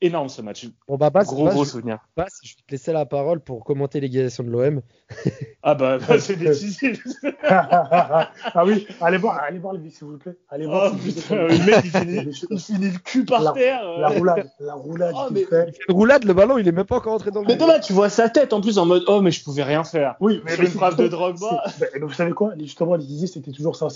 énorme 0.00 0.28
ce 0.28 0.42
match. 0.42 0.66
Bon, 0.88 0.96
bah, 0.96 1.10
gros, 1.10 1.48
gros 1.48 1.64
souvenir. 1.64 1.98
je 2.16 2.22
vais 2.22 2.26
te 2.66 2.72
laisser 2.72 2.92
la 2.92 3.06
parole 3.06 3.38
pour 3.38 3.64
commenter 3.64 4.00
l'égalisation 4.00 4.42
de 4.42 4.50
l'OM. 4.50 4.82
ah, 5.62 5.76
bah, 5.76 5.98
bah 5.98 6.18
c'est 6.18 6.34
décisif. 6.34 7.00
ah 7.48 8.32
oui, 8.66 8.84
allez 9.00 9.18
voir, 9.18 9.40
allez 9.46 9.60
voir 9.60 9.74
le 9.74 9.90
s'il 9.90 10.08
vous 10.08 10.18
plaît. 10.18 10.36
Allez 10.48 10.66
voir. 10.66 10.92
Oh, 10.92 10.96
putain, 10.96 11.36
le 11.36 11.66
mec, 11.66 11.80
il 11.84 11.90
finit, 11.90 12.36
il 12.50 12.58
finit, 12.58 12.90
le 12.90 12.98
cul 12.98 13.24
par 13.24 13.52
terre. 13.52 13.80
La 13.98 14.08
roulade, 14.08 14.50
la 14.58 14.74
roulade. 14.74 15.14
Oh, 15.16 15.28
mais... 15.30 15.44
fait. 15.44 15.66
Il 15.68 15.74
fait 15.74 15.82
une 15.88 15.94
roulade, 15.94 16.24
le 16.24 16.34
ballon, 16.34 16.58
il 16.58 16.66
est 16.66 16.72
même 16.72 16.84
pas 16.84 16.96
encore 16.96 17.14
entré 17.14 17.30
dans 17.30 17.42
le. 17.42 17.46
Mais 17.46 17.56
là, 17.56 17.78
tu 17.78 17.92
vois 17.92 18.08
sa 18.08 18.28
tête 18.28 18.52
en 18.52 18.60
plus 18.60 18.78
en 18.78 18.86
mode 18.86 19.04
Oh, 19.06 19.20
mais 19.20 19.30
je 19.30 19.44
pouvais 19.44 19.62
rien 19.62 19.84
faire. 19.84 20.16
Oui, 20.18 20.42
mais. 20.44 20.56
Sur 20.56 20.64
une 20.64 20.70
frappe 20.70 20.96
de 20.96 21.06
Drogba. 21.06 21.62
Vous 22.02 22.12
savez 22.12 22.32
quoi 22.32 22.54
Justement, 22.58 22.96
il 22.96 23.06
disait 23.06 23.28
c'était 23.28 23.52
toujours 23.52 23.76
ça. 23.76 23.86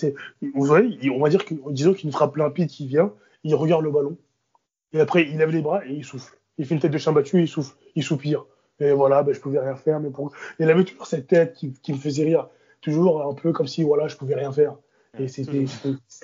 Vous 0.54 0.64
voyez, 0.64 1.10
on 1.10 1.18
va 1.18 1.28
dire 1.30 1.44
que, 1.44 1.54
disons 1.70 1.94
qu'une 1.94 2.12
frappe 2.12 2.36
limpide 2.36 2.68
qui 2.68 2.86
vient 2.86 3.12
il 3.44 3.54
regarde 3.54 3.84
le 3.84 3.90
ballon, 3.90 4.16
et 4.92 5.00
après 5.00 5.22
il 5.22 5.38
lève 5.38 5.50
les 5.50 5.62
bras 5.62 5.84
et 5.86 5.92
il 5.92 6.04
souffle. 6.04 6.38
Il 6.58 6.66
fait 6.66 6.74
une 6.74 6.80
tête 6.80 6.92
de 6.92 6.98
chien 6.98 7.12
battu, 7.12 7.40
il 7.40 7.48
souffle, 7.48 7.74
il 7.94 8.02
soupire. 8.02 8.44
Et 8.80 8.92
voilà, 8.92 9.22
ben, 9.22 9.34
je 9.34 9.40
pouvais 9.40 9.60
rien 9.60 9.76
faire, 9.76 10.00
mais 10.00 10.10
pour... 10.10 10.32
il 10.58 10.68
avait 10.68 10.84
toujours 10.84 11.06
cette 11.06 11.26
tête 11.26 11.54
qui, 11.54 11.92
me 11.92 11.96
faisait 11.96 12.24
rire, 12.24 12.48
toujours 12.80 13.22
un 13.22 13.34
peu 13.34 13.52
comme 13.52 13.68
si 13.68 13.82
voilà, 13.82 14.08
je 14.08 14.16
pouvais 14.16 14.34
rien 14.34 14.52
faire. 14.52 14.76
Et 15.18 15.28
c'était 15.28 15.66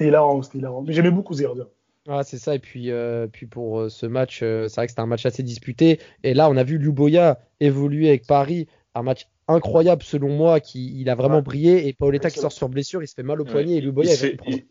hilarant, 0.00 0.42
c'était 0.42 0.58
hilarant. 0.58 0.82
Mais 0.82 0.92
j'aimais 0.92 1.10
beaucoup 1.10 1.34
Zerda. 1.34 1.68
Ah, 2.08 2.24
c'est 2.24 2.38
ça. 2.38 2.54
Et 2.54 2.58
puis, 2.58 2.90
euh, 2.90 3.26
puis 3.26 3.46
pour 3.46 3.80
euh, 3.80 3.88
ce 3.90 4.06
match, 4.06 4.40
euh, 4.42 4.66
c'est 4.66 4.76
vrai 4.76 4.86
que 4.86 4.92
c'était 4.92 5.02
un 5.02 5.06
match 5.06 5.26
assez 5.26 5.42
disputé. 5.42 6.00
Et 6.24 6.32
là, 6.32 6.48
on 6.48 6.56
a 6.56 6.64
vu 6.64 6.78
Luboya 6.78 7.38
évoluer 7.60 8.08
avec 8.08 8.26
Paris. 8.26 8.66
Un 8.94 9.02
match 9.02 9.28
incroyable 9.46 10.02
selon 10.02 10.30
moi, 10.30 10.58
qui 10.60 10.98
il 10.98 11.10
a 11.10 11.14
vraiment 11.14 11.42
brillé. 11.42 11.86
Et 11.86 11.92
Paoletta 11.92 12.30
qui 12.30 12.38
sort 12.40 12.50
sur 12.50 12.70
blessure, 12.70 13.02
il 13.02 13.08
se 13.08 13.14
fait 13.14 13.22
mal 13.22 13.40
au 13.42 13.44
poignet. 13.44 13.74
Et 13.74 13.80
Luboya, 13.82 14.14
il, 14.14 14.38
il 14.46 14.64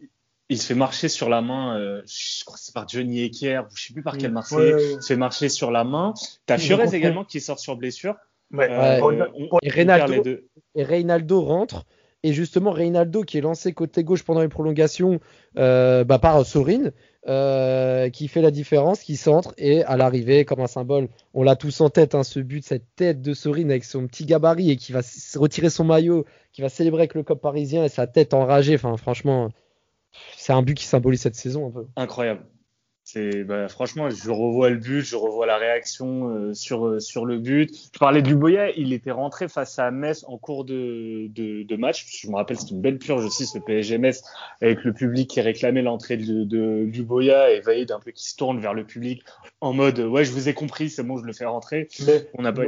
se 0.55 0.65
fait 0.65 0.75
marcher 0.75 1.09
sur 1.09 1.27
la 1.27 1.41
main, 1.41 1.77
euh, 1.77 2.01
je 2.05 2.45
crois 2.45 2.55
que 2.55 2.63
c'est 2.63 2.73
par 2.73 2.87
Johnny 2.87 3.23
Ecker, 3.23 3.63
je 3.75 3.87
sais 3.87 3.93
plus 3.93 4.03
par 4.03 4.17
quel 4.17 4.31
Marseillais, 4.31 4.93
il 4.93 5.01
se 5.01 5.07
fait 5.07 5.17
marcher 5.17 5.49
sur 5.49 5.71
la 5.71 5.83
main. 5.83 6.13
T'as 6.45 6.57
Fiorez 6.57 6.95
également 6.95 7.25
qui 7.25 7.41
sort 7.41 7.59
sur 7.59 7.75
blessure. 7.75 8.15
Euh, 8.53 9.27
et, 9.61 9.69
Reynaldo, 9.69 10.23
et 10.75 10.83
Reynaldo 10.83 11.41
rentre. 11.41 11.85
Et 12.23 12.33
justement, 12.33 12.71
Reynaldo 12.71 13.23
qui 13.23 13.37
est 13.37 13.41
lancé 13.41 13.73
côté 13.73 14.03
gauche 14.03 14.23
pendant 14.23 14.41
les 14.41 14.47
prolongations 14.47 15.19
euh, 15.57 16.03
bah, 16.03 16.17
par 16.17 16.43
Sorin, 16.45 16.91
euh, 17.27 18.09
qui 18.09 18.27
fait 18.27 18.41
la 18.41 18.51
différence, 18.51 19.01
qui 19.01 19.17
centre 19.17 19.53
et 19.57 19.83
à 19.83 19.97
l'arrivée, 19.97 20.43
comme 20.43 20.59
un 20.59 20.67
symbole, 20.67 21.09
on 21.33 21.43
l'a 21.43 21.55
tous 21.55 21.79
en 21.81 21.89
tête, 21.89 22.15
hein, 22.15 22.23
ce 22.23 22.39
but, 22.39 22.65
cette 22.65 22.85
tête 22.95 23.21
de 23.21 23.33
Sorin 23.33 23.69
avec 23.69 23.83
son 23.83 24.07
petit 24.07 24.25
gabarit 24.25 24.71
et 24.71 24.77
qui 24.77 24.93
va 24.93 25.01
retirer 25.35 25.69
son 25.69 25.83
maillot, 25.83 26.25
qui 26.53 26.61
va 26.61 26.69
célébrer 26.69 27.01
avec 27.01 27.13
le 27.13 27.23
cop 27.23 27.39
parisien 27.39 27.83
et 27.83 27.89
sa 27.89 28.07
tête 28.07 28.33
enragée. 28.33 28.75
Enfin, 28.75 28.97
franchement, 28.97 29.49
c'est 30.35 30.53
un 30.53 30.61
but 30.61 30.75
qui 30.75 30.85
symbolise 30.85 31.21
cette 31.21 31.35
saison 31.35 31.67
un 31.67 31.71
peu. 31.71 31.87
Incroyable. 31.95 32.45
C'est 33.09 33.45
bah, 33.45 33.69
franchement, 33.69 34.09
je 34.09 34.29
revois 34.29 34.69
le 34.69 34.75
but, 34.75 35.01
je 35.01 35.15
revois 35.15 35.45
la 35.45 35.55
réaction 35.55 36.27
euh, 36.27 36.53
sur 36.53 36.85
euh, 36.85 36.99
sur 36.99 37.25
le 37.25 37.37
but. 37.37 37.73
Je 37.93 37.97
parlais 37.97 38.21
du 38.21 38.35
Boya, 38.35 38.71
il 38.71 38.91
était 38.91 39.11
rentré 39.11 39.47
face 39.47 39.79
à 39.79 39.91
Metz 39.91 40.25
en 40.27 40.37
cours 40.37 40.65
de, 40.65 41.27
de, 41.29 41.63
de 41.63 41.75
match. 41.77 42.05
Je 42.21 42.29
me 42.29 42.35
rappelle, 42.35 42.57
c'était 42.57 42.73
une 42.73 42.81
belle 42.81 42.99
purge 42.99 43.23
aussi 43.23 43.45
ce 43.45 43.59
PSG 43.59 43.97
Metz 43.97 44.21
avec 44.61 44.83
le 44.83 44.91
public 44.91 45.29
qui 45.29 45.39
réclamait 45.39 45.83
l'entrée 45.83 46.17
de, 46.17 46.43
de, 46.43 46.83
du 46.83 47.01
Boya 47.01 47.49
et 47.51 47.61
Vaïd 47.61 47.93
un 47.93 48.01
peu 48.01 48.11
qui 48.11 48.29
se 48.29 48.35
tourne 48.35 48.59
vers 48.59 48.73
le 48.73 48.83
public 48.83 49.23
en 49.61 49.71
mode 49.71 49.99
ouais, 49.99 50.25
je 50.25 50.33
vous 50.33 50.49
ai 50.49 50.53
compris, 50.53 50.89
c'est 50.89 51.03
bon, 51.03 51.15
je 51.15 51.23
le 51.23 51.31
fais 51.31 51.45
rentrer. 51.45 51.87
Mais, 52.05 52.29
On 52.33 52.43
a 52.43 52.51
pas. 52.51 52.63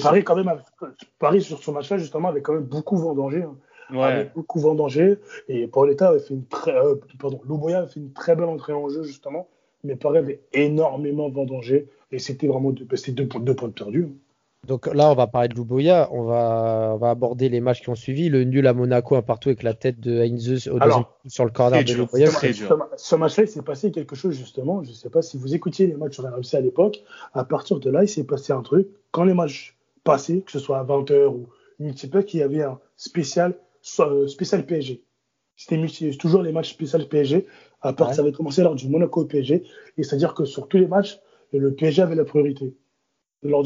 Paris 0.00 0.22
quand 0.22 0.36
même, 0.36 0.62
Paris 1.18 1.42
sur 1.42 1.60
ce 1.60 1.72
match-là 1.72 1.98
justement 1.98 2.28
avait 2.28 2.42
quand 2.42 2.54
même 2.54 2.62
beaucoup 2.62 2.98
vendangé. 2.98 3.42
Hein 3.42 3.56
ouais. 3.92 4.02
avec 4.04 4.34
beaucoup 4.34 4.60
vendangé. 4.60 5.18
Et 5.48 5.66
Paoletta 5.66 6.08
avait 6.08 6.20
fait 6.20 6.34
une 6.34 6.44
très, 6.44 6.76
euh, 6.76 6.96
pardon, 7.18 7.40
Loboya 7.48 7.78
avait 7.80 7.88
fait 7.88 8.00
une 8.00 8.12
très 8.12 8.36
belle 8.36 8.48
entrée 8.48 8.72
en 8.72 8.88
jeu 8.88 9.02
justement, 9.02 9.48
mais 9.84 9.96
Paris 9.96 10.18
avait 10.18 10.40
énormément 10.52 11.28
vendangé 11.28 11.88
et 12.12 12.18
c'était 12.18 12.46
vraiment 12.46 12.70
deux, 12.70 12.86
deux, 12.86 13.24
deux 13.24 13.54
points 13.54 13.70
perdus. 13.70 14.08
Donc 14.66 14.86
là, 14.92 15.10
on 15.10 15.14
va 15.14 15.26
parler 15.26 15.48
de 15.48 15.54
Louboya, 15.54 16.10
on 16.12 16.24
va, 16.24 16.92
on 16.94 16.98
va 16.98 17.10
aborder 17.10 17.48
les 17.48 17.60
matchs 17.60 17.80
qui 17.80 17.88
ont 17.88 17.94
suivi. 17.94 18.28
Le 18.28 18.44
nul 18.44 18.66
à 18.66 18.74
Monaco, 18.74 19.16
un 19.16 19.22
partout 19.22 19.48
avec 19.48 19.62
la 19.62 19.72
tête 19.72 20.00
de 20.00 20.20
Heinze 20.20 20.68
au 20.68 20.78
deuxième 20.78 21.04
sur 21.26 21.46
le 21.46 21.50
corner 21.50 21.82
de 21.82 21.94
Louboya. 21.94 22.28
Ce 22.96 23.14
match-là, 23.14 23.44
il 23.44 23.48
s'est 23.48 23.62
passé 23.62 23.90
quelque 23.90 24.14
chose 24.14 24.36
justement. 24.36 24.82
Je 24.84 24.90
ne 24.90 24.94
sais 24.94 25.08
pas 25.08 25.22
si 25.22 25.38
vous 25.38 25.54
écoutiez 25.54 25.86
les 25.86 25.94
matchs 25.94 26.14
sur 26.14 26.24
RMC 26.24 26.54
à 26.54 26.60
l'époque. 26.60 27.02
À 27.32 27.44
partir 27.44 27.80
de 27.80 27.90
là, 27.90 28.04
il 28.04 28.08
s'est 28.08 28.24
passé 28.24 28.52
un 28.52 28.60
truc. 28.60 28.86
Quand 29.12 29.24
les 29.24 29.34
matchs 29.34 29.78
passaient, 30.04 30.40
que 30.40 30.52
ce 30.52 30.58
soit 30.58 30.78
à 30.78 30.84
20h 30.84 31.26
ou 31.28 31.48
multiplex, 31.78 32.34
il 32.34 32.40
y 32.40 32.42
avait 32.42 32.62
un 32.62 32.78
spécial, 32.96 33.54
spécial 33.82 34.66
PSG. 34.66 35.02
C'était 35.56 36.16
toujours 36.18 36.42
les 36.42 36.52
matchs 36.52 36.70
spécial 36.70 37.06
PSG. 37.06 37.46
À 37.82 37.92
part, 37.92 38.14
ça 38.14 38.22
avait 38.22 38.32
commencé 38.32 38.62
lors 38.62 38.74
du 38.74 38.88
Monaco 38.88 39.24
PSG. 39.24 39.62
Et 39.96 40.02
c'est-à-dire 40.02 40.34
que 40.34 40.44
sur 40.44 40.68
tous 40.68 40.78
les 40.78 40.86
matchs, 40.86 41.20
le 41.52 41.74
PSG 41.74 42.02
avait 42.02 42.14
la 42.14 42.24
priorité 42.24 42.74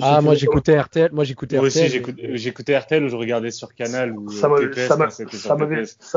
ah, 0.03 0.21
moi 0.21 0.35
j'écoutais 0.35 0.79
RTL. 0.79 1.11
Moi 1.13 1.25
j'écoutais 1.25 1.59
RTL. 1.59 1.67
aussi 1.67 2.03
j'écoutais 2.35 2.79
RTL 2.79 3.05
ou 3.05 3.09
je 3.09 3.17
regardais 3.17 3.51
sur 3.51 3.75
Canal 3.75 4.17
ou 4.17 4.31
ça 4.31 4.49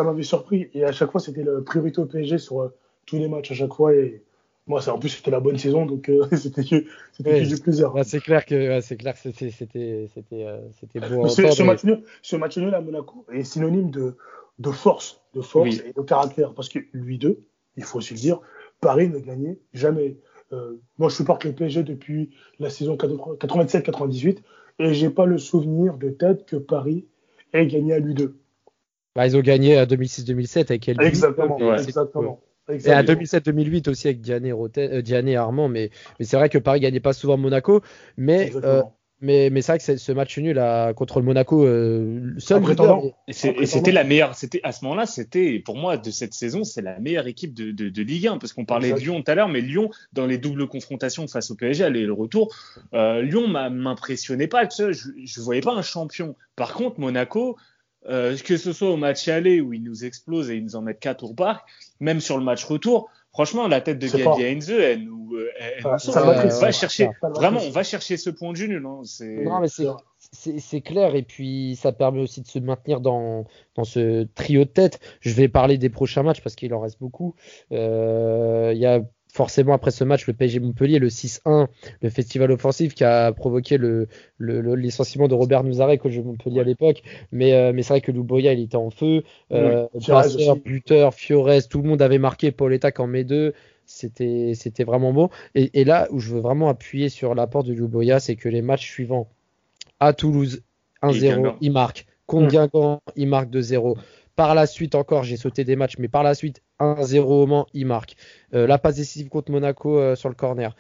m'avait 0.03 0.23
surpris 0.23 0.69
et 0.73 0.83
à 0.83 0.91
chaque 0.91 1.11
fois 1.11 1.19
c'était 1.19 1.43
la 1.43 1.61
priorité 1.61 1.99
au 1.99 2.05
PSG 2.05 2.37
sur 2.37 2.61
euh, 2.61 2.67
tous 3.05 3.17
les 3.17 3.27
matchs 3.27 3.51
à 3.51 3.55
chaque 3.55 3.73
fois 3.73 3.95
et 3.95 4.23
moi 4.67 4.87
en 4.89 4.99
plus 4.99 5.09
c'était 5.09 5.31
la 5.31 5.39
bonne 5.39 5.57
saison 5.57 5.85
donc 5.85 6.09
euh, 6.09 6.27
c'était 6.35 6.63
que, 6.63 6.85
c'était 7.13 7.41
du 7.41 7.57
plaisir. 7.57 7.93
c'est 8.03 8.19
clair 8.19 8.45
que 8.45 8.79
c'est 8.81 8.97
clair 8.97 9.15
c'était 9.17 9.49
c'était 9.49 10.07
c'était 10.13 10.45
euh, 10.45 10.59
c'était 10.79 10.99
beau. 10.99 11.27
Ce, 11.27 11.49
ce, 11.49 11.63
match 11.63 11.83
nul, 11.83 12.03
ce 12.21 12.35
match 12.35 12.57
nul 12.57 12.73
à 12.75 12.81
Monaco 12.81 13.25
est 13.31 13.43
synonyme 13.43 13.91
de 13.91 14.17
de 14.59 14.71
force, 14.71 15.21
de 15.33 15.41
force 15.41 15.79
et 15.79 15.93
de 15.93 16.01
caractère 16.01 16.53
parce 16.53 16.69
que 16.69 16.79
lui 16.93 17.17
deux, 17.17 17.43
il 17.75 17.83
faut 17.83 17.99
aussi 17.99 18.13
le 18.13 18.19
dire, 18.19 18.39
Paris 18.81 19.09
ne 19.09 19.19
gagnait 19.19 19.59
jamais. 19.73 20.17
Euh, 20.53 20.81
moi, 20.97 21.09
je 21.09 21.15
supporte 21.15 21.43
le 21.43 21.53
PSG 21.53 21.83
depuis 21.83 22.31
la 22.59 22.69
saison 22.69 22.95
97-98 22.95 24.37
et 24.79 24.93
j'ai 24.93 25.09
pas 25.09 25.25
le 25.25 25.37
souvenir 25.37 25.97
de 25.97 26.09
tête 26.09 26.45
que 26.45 26.55
Paris 26.55 27.05
ait 27.53 27.67
gagné 27.67 27.93
à 27.93 27.99
lui 27.99 28.13
deux. 28.13 28.39
Bah, 29.15 29.27
ils 29.27 29.35
ont 29.35 29.41
gagné 29.41 29.77
à 29.77 29.85
2006-2007 29.85 30.59
avec 30.59 30.87
Elby. 30.87 31.05
Exactement, 31.05 31.75
exactement. 31.75 32.39
Et 32.69 32.89
à 32.89 33.03
2007-2008 33.03 33.89
aussi 33.89 34.07
avec 34.07 34.21
Diane, 34.21 34.45
euh, 34.45 35.27
et 35.27 35.35
Armand, 35.35 35.69
mais, 35.69 35.89
mais 36.19 36.25
c'est 36.25 36.37
vrai 36.37 36.49
que 36.49 36.57
Paris 36.57 36.81
gagnait 36.81 36.99
pas 36.99 37.13
souvent 37.13 37.37
Monaco, 37.37 37.81
mais 38.17 38.51
mais, 39.19 39.49
mais 39.49 39.61
c'est 39.63 39.71
vrai 39.71 39.79
que 39.79 39.97
ce 39.97 40.11
match 40.11 40.37
nul 40.37 40.59
à, 40.59 40.93
contre 40.93 41.19
le 41.19 41.25
Monaco, 41.25 41.65
euh, 41.65 42.35
seul 42.37 42.61
Et 43.27 43.33
c'était 43.33 43.91
la 43.91 44.03
meilleure. 44.03 44.35
C'était 44.35 44.59
à 44.63 44.71
ce 44.71 44.85
moment-là, 44.85 45.07
c'était 45.07 45.59
pour 45.59 45.75
moi 45.75 45.97
de 45.97 46.11
cette 46.11 46.35
saison, 46.35 46.63
c'est 46.63 46.83
la 46.83 46.99
meilleure 46.99 47.25
équipe 47.25 47.55
de, 47.55 47.71
de, 47.71 47.89
de, 47.89 48.01
Ligue 48.03 48.27
1 48.27 48.37
parce 48.37 48.53
qu'on 48.53 48.65
parlait 48.65 48.91
de 48.91 48.99
Lyon 48.99 49.23
tout 49.23 49.31
à 49.31 49.35
l'heure, 49.35 49.49
mais 49.49 49.61
Lyon 49.61 49.89
dans 50.13 50.27
les 50.27 50.37
doubles 50.37 50.67
confrontations 50.67 51.27
face 51.27 51.49
au 51.49 51.55
PSG, 51.55 51.83
allez 51.83 52.05
le 52.05 52.13
retour, 52.13 52.55
euh, 52.93 53.23
Lyon 53.23 53.47
m'impressionnait 53.47 54.47
pas. 54.47 54.69
Je, 54.69 54.91
je 54.91 55.41
voyais 55.41 55.61
pas 55.61 55.73
un 55.73 55.81
champion. 55.81 56.35
Par 56.55 56.73
contre, 56.73 56.99
Monaco, 56.99 57.57
euh, 58.09 58.37
que 58.37 58.55
ce 58.55 58.71
soit 58.71 58.89
au 58.89 58.97
match 58.97 59.27
aller 59.27 59.59
où 59.59 59.73
ils 59.73 59.83
nous 59.83 60.05
explosent 60.05 60.49
et 60.49 60.55
ils 60.55 60.63
nous 60.63 60.75
en 60.75 60.81
mettent 60.81 60.99
4 60.99 61.23
au 61.23 61.33
parc, 61.33 61.67
même 61.99 62.19
sur 62.19 62.37
le 62.37 62.43
match 62.43 62.63
retour, 62.65 63.09
Franchement, 63.37 63.67
la 63.67 63.81
tête 63.81 63.99
de 63.99 64.07
Gabi 64.07 64.43
Heinze, 64.43 64.71
elle 64.71 65.03
nous, 65.03 65.35
euh, 65.35 65.51
elle, 65.59 65.83
nous 65.83 66.59
va 66.59 66.71
chercher, 66.71 67.11
vraiment, 67.21 67.59
on 67.63 67.69
va 67.69 67.83
chercher 67.83 68.17
ce 68.17 68.31
point 68.31 68.51
de 68.51 68.57
nul. 68.57 68.79
Non, 68.81 69.03
non 69.21 69.59
mais 69.59 69.67
c'est 70.31 70.81
clair 70.81 71.13
et 71.13 71.21
puis 71.21 71.77
ça 71.79 71.91
permet 71.91 72.21
aussi 72.21 72.41
de 72.41 72.47
se 72.47 72.57
maintenir 72.57 72.99
dans, 72.99 73.45
dans 73.75 73.83
ce 73.83 74.23
trio 74.33 74.63
de 74.63 74.69
tête. 74.69 74.99
Je 75.19 75.35
vais 75.35 75.49
parler 75.49 75.77
des 75.77 75.89
prochains 75.89 76.23
matchs 76.23 76.41
parce 76.41 76.55
qu'il 76.55 76.73
en 76.73 76.79
reste 76.79 76.99
beaucoup. 76.99 77.35
Euh, 77.71 78.71
il 78.73 78.79
y 78.79 78.87
a 78.87 79.01
forcément 79.37 79.73
après 79.73 79.91
ce 79.91 80.03
match, 80.03 80.25
le 80.25 80.33
PSG 80.33 80.59
Montpellier, 80.59 80.97
le 80.97 81.09
6-1, 81.09 81.67
le 82.01 82.09
festival 82.09 82.51
offensif 82.51 82.95
qui 82.95 83.03
a 83.03 83.31
provoqué 83.31 83.77
le, 83.77 84.07
le, 84.39 84.75
licenciement 84.75 85.27
de 85.27 85.35
Robert 85.35 85.63
Nouzarek 85.63 86.03
au 86.05 86.09
jeu 86.09 86.23
Montpellier 86.23 86.61
à 86.61 86.63
l'époque. 86.63 87.03
Mais, 87.31 87.53
euh, 87.53 87.71
mais 87.71 87.83
c'est 87.83 87.93
vrai 87.93 88.01
que 88.01 88.11
Louboya, 88.11 88.53
il 88.53 88.61
était 88.61 88.75
en 88.75 88.89
feu. 88.89 89.23
Euh, 89.51 89.85
buteur, 90.65 91.13
Fiores, 91.13 91.67
tout 91.69 91.81
le 91.83 91.87
monde 91.87 92.01
avait 92.01 92.17
marqué 92.17 92.51
Pauletta 92.51 92.89
en 92.97 93.07
met 93.07 93.23
deux. 93.23 93.53
C'était, 93.85 94.53
c'était 94.55 94.83
vraiment 94.83 95.13
beau. 95.13 95.29
Et, 95.53 95.85
là 95.85 96.07
où 96.09 96.19
je 96.19 96.33
veux 96.33 96.41
vraiment 96.41 96.67
appuyer 96.67 97.07
sur 97.07 97.35
l'apport 97.35 97.63
de 97.63 97.73
Louboya, 97.73 98.19
c'est 98.19 98.35
que 98.35 98.49
les 98.49 98.63
matchs 98.63 98.89
suivants, 98.89 99.29
à 99.99 100.13
Toulouse, 100.13 100.63
1-0, 101.03 101.55
il 101.61 101.71
marque. 101.71 102.07
Contre 102.25 102.47
Guingamp, 102.47 103.01
il 103.15 103.27
marque 103.27 103.49
2-0. 103.49 103.97
Par 104.35 104.55
la 104.55 104.65
suite 104.65 104.95
encore, 104.95 105.23
j'ai 105.23 105.37
sauté 105.37 105.63
des 105.63 105.75
matchs, 105.75 105.97
mais 105.99 106.09
par 106.09 106.23
la 106.23 106.33
suite, 106.33 106.61
1-0 106.79 107.19
au 107.19 107.45
Mans, 107.47 107.67
il 107.73 107.85
marque. 107.85 108.15
Euh, 108.53 108.67
la 108.67 108.77
passe 108.77 108.95
décisive 108.95 109.29
contre 109.29 109.51
Monaco 109.51 109.97
euh, 109.97 110.15
sur 110.15 110.29
le 110.29 110.35
corner. 110.35 110.75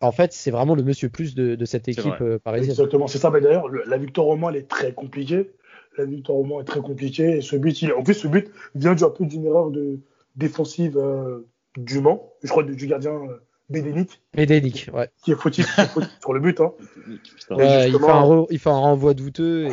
En 0.00 0.12
fait, 0.12 0.32
c'est 0.32 0.50
vraiment 0.50 0.74
le 0.74 0.82
monsieur 0.82 1.08
plus 1.08 1.34
de, 1.34 1.62
cette 1.64 1.88
équipe 1.88 2.20
euh, 2.20 2.38
parisienne. 2.38 2.70
Exactement, 2.70 3.06
c'est 3.06 3.18
ça. 3.18 3.30
Mais 3.30 3.40
d'ailleurs, 3.40 3.68
la 3.68 3.96
victoire 3.96 4.26
au 4.28 4.36
Mans, 4.36 4.50
elle 4.50 4.56
est 4.56 4.68
très 4.68 4.92
compliquée. 4.92 5.50
La 5.96 6.04
victoire 6.04 6.38
au 6.38 6.44
Mans 6.44 6.60
est 6.60 6.64
très 6.64 6.80
compliquée. 6.80 7.38
Et 7.38 7.40
ce 7.40 7.56
but, 7.56 7.80
il... 7.82 7.92
en 7.92 8.02
plus, 8.02 8.14
ce 8.14 8.28
but 8.28 8.50
vient 8.74 8.92
un 9.00 9.10
peu 9.10 9.24
d'une 9.24 9.46
erreur 9.46 9.70
de... 9.70 10.00
défensive 10.36 11.00
du 11.76 12.00
Mans, 12.00 12.32
je 12.42 12.48
crois 12.48 12.62
du 12.62 12.86
gardien 12.86 13.18
Bédénic. 13.70 14.20
Bédénic, 14.34 14.90
ouais. 14.92 15.08
Qui 15.24 15.32
est 15.32 15.36
fautif, 15.36 15.66
sur 16.20 16.32
le 16.34 16.40
but. 16.40 16.60
Hein. 16.60 16.72
Ouais, 17.50 17.88
il, 17.88 17.98
fait 17.98 18.10
un 18.10 18.46
il, 18.50 18.58
fait 18.58 18.70
un 18.70 18.78
renvoi 18.78 19.14
douteux. 19.14 19.68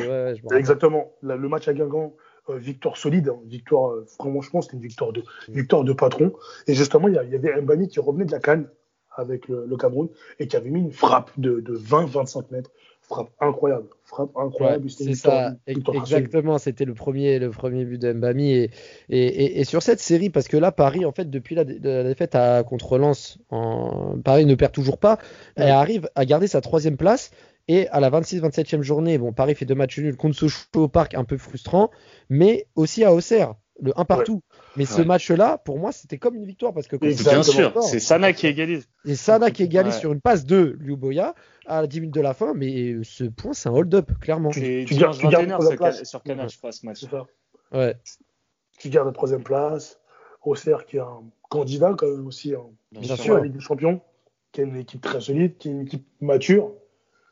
Exactement. 0.55 1.11
le 1.21 1.49
match 1.49 1.67
à 1.67 1.73
Guingamp, 1.73 2.13
victoire 2.57 2.97
solide, 2.97 3.29
hein. 3.29 3.39
victoire, 3.45 3.91
euh, 3.91 4.05
franchement, 4.05 4.61
c'était 4.61 4.75
une 4.75 4.83
victoire 4.83 5.13
de, 5.13 5.23
victoire 5.49 5.83
de 5.83 5.93
patron. 5.93 6.33
Et 6.67 6.73
justement, 6.73 7.07
il 7.07 7.13
y, 7.13 7.17
avait 7.17 7.61
Mbani 7.61 7.87
qui 7.87 7.99
revenait 7.99 8.25
de 8.25 8.31
la 8.31 8.39
canne 8.39 8.67
avec 9.15 9.47
le, 9.47 9.75
Cameroun 9.77 10.09
et 10.39 10.47
qui 10.47 10.55
avait 10.55 10.69
mis 10.69 10.79
une 10.79 10.91
frappe 10.91 11.31
de, 11.37 11.61
20-25 11.61 12.45
mètres. 12.51 12.71
Frappe 13.01 13.31
incroyable, 13.41 13.87
frappe 14.05 14.29
incroyable. 14.37 14.89
c'est 14.89 15.15
ça, 15.15 15.55
exactement. 15.67 16.57
C'était 16.59 16.85
le 16.85 16.93
premier, 16.93 17.39
le 17.39 17.49
premier 17.49 17.83
but 17.83 17.97
de 17.97 18.13
Mbami. 18.13 18.51
Et, 18.53 19.59
et, 19.59 19.63
sur 19.65 19.81
cette 19.81 19.99
série, 19.99 20.29
parce 20.29 20.47
que 20.47 20.55
là, 20.55 20.71
Paris, 20.71 21.03
en 21.03 21.11
fait, 21.11 21.29
depuis 21.29 21.55
la, 21.55 21.65
défaite 21.65 22.35
à, 22.35 22.63
contre 22.63 22.97
Lens, 22.97 23.39
en, 23.49 24.17
Paris 24.23 24.45
ne 24.45 24.55
perd 24.55 24.71
toujours 24.71 24.97
pas. 24.97 25.17
Elle 25.55 25.71
arrive 25.71 26.09
à 26.15 26.23
garder 26.25 26.47
sa 26.47 26.61
troisième 26.61 26.95
place. 26.95 27.31
Et 27.67 27.87
à 27.89 27.99
la 27.99 28.09
26-27e 28.09 28.81
journée, 28.81 29.17
bon, 29.17 29.33
Paris 29.33 29.55
fait 29.55 29.65
deux 29.65 29.75
matchs 29.75 29.99
nuls 29.99 30.17
contre 30.17 30.35
Sochaux 30.35 30.65
au 30.75 30.87
parc, 30.87 31.13
un 31.13 31.23
peu 31.23 31.37
frustrant, 31.37 31.91
mais 32.29 32.67
aussi 32.75 33.03
à 33.03 33.13
Auxerre, 33.13 33.55
le 33.81 33.97
1 33.97 34.05
partout. 34.05 34.41
Mais 34.77 34.85
ce 34.85 35.01
match-là, 35.01 35.57
pour 35.57 35.79
moi, 35.79 35.91
c'était 35.91 36.17
comme 36.17 36.35
une 36.35 36.45
victoire 36.45 36.73
parce 36.73 36.87
que 36.87 36.95
bien 36.95 37.43
sûr, 37.43 37.81
c'est 37.81 37.99
Sana 37.99 38.33
qui 38.33 38.47
égalise. 38.47 38.87
Et 39.05 39.15
Sana 39.15 39.51
qui 39.51 39.63
égalise 39.63 39.97
sur 39.97 40.11
une 40.11 40.21
passe 40.21 40.45
de 40.45 40.77
Liuboya 40.79 41.35
à 41.65 41.85
10 41.85 42.01
minutes 42.01 42.15
de 42.15 42.21
la 42.21 42.33
fin, 42.33 42.53
mais 42.53 42.95
ce 43.03 43.25
point, 43.25 43.53
c'est 43.53 43.69
un 43.69 43.73
hold-up, 43.73 44.11
clairement. 44.19 44.49
Tu, 44.49 44.85
tu, 44.87 44.95
gardes, 44.95 45.15
sur 45.15 45.29
Canal, 45.29 46.49
je 46.49 46.57
crois, 46.57 46.71
ce 46.71 46.85
match. 46.85 47.05
Ouais. 47.71 47.95
Tu 48.77 48.89
gardes 48.89 49.07
la 49.07 49.13
troisième 49.13 49.43
place. 49.43 49.99
Auxerre 50.43 50.85
qui 50.85 50.97
est 50.97 51.01
un 51.01 51.23
candidat 51.49 51.93
quand 51.95 52.09
même 52.09 52.25
aussi 52.25 52.55
en 52.55 52.73
bien 52.91 53.15
sûr. 53.15 53.35
la 53.35 53.43
Ligue 53.43 53.53
des 53.53 53.59
Champions, 53.59 54.01
qui 54.51 54.61
est 54.61 54.63
une 54.63 54.75
équipe 54.75 55.01
très 55.01 55.21
solide, 55.21 55.57
qui 55.57 55.67
est 55.67 55.71
une 55.71 55.81
équipe 55.81 56.05
mature 56.19 56.73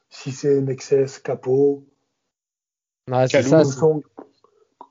si 0.09 0.31
c'est 0.31 0.61
Nexus, 0.61 1.21
Capo, 1.23 1.85
ah, 3.11 3.27
ça, 3.27 3.41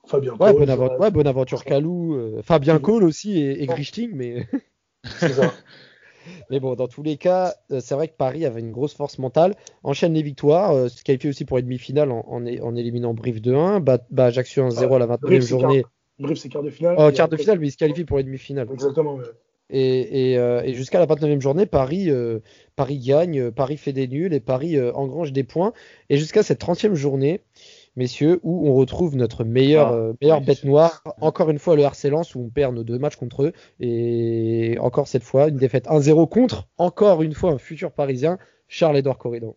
Fabien 0.05 0.33
ouais, 0.33 0.37
Cole. 0.37 0.59
Bonaventure, 0.59 0.99
ouais, 0.99 1.11
Bonaventure 1.11 1.63
Calou, 1.63 2.15
euh, 2.15 2.41
Fabien 2.41 2.79
Cole 2.79 3.03
aussi 3.03 3.39
et, 3.39 3.63
et 3.63 3.67
Grichting, 3.67 4.11
mais. 4.13 4.47
c'est 5.03 5.29
ça. 5.29 5.53
Mais 6.51 6.59
bon, 6.59 6.75
dans 6.75 6.87
tous 6.87 7.01
les 7.01 7.17
cas, 7.17 7.55
euh, 7.71 7.79
c'est 7.79 7.95
vrai 7.95 8.07
que 8.07 8.15
Paris 8.15 8.45
avait 8.45 8.59
une 8.59 8.71
grosse 8.71 8.93
force 8.93 9.17
mentale, 9.17 9.55
enchaîne 9.83 10.13
les 10.13 10.21
victoires, 10.21 10.71
euh, 10.71 10.87
se 10.87 11.03
qualifie 11.03 11.29
aussi 11.29 11.45
pour 11.45 11.57
une 11.57 11.65
demi-finale 11.65 12.11
en, 12.11 12.23
en, 12.27 12.45
en, 12.45 12.75
éliminant 12.75 13.13
Brive 13.13 13.39
2-1, 13.39 13.79
bah, 13.79 13.99
bah 14.11 14.25
Ajaccio 14.25 14.67
1-0 14.67 14.95
à 14.95 14.99
la 14.99 15.07
29e 15.07 15.41
journée. 15.41 15.85
Brive, 16.19 16.37
c'est 16.37 16.49
quart 16.49 16.61
de 16.61 16.69
finale. 16.69 16.95
Oh, 16.99 17.09
quart 17.11 17.29
de 17.29 17.37
finale, 17.37 17.59
mais 17.59 17.67
il 17.67 17.71
se 17.71 17.77
qualifie 17.77 18.03
pour 18.03 18.19
une 18.19 18.25
demi-finale. 18.25 18.67
Exactement, 18.71 19.15
ouais. 19.15 19.23
Et, 19.69 20.35
euh, 20.37 20.63
et, 20.63 20.73
jusqu'à 20.73 20.99
la 20.99 21.05
29e 21.05 21.41
journée, 21.41 21.65
Paris, 21.65 22.09
euh, 22.09 22.39
Paris 22.75 22.97
gagne, 22.97 23.39
euh, 23.39 23.51
Paris 23.51 23.77
fait 23.77 23.93
des 23.93 24.07
nuls 24.07 24.33
et 24.33 24.39
Paris 24.39 24.79
engrange 24.93 25.31
des 25.31 25.43
points. 25.43 25.73
Et 26.09 26.17
jusqu'à 26.17 26.41
cette 26.41 26.59
30e 26.59 26.95
journée, 26.95 27.41
messieurs, 27.95 28.39
où 28.43 28.67
on 28.67 28.73
retrouve 28.73 29.15
notre 29.15 29.43
meilleure, 29.43 29.93
ah, 29.93 30.13
meilleure 30.21 30.41
bête 30.41 30.63
noire. 30.63 31.03
Encore 31.21 31.49
une 31.49 31.59
fois, 31.59 31.75
le 31.75 31.83
RC 31.83 32.09
Lens, 32.09 32.33
où 32.33 32.41
on 32.41 32.49
perd 32.49 32.73
nos 32.73 32.83
deux 32.83 32.97
matchs 32.97 33.15
contre 33.15 33.43
eux. 33.43 33.53
Et 33.79 34.77
encore 34.79 35.07
cette 35.07 35.23
fois, 35.23 35.49
une 35.49 35.57
défaite 35.57 35.85
1-0 35.87 36.27
contre, 36.29 36.67
encore 36.77 37.21
une 37.21 37.33
fois, 37.33 37.51
un 37.51 37.59
futur 37.59 37.91
parisien, 37.91 38.39
Charles-Édouard 38.67 39.17
Corridon. 39.17 39.55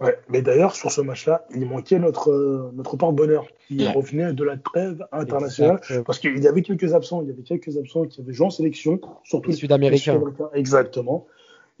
Ouais, 0.00 0.16
mais 0.28 0.42
d'ailleurs, 0.42 0.76
sur 0.76 0.92
ce 0.92 1.00
match-là, 1.00 1.44
il 1.52 1.66
manquait 1.66 1.98
notre, 1.98 2.30
euh, 2.30 2.70
notre 2.74 2.96
porte-bonheur 2.96 3.48
qui 3.66 3.86
revenait 3.88 4.32
de 4.32 4.44
la 4.44 4.56
trêve 4.56 5.04
internationale. 5.10 5.80
Parce 6.06 6.20
qu'il 6.20 6.38
y 6.38 6.46
avait 6.46 6.62
quelques 6.62 6.94
absents. 6.94 7.22
Il 7.22 7.28
y 7.28 7.32
avait 7.32 7.42
quelques 7.42 7.76
absents 7.76 8.04
qui 8.04 8.20
avaient 8.20 8.32
joué 8.32 8.46
en 8.46 8.50
sélection, 8.50 9.00
surtout 9.24 9.50
les 9.50 9.56
Sud-Américains. 9.56 10.20
exactement, 10.54 11.26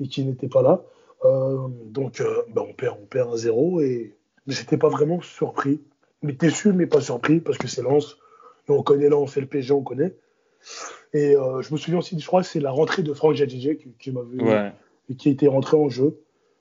et 0.00 0.08
qui 0.08 0.24
n'étaient 0.24 0.48
pas 0.48 0.62
là. 0.62 0.82
Euh, 1.24 1.68
donc, 1.86 2.20
euh, 2.20 2.42
bah, 2.52 2.64
on 2.68 2.72
perd, 2.72 2.96
on 3.00 3.06
perd 3.06 3.32
un 3.32 3.36
0 3.36 3.80
et 3.82 4.16
j'étais 4.48 4.76
pas 4.76 4.88
vraiment 4.88 5.20
surpris. 5.20 5.80
Mais 6.22 6.32
déçu, 6.32 6.72
mais 6.72 6.86
pas 6.86 7.00
surpris 7.00 7.38
parce 7.38 7.58
que 7.58 7.68
c'est 7.68 7.82
Lens. 7.82 8.18
Et 8.68 8.72
on 8.72 8.82
connaît 8.82 9.08
Lens, 9.08 9.32
c'est 9.34 9.40
le 9.40 9.46
PSG, 9.46 9.72
on 9.72 9.82
connaît. 9.82 10.16
Et 11.14 11.34
je 11.34 11.72
me 11.72 11.78
souviens 11.78 12.00
aussi, 12.00 12.18
je 12.18 12.26
crois 12.26 12.42
que 12.42 12.48
c'est 12.48 12.60
la 12.60 12.72
rentrée 12.72 13.04
de 13.04 13.14
Franck 13.14 13.36
Jadjidje 13.36 13.76
qui, 13.76 13.92
qui 13.98 14.10
m'avait, 14.10 14.72
qui 15.16 15.30
était 15.30 15.46
rentré 15.46 15.76
en 15.76 15.88
jeu. 15.88 16.18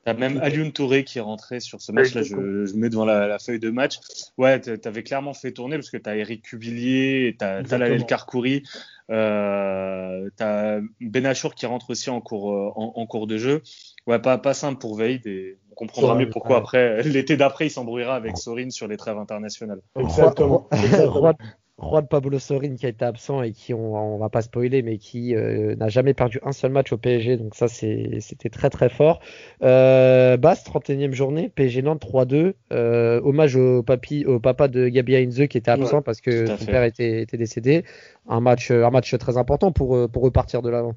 T'as 0.08 0.14
même 0.14 0.40
Alioune 0.42 0.72
Touré 0.72 1.04
qui 1.04 1.18
est 1.18 1.22
rentré 1.22 1.60
sur 1.60 1.82
ce 1.82 1.92
match-là. 1.92 2.24
Je, 2.24 2.66
je 2.66 2.74
mets 2.78 2.88
devant 2.88 3.04
la, 3.04 3.28
la, 3.28 3.40
feuille 3.40 3.60
de 3.60 3.70
match. 3.70 4.00
Ouais, 4.38 4.58
t'avais 4.62 5.04
clairement 5.04 5.34
fait 5.34 5.52
tourner 5.52 5.76
parce 5.76 5.90
que 5.90 5.98
t'as 5.98 6.16
Eric 6.16 6.44
Cubillier, 6.44 7.36
t'as 7.38 7.62
Talal 7.62 8.06
Karkouri, 8.06 8.64
euh, 9.12 10.30
t'as 10.38 10.80
Benachour 11.02 11.56
qui 11.56 11.66
rentre 11.66 11.90
aussi 11.90 12.10
en 12.10 12.22
cours, 12.22 12.54
euh, 12.54 12.72
en, 12.78 12.94
en, 12.96 13.06
cours 13.06 13.28
de 13.28 13.38
jeu. 13.38 13.62
Ouais, 14.06 14.18
pas, 14.18 14.38
pas 14.38 14.54
simple 14.54 14.80
pour 14.80 14.96
Veid 14.96 15.28
et 15.28 15.58
on 15.74 15.76
comprendra 15.76 16.16
mieux 16.16 16.30
pourquoi 16.30 16.56
ouais. 16.56 16.62
après 16.62 17.04
l'été 17.04 17.36
d'après 17.36 17.68
il 17.68 17.70
s'embrouillera 17.70 18.16
avec 18.16 18.38
Sorin 18.38 18.70
sur 18.70 18.88
les 18.88 18.96
trêves 18.96 19.18
internationales. 19.18 19.82
Exactement. 20.00 20.70
Exactement. 20.72 21.38
Juan 21.80 22.08
Pablo 22.08 22.40
Sorin 22.40 22.76
qui 22.76 22.88
a 22.88 22.90
été 22.90 23.06
absent 23.06 23.44
et 23.44 23.52
qui, 23.52 23.74
on, 23.74 24.16
on 24.16 24.18
va 24.18 24.30
pas 24.30 24.42
spoiler, 24.42 24.82
mais 24.82 24.98
qui 24.98 25.36
euh, 25.36 25.76
n'a 25.76 25.90
jamais 25.90 26.16
perdu 26.16 26.40
un 26.44 26.52
seul 26.52 26.72
match 26.72 26.92
au 26.92 26.98
PSG, 26.98 27.38
donc 27.38 27.54
ça 27.54 27.68
c'était 27.68 28.50
très 28.50 28.70
très 28.70 28.90
fort. 28.90 29.20
Euh, 29.62 30.38
Basse, 30.38 30.66
31e 30.66 31.14
journée, 31.14 31.50
PSG 31.54 31.84
Nantes 31.84 32.02
3-2. 32.02 32.54
Euh, 32.72 33.22
hommage 33.24 33.56
au, 33.56 33.84
papi, 33.84 34.26
au 34.26 34.40
papa 34.40 34.68
de 34.68 34.88
Gabi 34.88 35.16
Heinze 35.16 35.48
qui 35.48 35.58
était 35.58 35.72
absent 35.72 35.98
ouais, 35.98 36.04
parce 36.04 36.20
que 36.20 36.48
son 36.48 36.58
fait. 36.58 36.72
père 36.72 36.84
était, 36.84 37.22
était, 37.22 37.38
décédé. 37.38 37.84
Un 38.28 38.42
match, 38.42 38.72
un 38.72 38.90
match 38.90 39.16
très 39.18 39.38
important 39.38 39.72
pour, 39.72 40.10
pour 40.10 40.24
repartir 40.24 40.64
de 40.64 40.70
l'avant. 40.70 40.96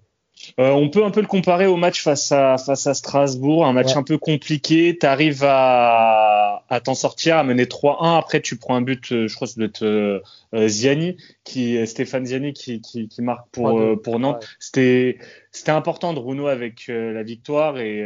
Euh, 0.58 0.70
on 0.70 0.88
peut 0.88 1.04
un 1.04 1.10
peu 1.10 1.20
le 1.20 1.26
comparer 1.26 1.66
au 1.66 1.76
match 1.76 2.02
face 2.02 2.32
à 2.32 2.58
face 2.58 2.86
à 2.86 2.94
Strasbourg, 2.94 3.66
un 3.66 3.72
match 3.72 3.92
ouais. 3.92 3.98
un 3.98 4.02
peu 4.02 4.18
compliqué. 4.18 4.96
Tu 4.98 5.06
arrives 5.06 5.44
à, 5.44 6.64
à 6.68 6.80
t'en 6.80 6.94
sortir, 6.94 7.36
à 7.36 7.44
mener 7.44 7.64
3-1. 7.64 8.18
Après, 8.18 8.40
tu 8.40 8.56
prends 8.56 8.76
un 8.76 8.82
but, 8.82 9.12
euh, 9.12 9.28
je 9.28 9.34
crois 9.34 9.46
que 9.48 9.54
c'est 9.54 9.82
euh, 9.82 10.20
Ziani, 10.68 11.16
qui 11.44 11.86
Stéphane 11.86 12.26
Ziani 12.26 12.52
qui, 12.52 12.80
qui, 12.80 13.08
qui 13.08 13.22
marque 13.22 13.48
pour 13.50 13.78
euh, 13.78 13.96
pour 13.96 14.18
Nantes. 14.18 14.42
Ouais. 14.42 14.48
C'était 14.58 15.18
c'était 15.52 15.72
important 15.72 16.12
de 16.12 16.20
Bruno 16.20 16.46
avec 16.46 16.88
euh, 16.88 17.12
la 17.12 17.22
victoire 17.22 17.78
et 17.78 18.04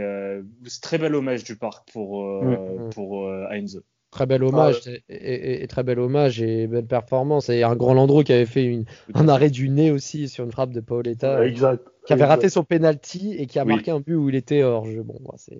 c'est 0.67 0.83
très 0.83 0.99
bel 0.99 1.15
hommage 1.15 1.45
du 1.45 1.57
parc 1.57 1.91
pour 1.93 2.25
mmh. 2.25 2.91
pour 2.91 3.31
Heinze. 3.51 3.83
Très 4.15 4.27
bel 4.27 4.45
hommage 4.45 4.81
ah, 4.87 4.91
ouais. 4.91 5.03
et, 5.09 5.35
et, 5.35 5.65
et, 5.65 5.67
très 5.67 5.83
bel 5.83 5.99
hommage 5.99 6.41
et 6.41 6.69
belle 6.69 6.87
performance. 6.87 7.49
Et 7.49 7.65
un 7.65 7.75
grand 7.75 7.95
Landreau 7.95 8.23
qui 8.23 8.33
avait 8.33 8.47
fait 8.47 8.63
une, 8.63 8.85
un 9.13 9.27
arrêt 9.27 9.51
du 9.51 9.69
nez 9.69 9.91
aussi 9.91 10.29
sur 10.29 10.45
une 10.45 10.53
frappe 10.53 10.71
de 10.71 10.79
Paoletta 10.79 11.41
ouais, 11.41 11.49
exact. 11.49 11.85
qui 12.07 12.13
avait 12.13 12.25
raté 12.25 12.49
son 12.49 12.63
penalty 12.63 13.35
et 13.37 13.47
qui 13.47 13.59
a 13.59 13.65
oui. 13.65 13.73
marqué 13.75 13.91
un 13.91 13.99
but 13.99 14.15
où 14.15 14.29
il 14.29 14.37
était 14.37 14.63
hors 14.63 14.87
jeu. 14.87 15.03
Bon 15.03 15.17
bah, 15.21 15.35
c'est 15.37 15.59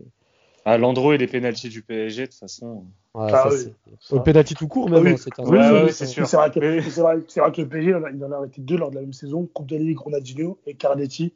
ah, 0.65 0.79
Landreau 0.79 1.13
et 1.13 1.19
les 1.19 1.27
pénalties 1.27 1.69
du 1.69 1.83
PSG 1.83 2.23
de 2.23 2.27
toute 2.27 2.39
façon. 2.39 2.85
Ouais, 3.13 3.27
ah, 3.33 3.49
oui. 3.51 3.73
le 4.13 4.23
penalty 4.23 4.55
tout 4.55 4.69
court 4.69 4.89
même 4.89 5.03
oui, 5.03 5.11
hein, 5.11 5.17
c'est 5.19 5.37
un... 5.41 5.45
oui, 5.47 5.59
oui, 5.59 5.93
c'est 5.93 6.07
sûr. 6.07 6.25
c'est 6.29 6.37
vrai, 6.37 6.53
que, 6.53 6.61
mais... 6.61 6.79
vrai, 6.79 7.17
vrai, 7.17 7.53
que 7.53 7.61
le 7.61 7.69
PSG 7.69 7.91
il 8.15 8.25
en 8.25 8.31
a 8.31 8.37
arrêté 8.37 8.61
deux 8.61 8.77
lors 8.77 8.91
de 8.91 8.95
la 8.95 9.01
même 9.01 9.13
saison 9.13 9.49
Coupe 9.53 9.67
de 9.67 9.77
la 9.77 9.83
Ligue 9.83 9.99
Ronaldinho 9.99 10.59
et 10.69 10.75
Cardetti 10.75 11.33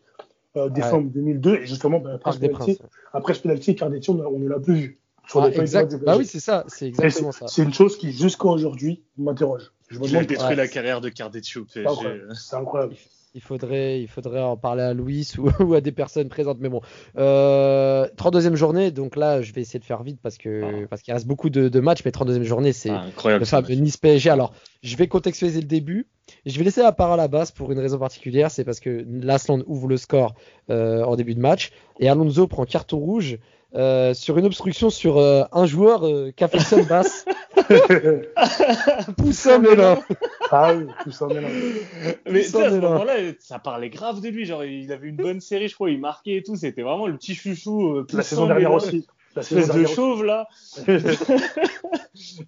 euh, 0.56 0.68
décembre 0.68 1.06
ouais. 1.06 1.14
2002 1.14 1.56
et 1.56 1.66
justement 1.66 1.98
bah, 1.98 2.12
après, 2.14 2.32
ce 2.32 2.38
penalty, 2.38 2.78
après 3.12 3.34
ce 3.34 3.40
penalty 3.40 3.74
Cardetti 3.74 4.10
on 4.10 4.38
ne 4.38 4.48
l'a 4.48 4.60
plus 4.60 4.74
vu 4.74 4.98
ah, 5.34 5.50
exact. 5.50 5.96
Bah 6.04 6.16
oui, 6.16 6.26
c'est 6.26 6.40
ça, 6.40 6.64
c'est 6.68 6.86
exactement 6.86 7.32
ça. 7.32 7.46
C'est 7.48 7.62
une 7.62 7.74
chose 7.74 7.98
qui, 7.98 8.12
jusqu'à 8.12 8.48
aujourd'hui, 8.48 9.02
m'interroge. 9.16 9.72
Je 9.88 9.98
me 9.98 10.06
demande 10.06 10.26
détruit 10.26 10.48
ouais. 10.48 10.56
la 10.56 10.68
carrière 10.68 11.00
de 11.00 11.08
Cardetti 11.08 11.58
au 11.58 11.64
PSG. 11.64 12.20
C'est 12.34 12.56
incroyable. 12.56 12.94
Il 13.34 13.42
faudrait, 13.42 14.00
il 14.00 14.08
faudrait 14.08 14.40
en 14.40 14.56
parler 14.56 14.82
à 14.82 14.94
Louis 14.94 15.30
ou, 15.38 15.50
ou 15.62 15.74
à 15.74 15.80
des 15.80 15.92
personnes 15.92 16.28
présentes. 16.28 16.58
Mais 16.60 16.68
bon, 16.68 16.80
euh, 17.18 18.06
32e 18.16 18.54
journée, 18.54 18.90
donc 18.90 19.16
là, 19.16 19.42
je 19.42 19.52
vais 19.52 19.60
essayer 19.60 19.78
de 19.78 19.84
faire 19.84 20.02
vite 20.02 20.18
parce 20.22 20.38
que 20.38 20.62
ah. 20.64 20.86
parce 20.88 21.02
qu'il 21.02 21.12
reste 21.14 21.26
beaucoup 21.26 21.50
de, 21.50 21.68
de, 21.68 21.80
matchs. 21.80 22.00
Mais 22.04 22.10
32e 22.10 22.42
journée, 22.42 22.72
c'est 22.72 22.90
ah, 22.90 23.38
le 23.38 23.44
fameux 23.44 23.68
Nice 23.74 23.96
PSG. 23.96 24.30
Alors, 24.30 24.52
je 24.82 24.96
vais 24.96 25.08
contextualiser 25.08 25.60
le 25.60 25.66
début. 25.66 26.06
Je 26.46 26.58
vais 26.58 26.64
laisser 26.64 26.82
la 26.82 26.92
parole 26.92 27.20
à 27.20 27.28
Basse 27.28 27.52
pour 27.52 27.70
une 27.70 27.78
raison 27.78 27.98
particulière. 27.98 28.50
C'est 28.50 28.64
parce 28.64 28.80
que 28.80 29.04
Lasland 29.06 29.62
ouvre 29.66 29.88
le 29.88 29.96
score 29.96 30.34
euh, 30.70 31.04
en 31.04 31.16
début 31.16 31.34
de 31.34 31.40
match 31.40 31.70
et 32.00 32.08
Alonso 32.08 32.46
prend 32.46 32.64
carton 32.64 32.98
rouge. 32.98 33.38
Euh, 33.74 34.14
sur 34.14 34.38
une 34.38 34.46
obstruction 34.46 34.88
sur 34.88 35.18
euh, 35.18 35.44
un 35.52 35.66
joueur 35.66 36.06
euh, 36.06 36.32
qui 36.34 36.42
a 36.42 36.48
fait 36.48 36.82
basse. 36.84 37.26
Poussin 39.18 39.58
Mélan. 39.58 40.02
Ah 40.50 40.74
oui, 40.74 40.86
Poussin 41.02 41.26
Mélan. 41.28 41.48
Mais 42.30 42.40
à 42.40 42.70
ce 42.70 42.80
moment-là, 42.80 43.14
ça 43.40 43.58
parlait 43.58 43.90
grave 43.90 44.22
de 44.22 44.28
lui. 44.28 44.46
Genre, 44.46 44.64
il 44.64 44.90
avait 44.90 45.08
une 45.08 45.16
bonne 45.16 45.40
série, 45.40 45.68
je 45.68 45.74
crois, 45.74 45.90
il 45.90 46.00
marquait 46.00 46.36
et 46.36 46.42
tout. 46.42 46.56
C'était 46.56 46.80
vraiment 46.80 47.06
le 47.06 47.16
petit 47.18 47.34
chouchou. 47.34 47.92
Euh, 47.92 48.06
La 48.14 48.22
saison 48.22 48.46
dernière 48.46 48.72
aussi. 48.72 49.06
La 49.36 49.42
saison 49.42 49.74
de 49.74 49.86
chauve 49.86 50.24
là. 50.24 50.48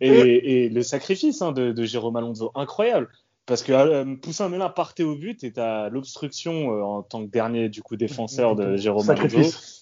et, 0.00 0.64
et, 0.64 0.68
le 0.70 0.82
sacrifice 0.82 1.42
hein, 1.42 1.52
de, 1.52 1.72
de 1.72 1.84
Jérôme 1.84 2.16
Alonso, 2.16 2.50
incroyable. 2.54 3.08
Parce 3.50 3.62
que 3.62 3.72
euh, 3.72 4.14
Poussin 4.14 4.48
Mélin 4.48 4.68
partait 4.68 5.02
au 5.02 5.16
but 5.16 5.42
et 5.42 5.52
t'as 5.52 5.88
l'obstruction 5.88 6.72
euh, 6.72 6.82
en 6.82 7.02
tant 7.02 7.24
que 7.26 7.30
dernier 7.30 7.68
du 7.68 7.82
coup 7.82 7.96
défenseur 7.96 8.54
de 8.54 8.76
Jérôme 8.76 9.04
Sacrifice. 9.04 9.79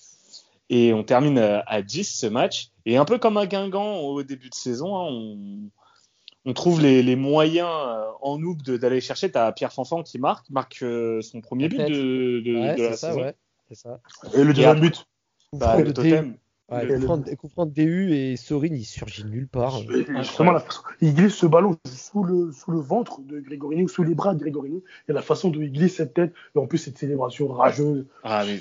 Et 0.70 0.92
on 0.92 1.02
termine 1.02 1.38
à 1.38 1.82
10 1.82 2.04
ce 2.04 2.26
match. 2.26 2.70
Et 2.84 2.96
un 2.96 3.04
peu 3.04 3.18
comme 3.18 3.36
à 3.36 3.46
Guingamp 3.46 4.00
au 4.00 4.22
début 4.22 4.50
de 4.50 4.54
saison, 4.54 4.96
hein, 4.96 5.08
on, 5.10 5.70
on, 6.44 6.52
trouve 6.52 6.80
les, 6.80 7.02
les 7.02 7.16
moyens 7.16 7.68
euh, 7.68 8.04
en 8.20 8.38
nous 8.38 8.54
d'aller 8.54 9.00
chercher. 9.00 9.30
Tu 9.30 9.38
as 9.38 9.52
Pierre 9.52 9.72
Fanfan 9.72 10.02
qui 10.02 10.18
marque, 10.18 10.48
marque 10.50 10.82
euh, 10.82 11.22
son 11.22 11.40
premier 11.40 11.68
but 11.68 11.78
de, 11.78 12.40
de, 12.40 12.56
ouais, 12.56 12.74
de 12.76 12.82
la 12.82 12.96
ça, 12.96 13.08
saison. 13.08 13.20
Ouais, 13.22 13.34
ça. 13.72 14.00
Et 14.34 14.44
le 14.44 14.52
deuxième 14.52 14.80
but 14.80 15.06
bah, 15.52 15.78
le 15.78 15.92
totem. 15.92 16.36
Ouais, 16.70 16.84
le... 16.84 16.98
de 16.98 17.70
DU 17.70 18.12
et 18.12 18.36
Sorin 18.36 18.68
il 18.70 18.84
surgit 18.84 19.24
nulle 19.24 19.48
part. 19.48 19.80
Justement, 20.18 20.52
la 20.52 20.60
façon, 20.60 20.82
il 21.00 21.14
glisse 21.14 21.34
ce 21.34 21.46
ballon 21.46 21.78
sous 21.86 22.22
le, 22.22 22.52
sous 22.52 22.70
le 22.70 22.78
ventre 22.78 23.22
de 23.22 23.40
Grégorini 23.40 23.84
ou 23.84 23.88
sous 23.88 24.02
les 24.02 24.14
bras 24.14 24.34
de 24.34 24.40
Grégorini 24.40 24.82
et 25.08 25.14
la 25.14 25.22
façon 25.22 25.48
dont 25.48 25.62
il 25.62 25.72
glisse 25.72 25.96
cette 25.96 26.12
tête 26.12 26.34
et 26.54 26.58
en 26.58 26.66
plus 26.66 26.76
cette 26.76 26.98
célébration 26.98 27.48
rageuse. 27.48 28.04
Ah, 28.22 28.44
mais... 28.44 28.60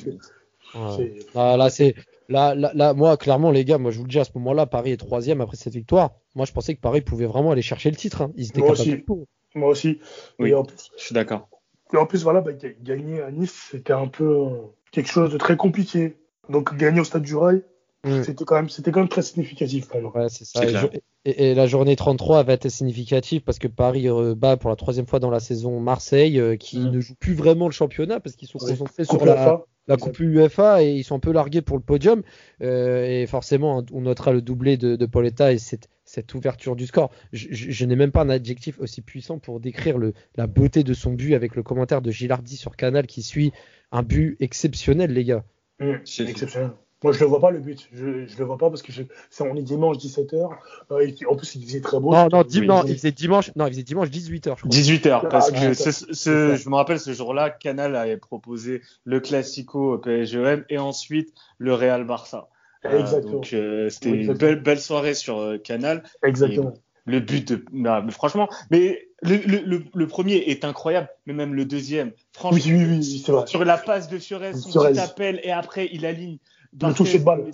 Ouais. 0.76 1.20
Là, 1.34 1.58
là 1.58 1.70
c'est 1.70 1.96
là, 2.30 2.56
là, 2.56 2.72
là, 2.74 2.94
moi, 2.94 3.18
clairement, 3.18 3.52
les 3.52 3.66
gars, 3.66 3.78
moi, 3.78 3.92
je 3.92 3.98
vous 3.98 4.04
le 4.04 4.10
dis 4.10 4.20
à 4.20 4.24
ce 4.24 4.32
moment-là, 4.36 4.66
Paris 4.66 4.92
est 4.92 4.98
troisième 4.98 5.42
après 5.42 5.58
cette 5.58 5.74
victoire. 5.74 6.12
Moi, 6.36 6.46
je 6.46 6.52
pensais 6.52 6.76
que 6.76 6.82
Paris 6.82 7.02
pouvait 7.02 7.26
vraiment 7.26 7.52
aller 7.52 7.62
chercher 7.62 7.90
le 7.90 7.96
titre. 7.96 8.22
Hein. 8.22 8.32
Ils 8.36 8.48
étaient 8.48 8.60
moi 8.60 8.72
capables 8.72 8.90
aussi. 8.90 9.04
De 9.04 9.60
moi 9.60 9.70
aussi. 9.70 10.00
Oui, 10.40 10.50
et 10.50 10.54
en 10.54 10.64
plus, 10.64 10.92
je 10.98 11.04
suis 11.04 11.14
d'accord. 11.14 11.50
Et 11.94 11.98
en 11.98 12.06
plus, 12.06 12.24
voilà, 12.24 12.42
bah, 12.42 12.52
gagner 12.82 13.22
à 13.22 13.32
Nice, 13.32 13.70
c'était 13.72 13.94
un 13.94 14.08
peu 14.08 14.26
euh, 14.26 14.50
quelque 14.92 15.10
chose 15.10 15.32
de 15.32 15.38
très 15.38 15.56
compliqué. 15.56 16.18
Donc, 16.50 16.76
gagner 16.76 17.00
au 17.00 17.04
Stade 17.04 17.24
du 17.24 17.36
Rail, 17.36 17.64
mmh. 18.08 18.24
c'était 18.24 18.46
quand 18.46 18.56
même, 18.56 18.70
c'était 18.70 18.92
quand 18.92 19.00
même 19.00 19.10
très 19.10 19.22
significatif. 19.22 19.88
Ouais, 19.94 20.30
c'est 20.30 20.46
ça. 20.46 20.66
Et, 20.66 21.02
et, 21.26 21.52
et, 21.52 21.56
la 21.56 21.68
journée 21.68 21.96
33 21.96 22.40
avait 22.40 22.54
été 22.54 22.70
significative 22.70 23.42
parce 23.42 23.60
que 23.60 23.68
Paris 23.68 24.10
euh, 24.10 24.36
bat 24.36 24.58
pour 24.58 24.70
la 24.70 24.76
troisième 24.76 25.08
fois 25.08 25.20
dans 25.20 25.30
la 25.30 25.40
saison 25.40 25.80
Marseille, 25.80 26.40
euh, 26.40 26.56
qui 26.56 26.80
mmh. 26.80 26.92
ne 26.92 27.00
joue 27.00 27.16
plus 27.16 27.34
vraiment 27.34 27.66
le 27.66 27.74
championnat 27.74 28.20
parce 28.20 28.36
qu'ils 28.36 28.48
sont 28.48 28.60
concentrés 28.60 29.06
sur 29.06 29.26
la 29.26 29.64
la 29.88 29.98
Coupe 29.98 30.20
UEFA 30.20 30.84
et 30.84 30.94
ils 30.94 31.04
sont 31.04 31.16
un 31.16 31.20
peu 31.20 31.32
largués 31.32 31.62
pour 31.62 31.78
le 31.78 31.84
podium. 31.84 32.24
Euh, 32.62 33.06
et 33.06 33.26
forcément, 33.26 33.84
on 33.92 34.02
notera 34.02 34.34
le 34.34 34.42
doublé 34.42 34.78
de, 34.78 34.96
de 34.96 35.06
Pauletta 35.06 35.54
et 35.54 35.58
cette, 35.58 35.88
cette 36.04 36.34
ouverture 36.34 36.76
du 36.76 36.86
score. 36.86 37.12
Je, 37.32 37.48
je, 37.52 37.72
je 37.72 37.86
n'ai 37.86 37.96
même 37.96 38.12
pas 38.12 38.22
un 38.22 38.30
adjectif 38.30 38.80
aussi 38.80 39.02
puissant 39.02 39.40
pour 39.40 39.60
décrire 39.60 39.98
le, 39.98 40.14
la 40.36 40.48
beauté 40.48 40.84
de 40.84 40.94
son 40.94 41.14
but 41.14 41.34
avec 41.34 41.56
le 41.56 41.64
commentaire 41.64 42.02
de 42.02 42.12
Gilardi 42.12 42.58
sur 42.58 42.76
Canal 42.76 43.08
qui 43.08 43.24
suit 43.24 43.54
un 43.92 44.04
but 44.04 44.36
exceptionnel, 44.40 45.12
les 45.14 45.24
gars. 45.24 45.44
Mmh, 45.80 45.94
c'est 46.04 46.28
exceptionnel. 46.28 46.72
Moi, 47.08 47.14
je 47.14 47.22
le 47.22 47.28
vois 47.28 47.40
pas 47.40 47.52
le 47.52 47.60
but. 47.60 47.88
Je, 47.94 48.26
je 48.26 48.38
le 48.38 48.44
vois 48.44 48.58
pas 48.58 48.70
parce 48.70 48.82
que 48.82 48.92
je, 48.92 49.04
c'est 49.30 49.50
on 49.50 49.56
est 49.56 49.62
dimanche 49.62 49.96
17h. 49.96 50.50
Euh, 50.92 51.12
en 51.30 51.36
plus, 51.38 51.56
il 51.56 51.66
faisait 51.66 51.80
très 51.80 52.02
beau. 52.02 52.12
Non, 52.12 52.28
non, 52.30 52.44
dim, 52.44 52.66
non, 52.66 52.84
il 52.86 52.96
faisait 52.96 53.14
dimanche, 53.14 53.50
non, 53.56 53.66
il 53.66 53.72
faisait 53.72 53.84
dimanche 53.84 54.10
18h. 54.10 54.68
18h, 54.68 55.30
parce 55.30 55.52
ah, 55.54 55.58
que 55.58 55.74
ce, 55.74 55.92
ce, 55.92 56.56
je 56.58 56.70
me 56.70 56.76
rappelle 56.76 57.00
ce 57.00 57.14
jour-là, 57.14 57.50
Canal 57.50 57.96
avait 57.96 58.18
proposé 58.18 58.82
le 59.06 59.22
Classico 59.22 59.98
PSGM 60.00 60.66
et 60.70 60.78
ensuite 60.78 61.34
le 61.60 61.74
Real 61.74 62.04
Barça. 62.04 62.50
Exactement. 62.84 63.30
Euh, 63.30 63.36
donc, 63.36 63.54
euh, 63.54 63.90
c'était 63.90 64.12
oui, 64.12 64.26
une 64.26 64.34
belle, 64.34 64.62
belle 64.62 64.82
soirée 64.82 65.14
sur 65.14 65.40
euh, 65.40 65.58
Canal. 65.58 66.04
Exactement. 66.24 66.74
Et 66.74 67.12
le 67.12 67.22
but 67.22 67.48
de, 67.48 67.66
non, 67.72 68.04
mais 68.04 68.12
franchement, 68.12 68.50
mais 68.70 69.08
le, 69.22 69.38
le, 69.38 69.84
le, 69.94 70.08
premier 70.08 70.36
est 70.36 70.66
incroyable, 70.66 71.08
mais 71.26 71.34
même 71.34 71.54
le 71.54 71.64
deuxième, 71.64 72.12
franchement, 72.34 72.60
oui, 72.66 72.74
oui, 72.74 72.98
oui, 72.98 73.24
c'est 73.26 73.32
vrai. 73.32 73.48
sur 73.48 73.64
la 73.64 73.78
passe 73.78 74.10
de 74.10 74.18
Fiorez, 74.18 74.54
son 74.54 74.70
petit 74.70 75.00
appel 75.00 75.40
et 75.44 75.52
après 75.52 75.90
il 75.92 76.06
aligne 76.06 76.38
le 76.74 76.94
toucher 76.94 77.20
de 77.20 77.24
balle. 77.24 77.46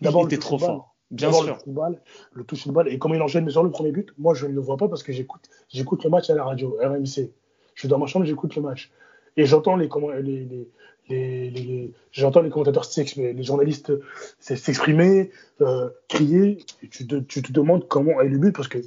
D'abord, 0.00 0.26
était 0.26 0.38
trop 0.38 0.58
fort. 0.58 0.94
Bien 1.10 1.32
sûr. 1.32 1.58
Le, 1.66 1.72
balle, 1.72 2.00
le 2.32 2.44
toucher 2.44 2.70
de 2.70 2.74
balle. 2.74 2.88
Et 2.88 2.98
comment 2.98 3.14
il 3.14 3.22
enchaîne 3.22 3.48
sur 3.50 3.64
le 3.64 3.70
premier 3.70 3.90
but, 3.90 4.12
moi, 4.16 4.34
je 4.34 4.46
ne 4.46 4.52
le 4.52 4.60
vois 4.60 4.76
pas 4.76 4.88
parce 4.88 5.02
que 5.02 5.12
j'écoute, 5.12 5.42
j'écoute 5.68 6.04
le 6.04 6.10
match 6.10 6.30
à 6.30 6.34
la 6.34 6.44
radio, 6.44 6.78
RMC. 6.80 7.32
Je 7.74 7.80
suis 7.80 7.88
dans 7.88 7.98
ma 7.98 8.06
chambre, 8.06 8.24
j'écoute 8.26 8.54
le 8.54 8.62
match. 8.62 8.92
Et 9.36 9.44
j'entends 9.46 9.76
les, 9.76 9.88
les, 10.22 10.44
les, 10.44 10.68
les, 11.08 11.50
les 11.50 11.92
j'entends 12.12 12.42
les 12.42 12.50
commentateurs 12.50 12.84
s'exprimer, 12.84 13.32
les 13.32 13.42
journalistes 13.42 13.92
s'exprimer, 14.38 15.30
euh, 15.60 15.90
crier. 16.08 16.58
Et 16.82 16.88
tu, 16.88 17.06
te, 17.06 17.16
tu 17.16 17.42
te 17.42 17.52
demandes 17.52 17.88
comment 17.88 18.20
est 18.20 18.28
le 18.28 18.38
but 18.38 18.54
parce 18.54 18.68
que 18.68 18.78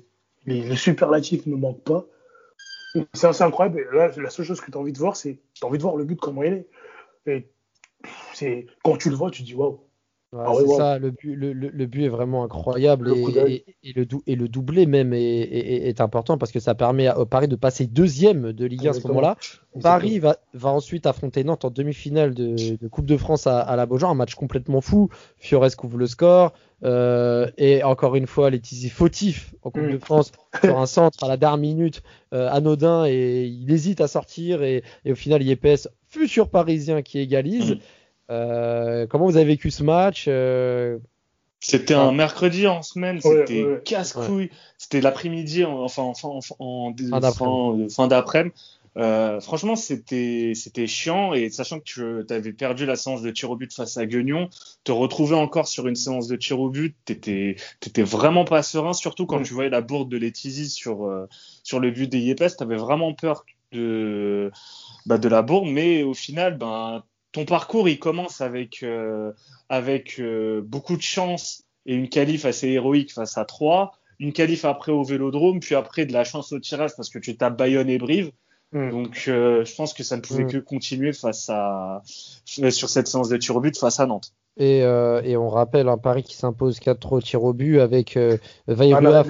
les, 0.46 0.62
les 0.62 0.76
superlatifs 0.76 1.46
ne 1.46 1.56
manquent 1.56 1.84
pas. 1.84 2.06
C'est 3.14 3.28
assez 3.28 3.44
incroyable. 3.44 3.80
Et 3.80 3.96
là, 3.96 4.12
la 4.16 4.30
seule 4.30 4.46
chose 4.46 4.62
que 4.62 4.70
tu 4.70 4.78
as 4.78 4.80
envie 4.80 4.94
de 4.94 5.00
voir, 5.00 5.16
c'est 5.16 5.40
tu 5.54 5.66
as 5.66 5.68
envie 5.68 5.78
de 5.78 5.84
voir 5.84 5.96
le 5.96 6.04
but 6.04 6.20
comment 6.20 6.44
il 6.44 6.54
est. 6.54 6.68
Et 7.26 7.48
c'est 8.44 8.66
quand 8.84 8.98
tu 8.98 9.10
le 9.10 9.16
vois, 9.16 9.32
tu 9.32 9.44
dis 9.44 9.56
waouh. 9.56 9.80
ah 10.38 10.52
c'est 10.58 10.68
ça, 10.68 11.00
le 11.00 11.12
but, 11.12 11.36
le, 11.36 11.54
le, 11.54 11.86
but 11.86 12.06
est 12.06 12.10
vraiment 12.10 12.44
incroyable 12.44 13.14
et, 13.16 13.66
et, 13.84 13.94
le, 13.94 14.08
et, 14.26 14.36
le, 14.36 14.48
doublé 14.48 14.86
même 14.86 15.14
est, 15.14 15.20
est, 15.22 16.02
important 16.02 16.38
parce 16.38 16.52
que 16.52 16.60
ça 16.60 16.76
permet 16.76 17.08
à 17.08 17.26
Paris 17.26 17.48
de 17.48 17.56
passer 17.56 17.86
deuxième 17.86 18.52
de 18.52 18.66
Ligue 18.66 18.88
1 18.88 18.90
à 18.90 18.94
ce 18.94 19.08
moment-là. 19.08 19.38
Paris 19.82 20.20
va, 20.20 20.38
va, 20.54 20.70
ensuite 20.70 21.06
affronter 21.06 21.44
Nantes 21.44 21.66
en 21.66 21.70
demi-finale 21.70 22.34
de, 22.34 22.78
de, 22.78 22.88
Coupe 22.88 23.06
de 23.06 23.18
France 23.18 23.48
à, 23.48 23.60
à 23.60 23.76
la 23.76 23.86
Beaujoire, 23.86 24.12
un 24.12 24.16
match 24.16 24.36
complètement 24.36 24.82
fou. 24.82 25.10
Fiores 25.38 25.76
couvre 25.76 25.98
le 25.98 26.08
score 26.08 26.54
euh, 26.84 27.50
et 27.58 27.84
encore 27.84 28.16
une 28.16 28.28
fois, 28.28 28.50
Laetitia 28.50 28.90
fautif 28.90 29.56
en 29.62 29.72
Coupe 29.72 29.88
de 29.88 29.96
mm. 29.96 30.00
France 30.00 30.32
sur 30.64 30.78
un 30.78 30.86
centre 30.86 31.24
à 31.24 31.28
la 31.28 31.38
dernière 31.38 31.58
minute 31.58 32.04
euh, 32.34 32.50
anodin 32.50 33.06
et 33.06 33.46
il 33.46 33.72
hésite 33.72 34.02
à 34.02 34.08
sortir 34.08 34.64
et, 34.64 34.84
au 35.08 35.16
final 35.16 35.42
Yepes, 35.42 35.88
futur 36.08 36.50
parisien 36.50 37.02
qui 37.02 37.20
égalise. 37.20 37.72
Mm. 37.72 37.80
Euh, 38.30 39.06
comment 39.08 39.26
vous 39.26 39.38
avez 39.38 39.46
vécu 39.46 39.72
ce 39.72 39.84
match 39.84 40.26
euh, 40.28 40.98
C'était 41.60 41.94
un 41.94 42.12
mercredi 42.12 42.68
en 42.68 42.82
semaine, 42.82 43.20
c'était 43.22 43.82
casse-couille. 43.86 44.50
C'était 44.78 45.02
l'après-midi, 45.02 45.66
enfin, 45.66 46.04
enfin, 46.04 46.30
en, 46.60 46.94
fin 47.90 48.08
d'après-midi. 48.08 48.56
Euh, 48.96 49.40
franchement, 49.42 49.76
c'était 49.76 50.52
c'était 50.54 50.86
chiant. 50.86 51.34
Et 51.34 51.50
sachant 51.50 51.80
que 51.80 51.84
tu 51.84 52.34
avais 52.34 52.54
perdu 52.54 52.86
la 52.86 52.96
séance 52.96 53.24
de 53.24 53.32
tir 53.32 53.50
au 53.50 53.56
but 53.56 53.74
face 53.74 53.98
à 53.98 54.06
Guignon, 54.06 54.50
te 54.84 54.92
retrouver 54.92 55.36
encore 55.36 55.68
sur 55.68 55.88
une 55.88 55.96
séance 55.96 56.28
de 56.28 56.36
tir 56.36 56.60
au 56.60 56.70
but, 56.70 56.96
t'étais 57.04 57.56
t'étais 57.80 58.04
vraiment 58.04 58.46
pas 58.46 58.62
serein, 58.62 58.94
surtout 58.94 59.26
quand 59.26 59.42
tu 59.42 59.56
voyais 59.56 59.72
la 59.72 59.82
bourde 59.82 60.10
de 60.10 60.18
Letizy 60.18 60.70
sur 60.70 61.28
sur 61.64 61.80
le 61.80 61.90
but 61.90 62.08
des 62.08 62.20
Yepes, 62.20 62.56
t'avais 62.56 62.76
vraiment 62.76 63.16
peur 63.16 63.46
de 63.72 64.52
bah, 65.08 65.18
de 65.18 65.28
la 65.28 65.42
bourde, 65.42 65.70
mais 65.70 66.04
au 66.04 66.14
final, 66.14 66.58
ben 66.60 67.04
ton 67.34 67.46
parcours, 67.46 67.90
il 67.90 68.00
commence 68.00 68.40
avec, 68.40 68.84
euh, 68.84 69.34
avec 69.68 70.20
euh, 70.20 70.62
beaucoup 70.62 70.96
de 70.96 71.02
chance 71.02 71.64
et 71.86 71.96
une 71.96 72.08
qualif 72.08 72.46
assez 72.46 72.70
héroïque 72.70 73.12
face 73.12 73.38
à 73.38 73.44
3, 73.44 73.92
une 74.20 74.32
qualif 74.32 74.64
après 74.64 74.92
au 74.92 75.04
Vélodrome, 75.04 75.60
puis 75.60 75.76
après 75.76 76.06
de 76.06 76.14
la 76.14 76.24
chance 76.24 76.54
au 76.54 76.60
tirage 76.60 76.92
parce 76.96 77.10
que 77.10 77.20
tu 77.20 77.36
tapes 77.36 77.58
Bayonne 77.58 77.90
et 77.90 77.98
Brive. 77.98 78.32
Mm. 78.72 78.90
Donc, 78.92 79.24
euh, 79.28 79.66
je 79.66 79.76
pense 79.76 79.94
que 79.94 80.04
ça 80.04 80.16
ne 80.16 80.22
pouvait 80.22 80.46
mm. 80.46 80.52
que 80.52 80.58
continuer 80.60 81.12
face 81.12 81.50
à, 81.50 82.04
sur 82.46 82.88
cette 82.88 83.08
séance 83.08 83.30
de 83.30 83.38
tir 83.38 83.56
au 83.56 83.60
but 83.60 83.78
face 83.78 84.00
à 84.00 84.06
Nantes. 84.06 84.34
Et, 84.56 84.84
euh, 84.84 85.22
et, 85.24 85.36
on 85.36 85.50
rappelle 85.50 85.88
un 85.88 85.98
Paris 85.98 86.22
qui 86.22 86.36
s'impose 86.36 86.80
4-3 86.80 87.16
au 87.16 87.22
tir 87.22 87.44
au 87.44 87.54
but 87.54 87.80
avec 87.80 88.16
euh, 88.16 88.38
Vairua, 88.68 89.24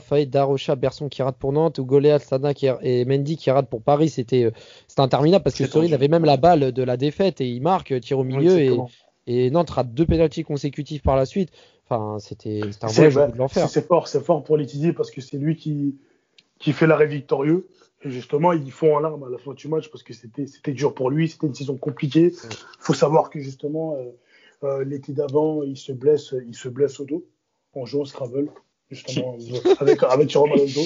Faé, 0.00 0.26
Darocha, 0.26 0.76
Berson 0.76 1.08
qui 1.08 1.22
rate 1.22 1.38
pour 1.38 1.52
Nantes, 1.52 1.78
ou 1.78 1.86
Goléat, 1.86 2.18
Sana 2.18 2.52
et 2.82 3.06
Mendy 3.06 3.38
qui 3.38 3.50
rate 3.50 3.70
pour 3.70 3.80
Paris. 3.80 4.10
C'était 4.10 4.44
euh, 4.44 4.50
interminable 4.98 5.42
parce 5.42 5.56
que 5.56 5.64
Story 5.64 5.94
avait 5.94 6.08
même 6.08 6.26
la 6.26 6.36
balle 6.36 6.72
de 6.72 6.82
la 6.82 6.98
défaite 6.98 7.40
et 7.40 7.48
il 7.48 7.62
marque, 7.62 7.92
euh, 7.92 8.00
tir 8.00 8.18
au 8.18 8.24
milieu 8.24 8.58
et, 8.58 8.78
et, 9.26 9.50
Nantes 9.50 9.70
rate 9.70 9.94
deux 9.94 10.04
pénalties 10.04 10.44
consécutifs 10.44 11.02
par 11.02 11.16
la 11.16 11.24
suite. 11.24 11.50
Enfin, 11.88 12.18
c'était 12.18 12.60
un 12.82 12.88
vrai 12.88 13.10
jeu 13.10 13.26
de 13.28 13.38
l'enfer. 13.38 13.70
C'est 13.70 13.86
fort, 13.86 14.06
c'est 14.06 14.22
fort 14.22 14.44
pour 14.44 14.58
Letizier 14.58 14.92
parce 14.92 15.10
que 15.10 15.22
c'est 15.22 15.38
lui 15.38 15.56
qui, 15.56 15.96
qui 16.58 16.72
fait 16.72 16.86
l'arrêt 16.86 17.06
victorieux. 17.06 17.66
Et 18.04 18.10
justement, 18.10 18.52
ils 18.52 18.70
font 18.70 18.94
en 18.94 19.00
larmes 19.00 19.24
à 19.24 19.28
la 19.28 19.38
fin 19.38 19.54
du 19.54 19.68
match 19.68 19.90
parce 19.90 20.04
que 20.04 20.12
c'était 20.12 20.72
dur 20.72 20.94
pour 20.94 21.10
lui, 21.10 21.28
c'était 21.28 21.48
une 21.48 21.54
saison 21.54 21.76
compliquée. 21.76 22.32
Il 22.32 22.56
faut 22.78 22.94
savoir 22.94 23.28
que 23.28 23.40
justement, 23.40 23.96
euh, 23.96 24.10
euh, 24.64 24.84
l'été 24.84 25.12
d'avant, 25.12 25.62
il 25.62 25.76
se 25.76 25.92
blesse, 25.92 26.34
il 26.46 26.54
se 26.54 26.68
blesse 26.68 27.00
au 27.00 27.04
dos 27.04 27.26
en 27.74 27.86
jouant 27.86 28.02
au 28.02 28.06
Scrabble, 28.06 28.50
justement 28.90 29.36
avec 29.80 30.02
avec 30.04 30.28
Jérôme 30.30 30.52
Alonso. 30.52 30.82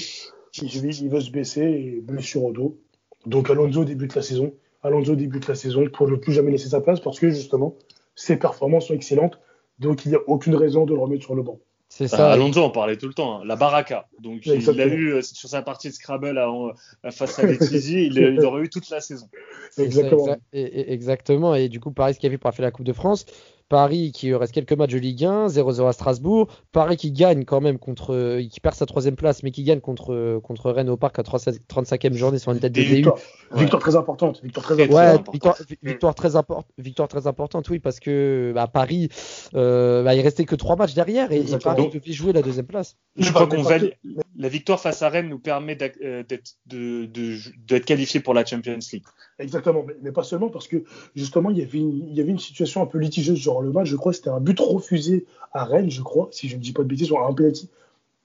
Il, 0.61 0.85
il 0.85 1.09
veut 1.09 1.21
se 1.21 1.31
baisser 1.31 1.63
et 1.63 2.01
blessure 2.01 2.45
au 2.45 2.53
dos. 2.53 2.79
Donc 3.27 3.51
Alonso 3.51 3.85
débute 3.85 4.15
la 4.15 4.23
saison. 4.23 4.55
Alonso 4.83 5.15
débute 5.15 5.47
la 5.49 5.55
saison 5.55 5.87
pour 5.89 6.09
ne 6.09 6.17
plus 6.17 6.33
jamais 6.33 6.51
laisser 6.51 6.69
sa 6.69 6.81
place 6.81 7.01
parce 7.01 7.21
que 7.21 7.31
justement, 7.31 7.77
ses 8.15 8.37
performances 8.37 8.89
sont 8.89 8.95
excellentes. 8.95 9.39
Donc 9.79 10.05
il 10.05 10.11
n'y 10.11 10.17
a 10.17 10.21
aucune 10.27 10.55
raison 10.55 10.87
de 10.87 10.95
le 10.95 11.01
remettre 11.01 11.25
sur 11.25 11.35
le 11.35 11.43
banc. 11.43 11.61
C'est 11.95 12.09
ça. 12.09 12.33
Alonso 12.33 12.63
en 12.63 12.71
parlait 12.71 12.97
tout 12.97 13.07
le 13.07 13.13
temps, 13.13 13.41
hein. 13.41 13.43
la 13.45 13.55
baraka. 13.55 14.09
Donc 14.19 14.47
il 14.47 14.65
l'a 14.65 14.87
eu 14.87 15.13
euh, 15.13 15.21
sur 15.21 15.51
sa 15.51 15.61
partie 15.61 15.91
de 15.91 15.93
Scrabble 15.93 16.39
à, 16.39 17.11
face 17.11 17.39
à 17.39 17.43
Letizy, 17.47 18.07
il, 18.07 18.17
il 18.17 18.41
aurait 18.47 18.63
eu 18.63 18.71
toute 18.71 18.89
la 18.89 19.03
saison. 19.03 19.29
Exactement. 19.77 20.39
et, 20.55 20.91
exactement. 20.95 21.55
Et 21.55 21.69
du 21.69 21.81
coup, 21.81 21.91
Paris 21.91 22.17
qui 22.19 22.25
a 22.25 22.31
vu 22.31 22.39
pour 22.39 22.51
faire 22.55 22.65
la 22.65 22.71
Coupe 22.71 22.87
de 22.87 22.95
France, 22.95 23.27
Paris 23.73 24.13
qui 24.13 24.35
reste 24.35 24.53
quelques 24.53 24.75
matchs 24.75 24.91
de 24.91 24.99
Ligue 24.99 25.25
1, 25.25 25.47
0-0 25.47 25.89
à 25.89 25.93
Strasbourg. 25.95 26.47
Paris 26.73 26.99
qui 26.99 27.11
gagne 27.11 27.47
quand 27.47 27.63
même 27.63 27.79
contre, 27.79 28.39
qui 28.43 28.61
perd 28.61 28.75
sa 28.75 28.85
troisième 28.85 29.17
place, 29.17 29.43
mais 29.43 29.51
qui 29.51 29.65
gagne 29.65 29.81
contre, 29.81 30.41
contre 30.41 30.71
Rennes 30.71 30.91
au 30.91 30.99
Parc 30.99 31.19
à 31.19 31.23
35e 31.23 32.13
journée 32.13 32.39
sur 32.39 32.53
une 32.53 32.61
tête 32.61 32.75
de 32.75 32.83
victoire, 32.83 33.17
victoire 33.55 33.81
très 33.81 33.97
importante. 33.97 34.43
Victoire 34.43 34.67
très 34.67 34.75
importante. 34.75 35.33
victoire, 35.33 35.57
victoire, 35.83 36.15
très 36.15 36.29
victoire 36.77 37.09
très 37.09 37.27
importante, 37.27 37.71
oui, 37.71 37.79
parce 37.79 37.99
que 37.99 38.53
bah, 38.55 38.67
Paris, 38.67 39.09
euh, 39.55 40.03
bah, 40.03 40.15
il 40.15 40.21
restait 40.21 40.45
que 40.45 40.55
trois 40.55 40.77
matchs 40.77 40.93
derrière 40.93 41.33
et, 41.33 41.39
et 41.39 41.59
Paris 41.59 41.89
devait 41.89 42.13
jouer 42.13 42.35
la 42.35 42.43
deuxième 42.43 42.67
place. 42.67 42.99
Je 43.17 43.31
crois 43.33 43.47
qu'on 43.47 43.63
valide. 43.63 43.95
La 44.37 44.49
victoire 44.49 44.81
face 44.81 45.01
à 45.01 45.09
Rennes 45.09 45.31
nous 45.31 45.39
permet 45.39 45.79
euh, 46.03 46.23
d'être 46.25 46.57
de, 46.67 47.79
qualifié 47.79 48.21
pour 48.21 48.35
la 48.35 48.45
Champions 48.45 48.79
League. 48.93 49.05
Exactement, 49.39 49.85
mais, 50.03 50.13
pas 50.13 50.25
seulement 50.25 50.51
parce 50.51 50.69
que 50.69 50.85
justement 51.17 51.49
il 51.49 51.59
y 51.59 51.63
avait 51.63 51.79
une, 51.79 52.07
il 52.09 52.15
y 52.15 52.21
avait 52.21 52.31
une 52.31 52.39
situation 52.39 52.83
un 52.83 52.87
peu 52.87 52.99
litigeuse 52.99 53.41
durant 53.41 53.62
le 53.63 53.73
match. 53.73 53.89
Je 53.89 53.97
crois 53.97 54.13
c'était 54.13 54.31
un 54.31 54.41
but 54.41 54.59
refusé 54.61 55.27
à 55.53 55.65
Rennes, 55.65 55.91
je 55.91 56.03
crois, 56.03 56.29
si 56.31 56.49
je 56.49 56.57
ne 56.57 56.63
dis 56.63 56.73
pas 56.73 56.83
de 56.83 56.89
bêtises, 56.89 57.11
un 57.13 57.33
penalty 57.33 57.71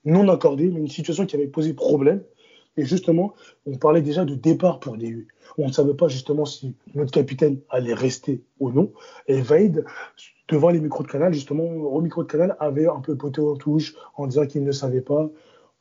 non 0.05 0.27
accordé, 0.29 0.69
mais 0.69 0.79
une 0.79 0.87
situation 0.87 1.25
qui 1.25 1.35
avait 1.35 1.47
posé 1.47 1.73
problème. 1.73 2.21
Et 2.77 2.85
justement, 2.85 3.33
on 3.65 3.75
parlait 3.75 4.01
déjà 4.01 4.23
de 4.23 4.35
départ 4.35 4.79
pour 4.79 4.97
DU. 4.97 5.27
On 5.57 5.67
ne 5.67 5.73
savait 5.73 5.95
pas 5.95 6.07
justement 6.07 6.45
si 6.45 6.75
notre 6.93 7.11
capitaine 7.11 7.59
allait 7.69 7.93
rester 7.93 8.41
ou 8.59 8.71
non. 8.71 8.91
Et 9.27 9.41
Vaid, 9.41 9.83
devant 10.47 10.69
les 10.69 10.79
micros 10.79 11.03
de 11.03 11.07
canal, 11.07 11.33
justement, 11.33 11.63
au 11.63 11.99
micro 12.01 12.23
de 12.23 12.27
canal, 12.27 12.55
avait 12.59 12.87
un 12.87 12.99
peu 12.99 13.15
poté 13.15 13.41
en 13.41 13.55
touche 13.55 13.95
en 14.15 14.27
disant 14.27 14.45
qu'il 14.45 14.63
ne 14.63 14.71
savait 14.71 15.01
pas 15.01 15.29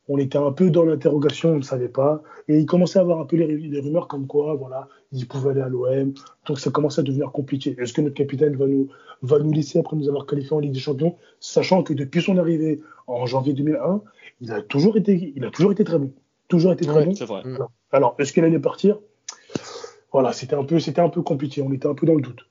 on 0.09 0.17
était 0.17 0.37
un 0.37 0.51
peu 0.51 0.69
dans 0.69 0.83
l'interrogation, 0.83 1.51
on 1.51 1.57
ne 1.57 1.61
savait 1.61 1.89
pas. 1.89 2.21
Et 2.47 2.57
il 2.59 2.65
commençait 2.65 2.99
à 2.99 3.01
avoir 3.01 3.19
un 3.19 3.25
peu 3.25 3.35
les, 3.35 3.79
rumeurs 3.79 4.07
comme 4.07 4.27
quoi, 4.27 4.55
voilà, 4.55 4.87
il 5.11 5.27
pouvait 5.27 5.51
aller 5.51 5.61
à 5.61 5.69
l'OM. 5.69 6.13
Donc 6.45 6.59
ça 6.59 6.71
commençait 6.71 7.01
à 7.01 7.03
devenir 7.03 7.31
compliqué. 7.31 7.75
Est-ce 7.77 7.93
que 7.93 8.01
notre 8.01 8.15
capitaine 8.15 8.55
va 8.55 8.67
nous, 8.67 8.89
va 9.21 9.39
nous 9.39 9.51
laisser 9.51 9.79
après 9.79 9.97
nous 9.97 10.07
avoir 10.07 10.25
qualifié 10.25 10.55
en 10.55 10.59
Ligue 10.59 10.71
des 10.71 10.79
Champions, 10.79 11.15
sachant 11.39 11.83
que 11.83 11.93
depuis 11.93 12.21
son 12.21 12.37
arrivée 12.37 12.81
en 13.07 13.25
janvier 13.25 13.53
2001, 13.53 14.01
il 14.41 14.51
a 14.51 14.61
toujours 14.61 14.97
été, 14.97 15.33
il 15.35 15.43
a 15.45 15.51
toujours 15.51 15.71
été 15.71 15.83
très 15.83 15.99
bon. 15.99 16.11
Toujours 16.47 16.71
été 16.71 16.85
très 16.85 17.05
bon. 17.05 17.13
Vrai. 17.25 17.43
Alors, 17.91 18.15
est-ce 18.19 18.31
qu'il 18.31 18.43
allait 18.45 18.59
partir? 18.59 18.99
Voilà, 20.13 20.31
c'était 20.31 20.55
un 20.55 20.63
peu, 20.63 20.79
c'était 20.79 21.01
un 21.01 21.09
peu 21.09 21.21
compliqué. 21.21 21.61
On 21.61 21.73
était 21.73 21.87
un 21.87 21.93
peu 21.93 22.07
dans 22.07 22.15
le 22.15 22.21
doute. 22.21 22.47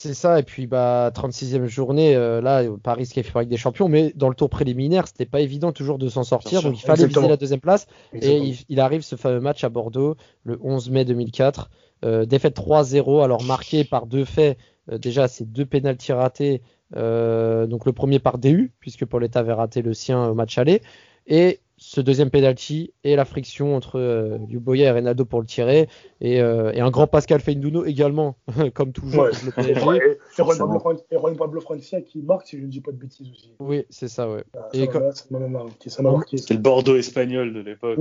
C'est 0.00 0.14
ça, 0.14 0.38
et 0.38 0.44
puis 0.44 0.68
bah 0.68 1.10
36e 1.12 1.66
journée, 1.66 2.14
euh, 2.14 2.40
là, 2.40 2.62
Paris 2.84 3.08
qui 3.08 3.18
a 3.18 3.24
fait 3.24 3.34
avec 3.34 3.48
des 3.48 3.56
champions, 3.56 3.88
mais 3.88 4.12
dans 4.14 4.28
le 4.28 4.36
tour 4.36 4.48
préliminaire, 4.48 5.08
c'était 5.08 5.26
pas 5.26 5.40
évident 5.40 5.72
toujours 5.72 5.98
de 5.98 6.08
s'en 6.08 6.22
sortir, 6.22 6.62
donc 6.62 6.78
il 6.78 6.86
fallait 6.86 7.08
viser 7.08 7.26
la 7.26 7.36
deuxième 7.36 7.58
place. 7.58 7.88
Et 8.12 8.54
il, 8.68 8.78
arrive 8.78 9.02
ce 9.02 9.16
fameux 9.16 9.40
match 9.40 9.64
à 9.64 9.70
Bordeaux 9.70 10.14
le 10.44 10.56
11 10.62 10.90
mai 10.90 11.04
2004, 11.04 11.68
euh, 12.04 12.26
défaite 12.26 12.56
3-0, 12.56 13.24
alors 13.24 13.42
marqué 13.42 13.82
par 13.82 14.06
deux 14.06 14.24
faits, 14.24 14.56
euh, 14.92 14.98
déjà 14.98 15.26
c'est 15.26 15.50
deux 15.50 15.66
pénalties 15.66 16.12
ratés, 16.12 16.62
donc 16.92 17.84
le 17.84 17.90
premier 17.92 18.20
par 18.20 18.38
DU, 18.38 18.72
puisque 18.78 19.04
Pauletta 19.04 19.40
avait 19.40 19.52
raté 19.52 19.82
le 19.82 19.94
sien 19.94 20.28
au 20.28 20.34
match 20.34 20.58
aller, 20.58 20.80
et 21.26 21.58
ce 21.78 22.00
deuxième 22.00 22.30
penalty 22.30 22.92
et 23.04 23.14
la 23.14 23.24
friction 23.24 23.76
entre 23.76 23.98
euh, 23.98 24.36
Boyer 24.50 24.86
et 24.86 24.90
Renato 24.90 25.24
pour 25.24 25.40
le 25.40 25.46
tirer 25.46 25.88
et, 26.20 26.40
euh, 26.40 26.72
et 26.72 26.80
un 26.80 26.90
grand 26.90 27.06
Pascal 27.06 27.40
Feinduno 27.40 27.84
également 27.84 28.36
comme 28.74 28.92
toujours 28.92 29.24
ouais. 29.24 29.30
le 29.44 29.52
PSG. 29.52 29.80
et 29.80 31.16
Juan 31.16 31.36
Pablo 31.36 31.60
Francia 31.60 32.00
qui 32.02 32.20
marque 32.22 32.46
si 32.48 32.58
je 32.58 32.64
ne 32.64 32.68
dis 32.68 32.80
pas 32.80 32.90
de 32.90 32.96
bêtises 32.96 33.30
aussi. 33.30 33.54
Oui, 33.60 33.84
c'est 33.90 34.08
ça 34.08 34.28
ouais. 34.28 34.44
Ah, 34.54 34.68
ça. 34.72 36.02
C'est 36.36 36.54
le 36.54 36.58
Bordeaux 36.58 36.96
espagnol 36.96 37.54
de 37.54 37.60
l'époque. 37.60 38.00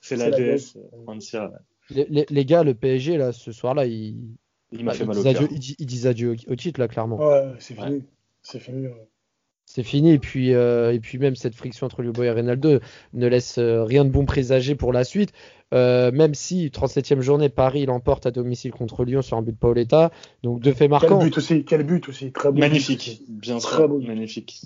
c'est 0.00 0.16
la 0.16 0.30
DS 0.30 0.76
Francia. 1.04 1.52
Les, 1.90 2.06
les, 2.08 2.26
les, 2.28 2.44
gars, 2.44 2.62
le 2.62 2.74
PSG 2.74 3.16
là 3.16 3.32
ce 3.32 3.52
soir-là, 3.52 3.86
il, 3.86 4.16
il 4.72 4.84
m'a 4.84 4.94
fait 4.94 5.04
mal 5.04 5.18
au 5.18 5.22
cœur. 5.22 5.42
Ils 5.50 5.86
disent 5.86 6.06
adieu 6.06 6.36
au 6.48 6.56
titre 6.56 6.80
là 6.80 6.88
clairement. 6.88 7.16
Ouais, 7.16 7.52
c'est 7.58 7.74
fini. 7.74 8.02
C'est 8.42 8.60
fini. 8.60 8.88
Ouais 8.88 9.08
c'est 9.72 9.84
fini. 9.84 10.10
Et 10.10 10.18
puis, 10.18 10.52
euh, 10.52 10.92
et 10.92 10.98
puis 10.98 11.18
même 11.18 11.36
cette 11.36 11.54
friction 11.54 11.86
entre 11.86 12.02
Boy 12.02 12.26
et 12.26 12.30
Reynaldo 12.30 12.80
ne 13.12 13.26
laisse 13.28 13.58
euh, 13.58 13.84
rien 13.84 14.04
de 14.04 14.10
bon 14.10 14.24
présager 14.24 14.74
pour 14.74 14.92
la 14.92 15.04
suite. 15.04 15.32
Euh, 15.72 16.10
même 16.10 16.34
si 16.34 16.66
37e 16.66 17.20
journée, 17.20 17.48
Paris 17.48 17.86
l'emporte 17.86 18.26
à 18.26 18.32
domicile 18.32 18.72
contre 18.72 19.04
Lyon 19.04 19.22
sur 19.22 19.36
un 19.36 19.42
but 19.42 19.52
de 19.52 19.56
Paoletta. 19.56 20.10
Donc 20.42 20.60
deux 20.60 20.72
faits 20.72 20.90
marquants. 20.90 21.20
Quel 21.20 21.28
but 21.28 21.38
aussi, 21.38 21.64
quel 21.64 21.84
but 21.84 22.08
aussi, 22.08 22.32
très 22.32 22.50
beau. 22.50 22.58
Magnifique, 22.58 23.22
bien 23.28 23.58
très 23.58 23.86
beau. 23.86 24.00
magnifique. 24.00 24.62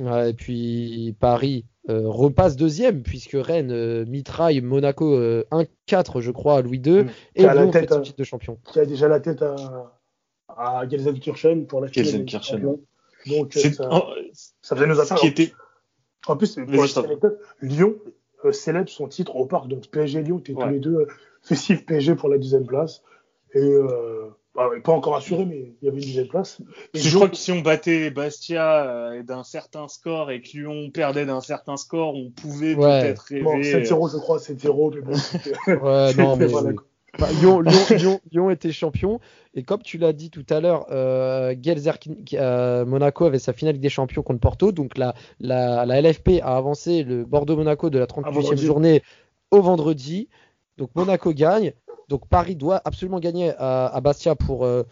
et 0.00 0.34
puis 0.34 1.16
Paris 1.18 1.64
repasse 1.88 2.54
deuxième 2.54 3.02
puisque 3.02 3.34
Rennes 3.34 4.04
mitraille 4.04 4.60
Monaco 4.60 5.18
1-4 5.18 6.20
je 6.20 6.30
crois 6.30 6.58
à 6.58 6.62
Louis 6.62 6.82
II 6.84 7.04
mm. 7.04 7.10
et 7.34 7.42
son 7.42 7.70
titre 8.02 8.16
de 8.16 8.24
champion. 8.24 8.58
Qui 8.70 8.78
a 8.78 8.86
déjà 8.86 9.08
la 9.08 9.18
tête 9.18 9.42
à, 9.42 9.56
à 10.48 10.88
Gelsenkirchen 10.88 11.66
pour 11.66 11.80
la 11.80 11.88
finale. 11.88 12.26
Donc, 13.26 13.52
ça, 13.52 13.70
ça, 14.62 14.76
faisait 14.76 14.86
nos. 14.86 15.02
Qui 15.16 15.26
était... 15.26 15.52
En 16.26 16.36
plus, 16.36 16.56
pour 16.56 16.84
Lyon 17.62 17.96
euh, 18.44 18.52
célèbre 18.52 18.88
son 18.88 19.08
titre 19.08 19.34
au 19.36 19.46
parc. 19.46 19.68
Donc 19.68 19.88
PSG 19.88 20.22
Lyon 20.22 20.38
étaient 20.38 20.52
tous 20.52 20.68
les 20.68 20.78
deux 20.78 20.94
euh, 20.94 21.06
festifs 21.42 21.84
PSG 21.86 22.14
pour 22.14 22.28
la 22.28 22.38
deuxième 22.38 22.66
place. 22.66 23.02
Et 23.54 23.60
euh, 23.60 24.28
bah, 24.54 24.68
pas 24.82 24.92
encore 24.92 25.16
assuré, 25.16 25.44
mais 25.44 25.72
il 25.80 25.84
y 25.84 25.88
avait 25.88 25.98
une 25.98 26.04
dizaine 26.04 26.24
de 26.24 26.28
places. 26.28 26.60
Et 26.92 26.98
je 26.98 27.14
crois 27.14 27.28
que 27.28 27.36
si 27.36 27.52
on 27.52 27.60
battait 27.60 28.10
Bastia 28.10 28.90
euh, 28.90 29.22
d'un 29.22 29.44
certain 29.44 29.88
score 29.88 30.30
et 30.30 30.40
que 30.42 30.48
Lyon 30.56 30.90
perdait 30.92 31.26
d'un 31.26 31.40
certain 31.40 31.76
score, 31.76 32.14
on 32.14 32.30
pouvait 32.30 32.74
peut-être 32.74 33.20
rêver. 33.20 33.42
Bon, 33.42 33.58
7-0, 33.58 34.12
je 34.12 34.18
crois, 34.18 34.38
7-0, 34.38 34.94
mais 34.94 35.00
bon. 35.00 35.12
ouais, 35.86 36.14
non, 36.14 36.36
mais. 36.36 36.48
Bah, 37.18 37.28
Lyon, 37.40 37.60
Lyon, 37.60 37.80
Lyon, 37.90 38.20
Lyon, 38.30 38.50
était 38.50 38.70
champion 38.70 39.18
et 39.54 39.62
comme 39.62 39.82
tu 39.82 39.98
l'as 39.98 40.12
dit 40.12 40.30
tout 40.30 40.44
à 40.50 40.60
l'heure, 40.60 40.86
euh, 40.90 41.54
euh, 42.34 42.84
Monaco 42.84 43.24
avait 43.24 43.38
sa 43.38 43.52
finale 43.52 43.80
des 43.80 43.88
champions 43.88 44.22
contre 44.22 44.40
Porto, 44.40 44.72
donc 44.72 44.98
la, 44.98 45.14
la, 45.40 45.86
la 45.86 46.02
LFP 46.02 46.40
a 46.42 46.56
avancé 46.56 47.02
le 47.02 47.24
Bordeaux-Monaco 47.24 47.88
de 47.90 47.98
la 47.98 48.06
38e 48.06 48.56
journée 48.56 49.02
au 49.50 49.60
vendredi. 49.60 50.28
Donc 50.76 50.90
Monaco 50.94 51.32
gagne. 51.32 51.72
Donc 52.08 52.26
Paris 52.28 52.56
doit 52.56 52.80
absolument 52.84 53.20
gagner 53.20 53.52
à, 53.58 54.00
Bastia 54.02 54.34
pour, 54.34 54.64
euh, 54.64 54.84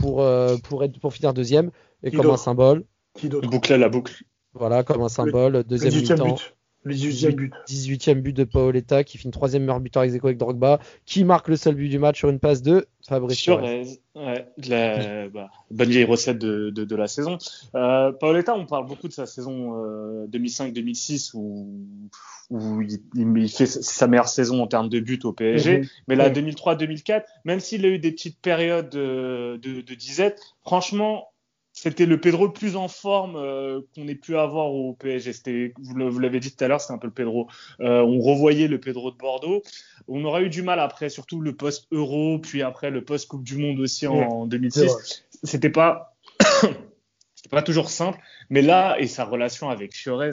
pour, 0.00 0.22
euh, 0.22 0.56
pour, 0.56 0.82
être, 0.84 0.98
pour 0.98 1.12
finir 1.12 1.34
deuxième. 1.34 1.70
Et 2.02 2.10
comme 2.10 2.30
un 2.30 2.36
symbole. 2.36 2.84
Qui 3.16 3.28
Boucler 3.28 3.78
la 3.78 3.88
boucle. 3.88 4.24
Voilà, 4.54 4.82
comme 4.82 5.02
un 5.02 5.08
symbole. 5.08 5.64
Deuxième 5.64 5.94
mi-temps. 5.94 6.36
Le 6.84 6.94
18e 6.94 7.34
but. 7.34 7.52
18e 7.66 8.20
but 8.20 8.32
de 8.32 8.44
Paoletta 8.44 9.04
qui 9.04 9.16
finit 9.16 9.32
troisième 9.32 9.62
meilleur 9.62 9.80
buteur 9.80 10.02
ex 10.02 10.14
avec 10.22 10.36
Drogba, 10.36 10.80
qui 11.06 11.24
marque 11.24 11.48
le 11.48 11.56
seul 11.56 11.74
but 11.74 11.88
du 11.88 11.98
match 11.98 12.18
sur 12.18 12.28
une 12.28 12.38
passe 12.38 12.62
de 12.62 12.86
Fabrice 13.08 13.38
Sur 13.38 13.62
ouais, 13.62 13.84
la 14.68 15.28
bah, 15.28 15.50
bonne 15.70 15.88
vieille 15.88 16.04
recette 16.04 16.38
de, 16.38 16.70
de, 16.70 16.84
de 16.84 16.96
la 16.96 17.08
saison. 17.08 17.38
Euh, 17.74 18.12
Paoletta, 18.12 18.54
on 18.54 18.66
parle 18.66 18.86
beaucoup 18.86 19.08
de 19.08 19.12
sa 19.12 19.26
saison 19.26 19.82
euh, 19.82 20.26
2005-2006 20.28 21.32
où, 21.34 21.80
où 22.50 22.82
il, 22.82 23.00
il, 23.14 23.48
fait 23.50 23.66
sa 23.66 24.06
meilleure 24.06 24.28
saison 24.28 24.62
en 24.62 24.66
termes 24.66 24.88
de 24.88 25.00
buts 25.00 25.20
au 25.24 25.32
PSG. 25.32 25.78
Mhm. 25.78 25.86
Mais 26.08 26.16
là, 26.16 26.30
2003-2004, 26.30 27.24
même 27.44 27.60
s'il 27.60 27.84
a 27.86 27.88
eu 27.88 27.98
des 27.98 28.12
petites 28.12 28.38
périodes 28.38 28.90
de, 28.90 29.58
de, 29.62 29.80
de 29.80 29.94
disette, 29.94 30.40
franchement, 30.62 31.28
c'était 31.84 32.06
le 32.06 32.18
Pedro 32.18 32.46
le 32.46 32.52
plus 32.52 32.76
en 32.76 32.88
forme 32.88 33.36
euh, 33.36 33.82
qu'on 33.94 34.08
ait 34.08 34.14
pu 34.14 34.38
avoir 34.38 34.72
au 34.72 34.94
PSG. 34.94 35.34
C'était, 35.34 35.74
vous 35.78 36.18
l'avez 36.18 36.40
dit 36.40 36.50
tout 36.50 36.64
à 36.64 36.68
l'heure, 36.68 36.80
c'était 36.80 36.94
un 36.94 36.98
peu 36.98 37.08
le 37.08 37.12
Pedro. 37.12 37.46
Euh, 37.80 38.00
on 38.00 38.20
revoyait 38.20 38.68
le 38.68 38.80
Pedro 38.80 39.10
de 39.10 39.18
Bordeaux. 39.18 39.62
On 40.08 40.24
aura 40.24 40.40
eu 40.40 40.48
du 40.48 40.62
mal 40.62 40.80
après, 40.80 41.10
surtout 41.10 41.42
le 41.42 41.54
post 41.54 41.86
Euro, 41.92 42.38
puis 42.38 42.62
après 42.62 42.90
le 42.90 43.04
post 43.04 43.28
Coupe 43.28 43.44
du 43.44 43.58
Monde 43.58 43.80
aussi 43.80 44.06
en, 44.06 44.46
2006. 44.46 45.26
C'était 45.42 45.68
pas, 45.68 46.16
c'était 47.34 47.50
pas 47.50 47.60
toujours 47.60 47.90
simple. 47.90 48.18
Mais 48.48 48.62
là, 48.62 48.96
et 48.98 49.06
sa 49.06 49.26
relation 49.26 49.68
avec 49.68 49.94
Fiorez, 49.94 50.30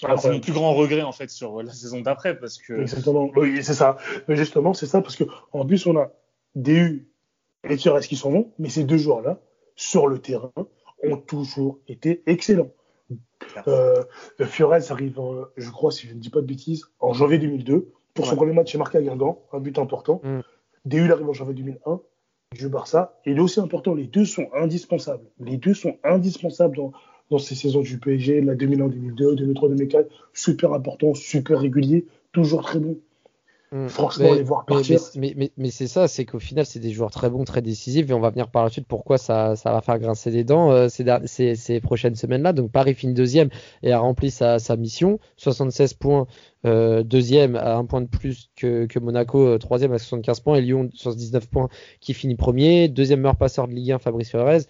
c'est 0.00 0.30
mon 0.30 0.38
plus 0.38 0.52
grand 0.52 0.72
regret 0.74 1.02
en 1.02 1.10
fait 1.10 1.30
sur 1.30 1.64
la 1.64 1.72
saison 1.72 2.00
d'après 2.00 2.38
parce 2.38 2.58
que. 2.58 2.82
Exactement. 2.82 3.28
Oui, 3.34 3.64
c'est 3.64 3.74
ça. 3.74 3.96
Mais 4.28 4.36
justement, 4.36 4.72
c'est 4.72 4.86
ça 4.86 5.02
parce 5.02 5.16
que 5.16 5.24
en 5.52 5.66
plus 5.66 5.84
on 5.86 5.96
a 5.96 6.12
DU 6.54 7.08
et 7.68 7.76
Fiorez 7.76 8.06
qui 8.06 8.14
sont 8.14 8.30
bons, 8.30 8.52
mais 8.60 8.68
ces 8.68 8.84
deux 8.84 8.98
joueurs 8.98 9.22
là 9.22 9.40
sur 9.74 10.06
le 10.06 10.20
terrain 10.20 10.52
ont 11.04 11.16
toujours 11.16 11.78
été 11.88 12.22
excellents. 12.26 12.70
Euh, 13.68 14.02
Fiorez 14.40 14.90
arrive, 14.90 15.20
je 15.56 15.70
crois, 15.70 15.92
si 15.92 16.06
je 16.06 16.14
ne 16.14 16.18
dis 16.18 16.30
pas 16.30 16.40
de 16.40 16.46
bêtises, 16.46 16.86
en 17.00 17.12
janvier 17.12 17.38
2002. 17.38 17.90
Pour 18.14 18.26
son 18.26 18.36
premier 18.36 18.54
match, 18.54 18.72
il 18.72 18.78
marqué 18.78 18.98
à 18.98 19.02
Guingamp, 19.02 19.42
un 19.52 19.60
but 19.60 19.78
important. 19.78 20.20
Mm. 20.24 20.40
DU 20.86 21.12
arrive 21.12 21.28
en 21.28 21.32
janvier 21.32 21.54
2001, 21.54 22.00
du 22.54 22.68
Barça. 22.68 23.18
Et 23.24 23.32
il 23.32 23.36
est 23.36 23.40
aussi 23.40 23.60
important, 23.60 23.94
les 23.94 24.06
deux 24.06 24.24
sont 24.24 24.48
indispensables. 24.54 25.24
Les 25.38 25.58
deux 25.58 25.74
sont 25.74 25.98
indispensables 26.02 26.76
dans, 26.76 26.92
dans 27.30 27.38
ces 27.38 27.54
saisons 27.54 27.82
du 27.82 27.98
PSG, 27.98 28.40
la 28.40 28.54
2001-2002, 28.54 29.52
2003-2004. 29.52 30.06
Super 30.32 30.72
important, 30.72 31.14
super 31.14 31.60
régulier, 31.60 32.06
toujours 32.32 32.62
très 32.62 32.78
bon. 32.78 32.98
Mm. 33.76 33.88
Franchement, 33.88 34.34
les 34.34 34.42
voir 34.42 34.64
partir. 34.64 35.00
Mais, 35.16 35.34
mais, 35.36 35.52
mais, 35.56 35.70
c'est 35.70 35.86
ça, 35.86 36.08
c'est 36.08 36.24
qu'au 36.24 36.38
final, 36.38 36.64
c'est 36.64 36.78
des 36.78 36.90
joueurs 36.90 37.10
très 37.10 37.28
bons, 37.28 37.44
très 37.44 37.60
décisifs, 37.62 38.08
et 38.08 38.12
on 38.14 38.20
va 38.20 38.30
venir 38.30 38.48
par 38.48 38.64
la 38.64 38.70
suite 38.70 38.86
pourquoi 38.86 39.18
ça, 39.18 39.54
ça 39.56 39.72
va 39.72 39.80
faire 39.80 39.98
grincer 39.98 40.30
des 40.30 40.44
dents 40.44 40.70
euh, 40.70 40.88
ces, 40.88 41.04
ces, 41.26 41.54
ces, 41.54 41.80
prochaines 41.80 42.14
semaines-là. 42.14 42.52
Donc 42.52 42.70
Paris 42.70 42.94
finit 42.94 43.14
deuxième 43.14 43.50
et 43.82 43.92
a 43.92 43.98
rempli 43.98 44.30
sa, 44.30 44.58
sa 44.58 44.76
mission, 44.76 45.18
76 45.36 45.94
points, 45.94 46.26
euh, 46.64 47.02
deuxième 47.02 47.56
à 47.56 47.76
un 47.76 47.84
point 47.84 48.00
de 48.00 48.08
plus 48.08 48.50
que, 48.56 48.86
que 48.86 48.98
Monaco, 48.98 49.46
euh, 49.46 49.58
troisième 49.58 49.92
à 49.92 49.98
75 49.98 50.40
points, 50.40 50.56
et 50.56 50.62
Lyon 50.62 50.88
79 50.94 51.48
points 51.48 51.68
qui 52.00 52.14
finit 52.14 52.36
premier, 52.36 52.88
deuxième 52.88 53.20
meilleur 53.20 53.36
passeur 53.36 53.68
de 53.68 53.74
Ligue 53.74 53.92
1, 53.92 53.98
Fabrice 53.98 54.30
Fiorez, 54.30 54.62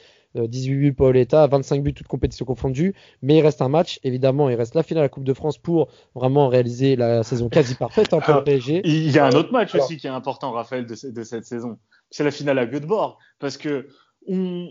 18 0.47 0.75
euh, 0.75 0.79
buts 0.79 0.93
Paoletta, 0.93 1.47
25 1.47 1.83
buts 1.83 1.95
toutes 1.95 2.07
compétitions 2.07 2.45
confondues, 2.45 2.95
mais 3.23 3.39
il 3.39 3.43
reste 3.43 3.63
un 3.63 3.69
match, 3.69 3.99
évidemment, 4.03 4.49
il 4.49 4.57
reste 4.57 4.75
la 4.75 4.83
finale 4.83 5.03
de 5.03 5.05
la 5.05 5.09
Coupe 5.09 5.25
de 5.25 5.35
France 5.35 5.59
pour 5.59 5.89
vraiment 6.15 6.49
réaliser 6.49 6.97
la 6.97 7.23
saison 7.23 7.49
quasi 7.49 7.75
parfaite 7.75 8.13
hein, 8.13 8.21
pour 8.21 8.35
le 8.35 8.45
PSG. 8.45 8.83
Il 8.85 9.11
y 9.11 9.19
a 9.19 9.27
un 9.27 9.33
autre 9.33 9.53
match 9.53 9.75
aussi 9.75 9.97
qui 9.97 10.07
est 10.07 10.11
important, 10.11 10.53
Raphaël, 10.53 10.87
de, 10.87 10.95
cette 10.95 11.45
saison. 11.45 11.79
C'est 12.11 12.25
la 12.25 12.31
finale 12.31 12.59
à 12.59 12.67
Göteborg, 12.67 13.17
parce 13.39 13.57
que 13.57 13.89
on... 14.27 14.69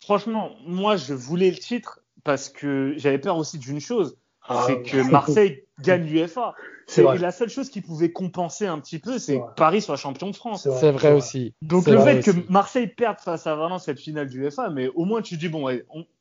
franchement, 0.00 0.50
moi, 0.66 0.96
je 0.96 1.14
voulais 1.14 1.50
le 1.50 1.56
titre 1.56 2.00
parce 2.24 2.48
que 2.48 2.94
j'avais 2.96 3.18
peur 3.18 3.36
aussi 3.36 3.58
d'une 3.58 3.80
chose, 3.80 4.18
ah, 4.48 4.64
c'est 4.66 4.82
que 4.82 5.10
Marseille 5.10 5.64
gagne 5.82 6.04
l'UFA. 6.04 6.54
Et 6.96 7.18
la 7.18 7.32
seule 7.32 7.48
chose 7.48 7.68
qui 7.68 7.80
pouvait 7.80 8.12
compenser 8.12 8.66
un 8.66 8.78
petit 8.78 9.00
peu, 9.00 9.18
c'est 9.18 9.40
que 9.40 9.54
Paris 9.56 9.82
soit 9.82 9.96
champion 9.96 10.30
de 10.30 10.36
France. 10.36 10.68
C'est 10.78 10.92
vrai, 10.92 11.12
aussi. 11.12 11.52
Donc 11.60 11.88
le 11.88 11.98
fait 12.00 12.20
que 12.20 12.30
Marseille 12.48 12.86
perde 12.86 13.18
face 13.18 13.46
à 13.46 13.56
Valence 13.56 13.84
cette 13.84 13.98
finale 13.98 14.28
du 14.28 14.42
UEFA, 14.42 14.70
mais 14.70 14.88
au 14.88 15.04
moins 15.04 15.20
tu 15.20 15.36
dis 15.36 15.48
bon, 15.48 15.68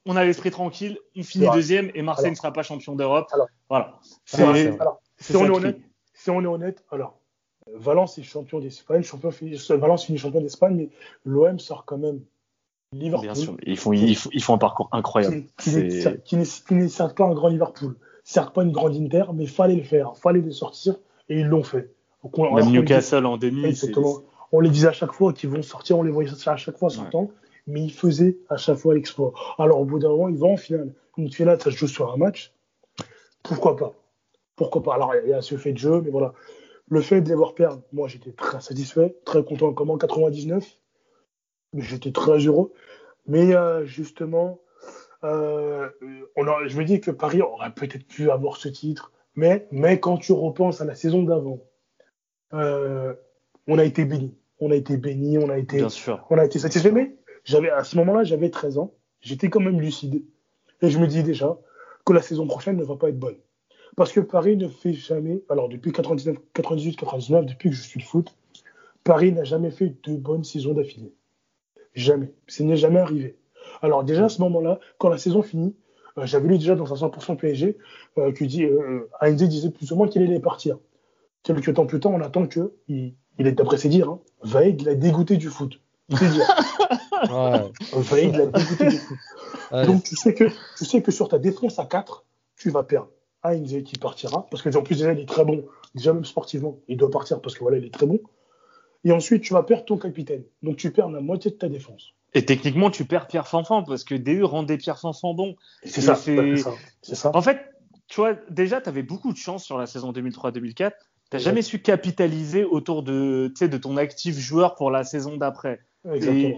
on, 0.06 0.16
a 0.16 0.26
l'esprit 0.26 0.50
tranquille, 0.50 0.98
on 1.16 1.22
finit 1.22 1.48
deuxième 1.54 1.92
et 1.94 2.02
Marseille 2.02 2.32
ne 2.32 2.36
sera 2.36 2.52
pas 2.52 2.64
champion 2.64 2.96
d'Europe. 2.96 3.32
Voilà. 3.70 4.00
si, 4.26 4.42
on 4.42 4.56
est 4.56 5.50
honnête, 5.50 5.80
si 6.14 6.30
on 6.32 6.42
est 6.42 6.48
honnête, 6.48 6.84
alors 6.92 7.20
Valence 7.76 8.18
est 8.18 8.24
champion 8.24 8.60
d'Espagne, 8.60 9.04
champion, 9.04 9.30
Valence 9.70 10.06
finit 10.06 10.18
champion 10.18 10.42
d'Espagne, 10.42 10.76
mais 10.76 10.90
l'OM 11.26 11.60
sort 11.60 11.86
quand 11.86 11.98
même 11.98 12.22
Liverpool. 12.92 13.28
Bien 13.28 13.36
sûr, 13.36 13.58
ils 13.66 13.78
font, 13.78 13.94
ils 13.94 14.16
font, 14.16 14.56
un 14.56 14.58
parcours 14.58 14.90
incroyable. 14.92 15.44
Qui, 15.58 15.90
qui, 16.24 16.36
n'est 16.76 16.90
pas 16.90 17.26
un 17.26 17.34
grand 17.34 17.50
Liverpool 17.50 17.96
certes 18.26 18.54
pas 18.54 18.64
une 18.64 18.74
grande 18.74 18.96
Inter, 18.96 19.26
mais 19.34 19.46
fallait 19.46 19.76
le 19.76 19.84
faire, 19.84 20.18
fallait 20.18 20.42
le 20.42 20.52
sortir, 20.52 20.96
et 21.30 21.40
ils 21.40 21.48
l'ont 21.48 21.64
fait. 21.64 21.94
Même 22.38 22.72
Newcastle 22.72 23.26
en 23.26 23.38
demi. 23.38 23.64
Exactement. 23.64 24.24
On 24.52 24.60
les 24.60 24.70
disait 24.70 24.88
à 24.88 24.94
chaque 24.94 25.14
fois 25.14 25.32
qu'ils 25.32 25.50
vont 25.50 25.62
sortir, 25.62 25.98
on 25.98 26.04
les 26.04 26.12
voyait 26.12 26.30
à 26.48 26.58
chaque 26.58 26.78
fois 26.78 26.90
sortant, 26.90 27.30
mais 27.68 27.84
ils 27.84 27.94
faisaient 27.94 28.38
à 28.50 28.58
chaque 28.58 28.78
fois 28.78 28.96
l'exploit. 28.96 29.32
Alors 29.60 29.80
au 29.80 29.86
bout 29.86 30.00
d'un 30.00 30.10
moment, 30.10 30.28
ils 30.28 30.38
vont 30.38 30.54
en 30.54 30.58
finale. 30.58 30.92
Une 31.18 31.32
finale, 31.32 31.62
ça 31.62 31.72
se 31.72 31.78
joue 31.78 31.88
sur 31.88 32.12
un 32.12 32.18
match. 32.18 32.52
Pourquoi 33.44 33.76
pas? 33.76 33.94
Pourquoi 34.56 34.82
pas? 34.82 34.96
Alors 34.96 35.14
il 35.24 35.30
y 35.30 35.34
a 35.34 35.42
ce 35.42 35.56
fait 35.56 35.74
de 35.74 35.78
jeu, 35.78 36.02
mais 36.02 36.10
voilà. 36.10 36.34
Le 36.90 37.02
fait 37.02 37.22
de 37.22 37.30
les 37.30 37.36
voir 37.36 37.54
perdre, 37.54 37.82
moi 37.94 38.08
j'étais 38.08 38.32
très 38.32 38.60
satisfait, 38.60 39.16
très 39.24 39.44
content 39.44 39.72
comme 39.74 39.92
en 39.92 39.98
99. 39.98 40.66
J'étais 41.78 42.12
très 42.12 42.40
heureux. 42.40 42.74
Mais 43.28 43.56
euh, 43.56 43.86
justement, 43.86 44.60
euh, 45.26 45.90
on 46.36 46.46
je 46.68 46.78
me 46.78 46.84
dis 46.84 47.02
que 47.02 47.12
Paris 47.12 47.42
aurait 47.42 47.74
peut-être 47.74 48.06
pu 48.08 48.30
avoir 48.32 48.58
ce 48.58 48.68
titre, 48.68 49.12
mais, 49.36 49.68
mais 49.72 50.00
quand 50.00 50.18
tu 50.18 50.32
repenses 50.32 50.82
à 50.82 50.86
la 50.86 50.96
saison 50.96 51.24
d'avant, 51.24 51.62
euh, 52.54 53.14
on 53.68 53.78
a 53.78 53.84
été 53.84 54.06
béni. 54.06 54.38
On 54.60 54.72
a 54.72 54.76
été 54.76 54.98
béni, 54.98 55.38
on 55.38 55.50
a 55.50 55.58
été, 55.58 55.86
on 56.30 56.38
a 56.38 56.46
été 56.46 56.60
satisfait. 56.60 56.92
Mais 56.92 57.16
j'avais, 57.44 57.70
à 57.70 57.84
ce 57.84 57.98
moment-là, 57.98 58.24
j'avais 58.24 58.50
13 58.50 58.78
ans. 58.78 58.94
J'étais 59.20 59.50
quand 59.50 59.60
même 59.60 59.82
lucide. 59.82 60.24
Et 60.82 60.90
je 60.90 61.00
me 61.00 61.08
dis 61.08 61.24
déjà 61.24 61.58
que 62.06 62.14
la 62.14 62.22
saison 62.22 62.48
prochaine 62.48 62.78
ne 62.78 62.84
va 62.84 62.96
pas 62.96 63.10
être 63.10 63.20
bonne. 63.20 63.38
Parce 63.98 64.12
que 64.12 64.20
Paris 64.20 64.58
ne 64.58 64.68
fait 64.68 64.94
jamais, 64.94 65.42
alors 65.50 65.70
depuis 65.70 65.92
99, 65.92 66.38
98, 66.54 66.96
99, 66.96 67.46
depuis 67.46 67.70
que 67.70 67.76
je 67.76 67.82
suis 67.82 68.00
le 68.00 68.06
foot, 68.06 68.36
Paris 69.04 69.32
n'a 69.32 69.44
jamais 69.44 69.72
fait 69.72 69.96
de 70.04 70.16
bonnes 70.16 70.44
saisons 70.44 70.74
d'affilée. 70.74 71.14
Jamais. 71.94 72.34
Ce 72.48 72.64
n'est 72.64 72.76
jamais 72.76 73.00
arrivé. 73.00 73.38
Alors 73.86 74.04
déjà 74.04 74.26
à 74.26 74.30
ce 74.30 74.42
moment-là, 74.42 74.80
quand 74.98 75.10
la 75.10 75.18
saison 75.20 75.44
finit, 75.44 75.76
euh, 76.18 76.26
j'avais 76.26 76.48
lu 76.48 76.58
déjà 76.58 76.76
dans 76.76 76.92
un 76.92 77.08
100% 77.08 77.38
PSG 77.38 77.78
euh, 78.18 78.32
que 78.32 78.44
dit, 78.44 78.66
euh, 78.66 79.08
disait 79.32 79.70
plus 79.70 79.92
ou 79.92 79.96
moins 79.96 80.08
qu'il 80.08 80.24
allait 80.24 80.40
partir. 80.40 80.80
Quelques 81.44 81.76
temps 81.76 81.86
plus 81.86 82.00
tard, 82.00 82.12
on 82.12 82.22
attend 82.22 82.48
que, 82.48 82.74
il, 82.88 83.14
est 83.38 83.52
d'après 83.52 83.78
ses 83.78 83.90
dires, 83.90 84.10
hein, 84.10 84.20
l'a 84.54 84.96
dégoûté 84.96 85.38
du 85.38 85.50
foot. 85.50 85.80
C'est 86.10 86.30
dire. 86.30 86.48
ouais. 87.32 87.72
Vaïd 87.94 88.36
l'a 88.36 88.46
dégoûté 88.48 88.88
du 88.88 88.98
foot. 88.98 89.18
Donc 89.86 90.04
tu 90.04 90.16
sais, 90.16 90.34
que, 90.34 90.46
tu 90.78 90.86
sais 90.86 91.02
que 91.04 91.12
sur 91.12 91.28
ta 91.28 91.38
défense 91.38 91.78
à 91.78 91.86
4, 91.86 92.26
tu 92.58 92.72
vas 92.72 92.84
perdre. 92.84 93.10
Heinze 93.44 93.84
qui 93.84 94.00
partira, 94.00 94.48
parce 94.50 94.64
que 94.64 94.76
en 94.76 94.82
plus 94.82 94.98
déjà 94.98 95.14
il 95.14 95.20
est 95.20 95.28
très 95.28 95.46
bon, 95.46 95.66
déjà 95.94 96.14
même 96.14 96.26
sportivement, 96.26 96.80
il 96.88 96.98
doit 96.98 97.12
partir 97.12 97.42
parce 97.42 97.54
que 97.54 97.60
voilà, 97.60 97.78
il 97.78 97.86
est 97.86 97.94
très 97.94 98.08
bon. 98.08 98.20
Et 99.04 99.12
ensuite 99.12 99.44
tu 99.44 99.54
vas 99.54 99.62
perdre 99.62 99.86
ton 99.86 99.98
capitaine, 99.98 100.44
donc 100.64 100.78
tu 100.78 100.90
perds 100.92 101.12
la 101.12 101.22
moitié 101.22 101.52
de 101.52 101.56
ta 101.56 101.70
défense. 101.70 102.16
Et 102.36 102.46
techniquement, 102.46 102.92
tu 102.92 103.06
perds 103.06 103.28
Pierre 103.28 103.48
Fanfan 103.48 103.84
parce 103.84 104.04
que 104.04 104.14
DU 104.14 104.44
rendait 104.44 104.78
Pierre 104.78 105.00
Fanfan 105.00 105.34
bon. 105.34 105.56
C'est 105.84 106.02
ça, 106.02 106.16
c'est 106.16 107.16
ça. 107.16 107.32
En 107.34 107.42
fait, 107.42 107.62
tu 108.08 108.18
vois, 108.18 108.34
déjà, 108.50 108.82
tu 108.82 108.90
avais 108.90 109.04
beaucoup 109.04 109.32
de 109.32 109.38
chance 109.38 109.64
sur 109.64 109.78
la 109.78 109.88
saison 109.88 110.12
2003-2004. 110.12 110.92
Tu 111.32 111.40
jamais 111.40 111.64
su 111.64 111.80
capitaliser 111.80 112.64
autour 112.64 113.04
de, 113.04 113.52
de 113.60 113.78
ton 113.78 113.98
actif 113.98 114.38
joueur 114.38 114.76
pour 114.76 114.92
la 114.92 115.04
saison 115.04 115.38
d'après. 115.38 115.80
Et, 116.14 116.56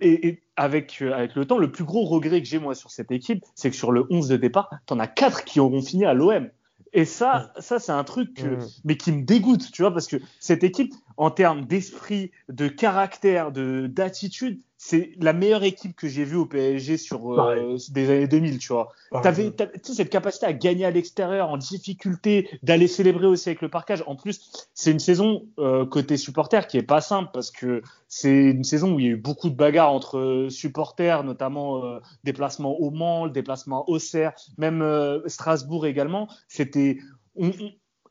et, 0.00 0.42
avec, 0.56 1.00
euh, 1.00 1.12
avec 1.12 1.36
le 1.36 1.44
temps, 1.44 1.58
le 1.58 1.70
plus 1.70 1.84
gros 1.84 2.04
regret 2.04 2.42
que 2.42 2.48
j'ai 2.48 2.58
moi 2.58 2.74
sur 2.74 2.90
cette 2.90 3.12
équipe, 3.12 3.44
c'est 3.54 3.70
que 3.70 3.76
sur 3.76 3.92
le 3.92 4.06
11 4.10 4.26
de 4.26 4.36
départ, 4.36 4.68
tu 4.86 4.94
en 4.94 4.98
as 4.98 5.06
4 5.06 5.44
qui 5.44 5.60
auront 5.60 5.80
fini 5.80 6.04
à 6.04 6.12
l'OM. 6.12 6.48
Et 6.92 7.04
ça, 7.04 7.52
ça 7.58 7.78
c'est 7.78 7.92
un 7.92 8.04
truc, 8.04 8.44
mais 8.84 8.96
qui 8.96 9.10
me 9.10 9.22
dégoûte, 9.22 9.70
tu 9.72 9.82
vois, 9.82 9.92
parce 9.92 10.06
que 10.06 10.16
cette 10.38 10.62
équipe, 10.62 10.94
en 11.16 11.30
termes 11.30 11.64
d'esprit, 11.64 12.30
de 12.48 12.68
caractère, 12.68 13.50
de 13.50 13.88
d'attitude, 13.88 14.60
c'est 14.86 15.12
la 15.18 15.32
meilleure 15.32 15.62
équipe 15.62 15.96
que 15.96 16.08
j'ai 16.08 16.24
vue 16.24 16.36
au 16.36 16.44
PSG 16.44 16.98
sur 16.98 17.40
euh, 17.40 17.78
des 17.88 18.10
années 18.10 18.28
2000, 18.28 18.58
tu 18.58 18.74
vois. 18.74 18.92
Tu 19.22 19.26
avais 19.26 19.50
cette 19.82 20.10
capacité 20.10 20.44
à 20.44 20.52
gagner 20.52 20.84
à 20.84 20.90
l'extérieur 20.90 21.48
en 21.48 21.56
difficulté, 21.56 22.50
d'aller 22.62 22.86
célébrer 22.86 23.26
aussi 23.26 23.48
avec 23.48 23.62
le 23.62 23.70
parquage. 23.70 24.04
En 24.06 24.14
plus, 24.14 24.52
c'est 24.74 24.90
une 24.90 24.98
saison 24.98 25.46
euh, 25.58 25.86
côté 25.86 26.18
supporter 26.18 26.66
qui 26.66 26.76
est 26.76 26.82
pas 26.82 27.00
simple 27.00 27.30
parce 27.32 27.50
que 27.50 27.80
c'est 28.08 28.50
une 28.50 28.62
saison 28.62 28.92
où 28.92 29.00
il 29.00 29.06
y 29.06 29.08
a 29.08 29.12
eu 29.12 29.16
beaucoup 29.16 29.48
de 29.48 29.56
bagarres 29.56 29.90
entre 29.90 30.18
euh, 30.18 30.50
supporters, 30.50 31.24
notamment 31.24 31.82
euh, 31.82 32.00
déplacement 32.22 32.78
au 32.78 32.90
Mans, 32.90 33.26
déplacement 33.26 33.88
au 33.88 33.94
Auxerre, 33.94 34.34
même 34.58 34.84
Strasbourg 35.26 35.86
également. 35.86 36.28
C'était 36.48 36.98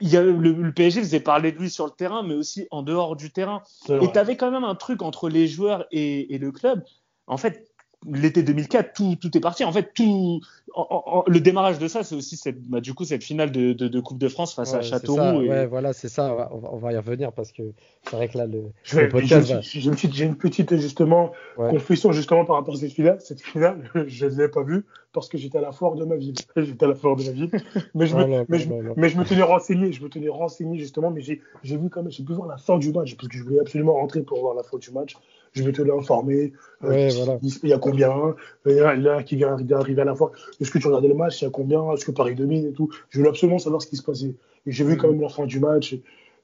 il 0.03 0.09
y 0.09 0.17
a, 0.17 0.21
le, 0.21 0.71
PSG 0.73 0.99
faisait 0.99 1.21
parler 1.21 1.53
de 1.53 1.59
lui 1.59 1.69
sur 1.69 1.85
le 1.85 1.91
terrain, 1.91 2.23
mais 2.23 2.33
aussi 2.33 2.67
en 2.71 2.83
dehors 2.83 3.15
du 3.15 3.31
terrain. 3.31 3.63
Et 3.89 4.11
tu 4.11 4.19
avais 4.19 4.35
quand 4.35 4.51
même 4.51 4.65
un 4.65 4.75
truc 4.75 5.01
entre 5.01 5.29
les 5.29 5.47
joueurs 5.47 5.85
et, 5.91 6.35
et 6.35 6.37
le 6.37 6.51
club. 6.51 6.83
En 7.25 7.37
fait, 7.37 7.71
l'été 8.05 8.43
2004, 8.43 8.93
tout, 8.93 9.15
tout 9.15 9.37
est 9.37 9.39
parti. 9.39 9.63
En 9.63 9.71
fait, 9.71 9.93
tout, 9.93 10.41
le 10.75 11.39
démarrage 11.39 11.79
de 11.79 11.87
ça, 11.87 12.03
c'est 12.03 12.15
aussi 12.15 12.35
cette, 12.35 12.61
bah, 12.63 12.81
du 12.81 12.93
coup 12.93 13.05
cette 13.05 13.23
finale 13.23 13.53
de, 13.53 13.71
de, 13.71 13.87
de, 13.87 13.99
Coupe 14.01 14.17
de 14.17 14.27
France 14.27 14.53
face 14.53 14.73
à 14.73 14.81
Châteauroux. 14.81 15.41
Et... 15.41 15.49
Ouais, 15.49 15.65
voilà, 15.67 15.93
c'est 15.93 16.09
ça. 16.09 16.49
On 16.51 16.77
va, 16.77 16.91
y 16.91 16.97
revenir 16.97 17.31
parce 17.31 17.53
que 17.53 17.63
c'est 18.03 18.17
vrai 18.17 18.27
que 18.27 18.37
là, 18.37 18.45
le, 18.45 18.63
le 18.93 19.07
podcast. 19.07 19.53
J'ai 19.61 19.85
une, 19.85 19.91
petite, 19.91 20.19
une 20.19 20.35
petite 20.35 20.75
justement 20.75 21.31
confession 21.55 22.11
justement 22.11 22.43
par 22.43 22.57
rapport 22.57 22.75
à 22.75 22.77
cette 22.77 22.91
finale. 22.91 23.21
Cette 23.21 23.41
finale, 23.41 23.89
je 24.07 24.25
ne 24.25 24.41
l'ai 24.41 24.49
pas 24.49 24.63
vue 24.63 24.83
parce 25.13 25.29
que 25.29 25.37
j'étais 25.37 25.57
à 25.57 25.61
la 25.61 25.71
foire 25.71 25.95
de 25.95 26.05
ma 26.05 26.15
ville. 26.15 26.35
J'étais 26.57 26.85
à 26.85 26.89
la 26.89 26.95
foire 26.95 27.15
de 27.15 27.23
ma 27.23 27.31
ville, 27.31 27.51
mais 27.93 28.07
je, 28.07 28.15
me, 28.15 28.45
mais, 28.49 28.59
je, 28.59 28.69
mais 28.97 29.09
je 29.09 29.17
me 29.17 29.23
tenais 29.23 29.43
renseigné. 29.43 29.91
Je 29.91 30.03
me 30.03 30.09
tenais 30.09 30.29
renseigné 30.29 30.77
justement, 30.79 31.11
mais 31.11 31.21
j'ai 31.21 31.41
vu 31.63 31.89
quand 31.89 32.01
même, 32.01 32.11
j'ai 32.11 32.23
pu 32.23 32.33
voir 32.33 32.47
la 32.47 32.57
fin 32.57 32.77
du 32.77 32.91
match 32.91 33.15
parce 33.15 33.27
que 33.27 33.37
je 33.37 33.43
voulais 33.43 33.59
absolument 33.59 33.93
rentrer 33.93 34.21
pour 34.21 34.39
voir 34.41 34.55
la 34.55 34.63
fin 34.63 34.77
du 34.77 34.91
match 34.91 35.15
je 35.53 35.63
vais 35.63 35.71
te 35.71 35.81
l'informer. 35.81 36.53
Euh, 36.83 37.09
voilà. 37.15 37.39
Il 37.41 37.69
y 37.69 37.73
a 37.73 37.79
combien 37.79 38.35
Là, 38.65 39.23
qui 39.23 39.35
vient 39.35 39.55
d'arriver 39.55 40.01
à 40.01 40.05
la 40.05 40.15
fois. 40.15 40.31
Est-ce 40.59 40.71
que 40.71 40.79
tu 40.79 40.87
regardais 40.87 41.07
le 41.07 41.13
match 41.13 41.41
Il 41.41 41.45
y 41.45 41.47
a 41.47 41.51
combien 41.51 41.91
Est-ce 41.93 42.05
que 42.05 42.11
Paris 42.11 42.35
domine 42.35 42.65
et 42.65 42.73
tout 42.73 42.89
Je 43.09 43.19
voulais 43.19 43.29
absolument 43.29 43.59
savoir 43.59 43.81
ce 43.81 43.87
qui 43.87 43.95
se 43.95 44.03
passait. 44.03 44.35
Et 44.65 44.71
j'ai 44.71 44.83
vu 44.83 44.97
quand 44.97 45.09
même 45.09 45.21
la 45.21 45.29
fin 45.29 45.45
du 45.45 45.59
match. 45.59 45.93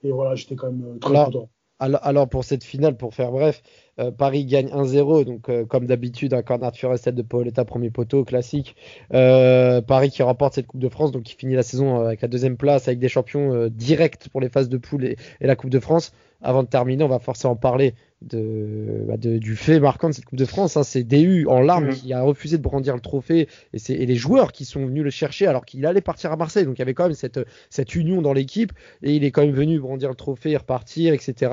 Et, 0.03 0.11
voilà, 0.11 0.35
j'étais 0.35 0.55
quand 0.55 0.67
même 0.67 0.95
euh, 0.95 0.99
très 0.99 1.13
content. 1.13 1.49
Alors, 1.79 2.27
pour 2.27 2.43
cette 2.43 2.63
finale, 2.63 2.97
pour 2.97 3.15
faire 3.15 3.31
bref, 3.31 3.61
euh, 3.99 4.11
Paris 4.11 4.45
gagne 4.45 4.69
1-0, 4.69 5.25
donc 5.25 5.49
comme 5.67 5.85
d'habitude, 5.85 6.33
un 6.33 6.41
corner 6.41 6.71
de 6.71 6.77
Fiorest 6.77 7.09
de 7.09 7.21
Paoletta, 7.21 7.65
premier 7.65 7.89
poteau, 7.89 8.23
classique. 8.23 8.75
Paris 9.11 10.09
qui 10.09 10.23
remporte 10.23 10.55
cette 10.55 10.67
Coupe 10.67 10.81
de 10.81 10.89
France, 10.89 11.11
donc 11.11 11.23
qui 11.23 11.35
finit 11.35 11.55
la 11.55 11.63
saison 11.63 12.01
avec 12.01 12.21
la 12.21 12.27
deuxième 12.27 12.57
place, 12.57 12.87
avec 12.87 12.99
des 12.99 13.09
champions 13.09 13.67
directs 13.67 14.29
pour 14.31 14.41
les 14.41 14.49
phases 14.49 14.69
de 14.69 14.77
poule 14.77 15.05
et, 15.05 15.17
et, 15.41 15.47
la 15.47 15.55
Coupe 15.55 15.69
de 15.69 15.79
France. 15.79 16.13
Avant 16.41 16.63
de 16.63 16.69
terminer, 16.69 17.03
on 17.03 17.09
va 17.09 17.19
forcément 17.19 17.57
parler 17.57 17.93
de, 18.21 19.05
bah 19.07 19.17
de, 19.17 19.37
du 19.37 19.55
fait 19.55 19.79
marquant 19.79 20.09
de 20.09 20.13
cette 20.13 20.25
Coupe 20.25 20.37
de 20.37 20.45
France. 20.45 20.77
Hein, 20.77 20.83
c'est 20.83 21.03
DU 21.03 21.45
en 21.47 21.61
larmes 21.61 21.87
mhm. 21.87 21.93
qui 21.93 22.13
a 22.13 22.21
refusé 22.21 22.57
de 22.57 22.61
brandir 22.61 22.95
le 22.95 23.01
trophée 23.01 23.47
et, 23.73 23.79
c'est, 23.79 23.93
et 23.93 24.05
les 24.05 24.15
joueurs 24.15 24.51
qui 24.51 24.65
sont 24.65 24.85
venus 24.85 25.03
le 25.03 25.09
chercher 25.09 25.47
alors 25.47 25.65
qu'il 25.65 25.85
allait 25.85 26.01
partir 26.01 26.31
à 26.31 26.35
Marseille. 26.35 26.65
Donc 26.65 26.77
il 26.77 26.79
y 26.79 26.81
avait 26.81 26.93
quand 26.93 27.05
même 27.05 27.13
cette, 27.13 27.39
cette 27.69 27.95
union 27.95 28.21
dans 28.21 28.33
l'équipe 28.33 28.71
et 29.03 29.15
il 29.15 29.23
est 29.23 29.31
quand 29.31 29.41
même 29.41 29.53
venu 29.53 29.79
brandir 29.79 30.09
le 30.09 30.15
trophée, 30.15 30.55
repartir, 30.55 31.13
etc. 31.13 31.51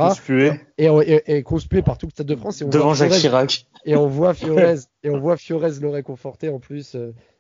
Et, 0.78 0.86
et, 0.86 1.36
et, 1.36 1.42
conspué 1.42 1.82
par 1.82 1.98
tout 1.98 2.06
le 2.06 2.10
Stade 2.10 2.26
de 2.36 2.40
France. 2.40 2.62
Et 2.62 2.64
on 2.64 2.68
Devant 2.68 2.94
Jacques 2.94 3.12
Chirac. 3.12 3.66
Et 3.84 3.96
on 3.96 4.06
voit 4.06 4.34
Fiorez, 4.34 4.76
et 5.02 5.10
on 5.10 5.18
voit 5.18 5.36
Fiorez 5.36 5.80
le 5.80 5.88
réconforter 5.88 6.48
en 6.48 6.58
plus. 6.58 6.96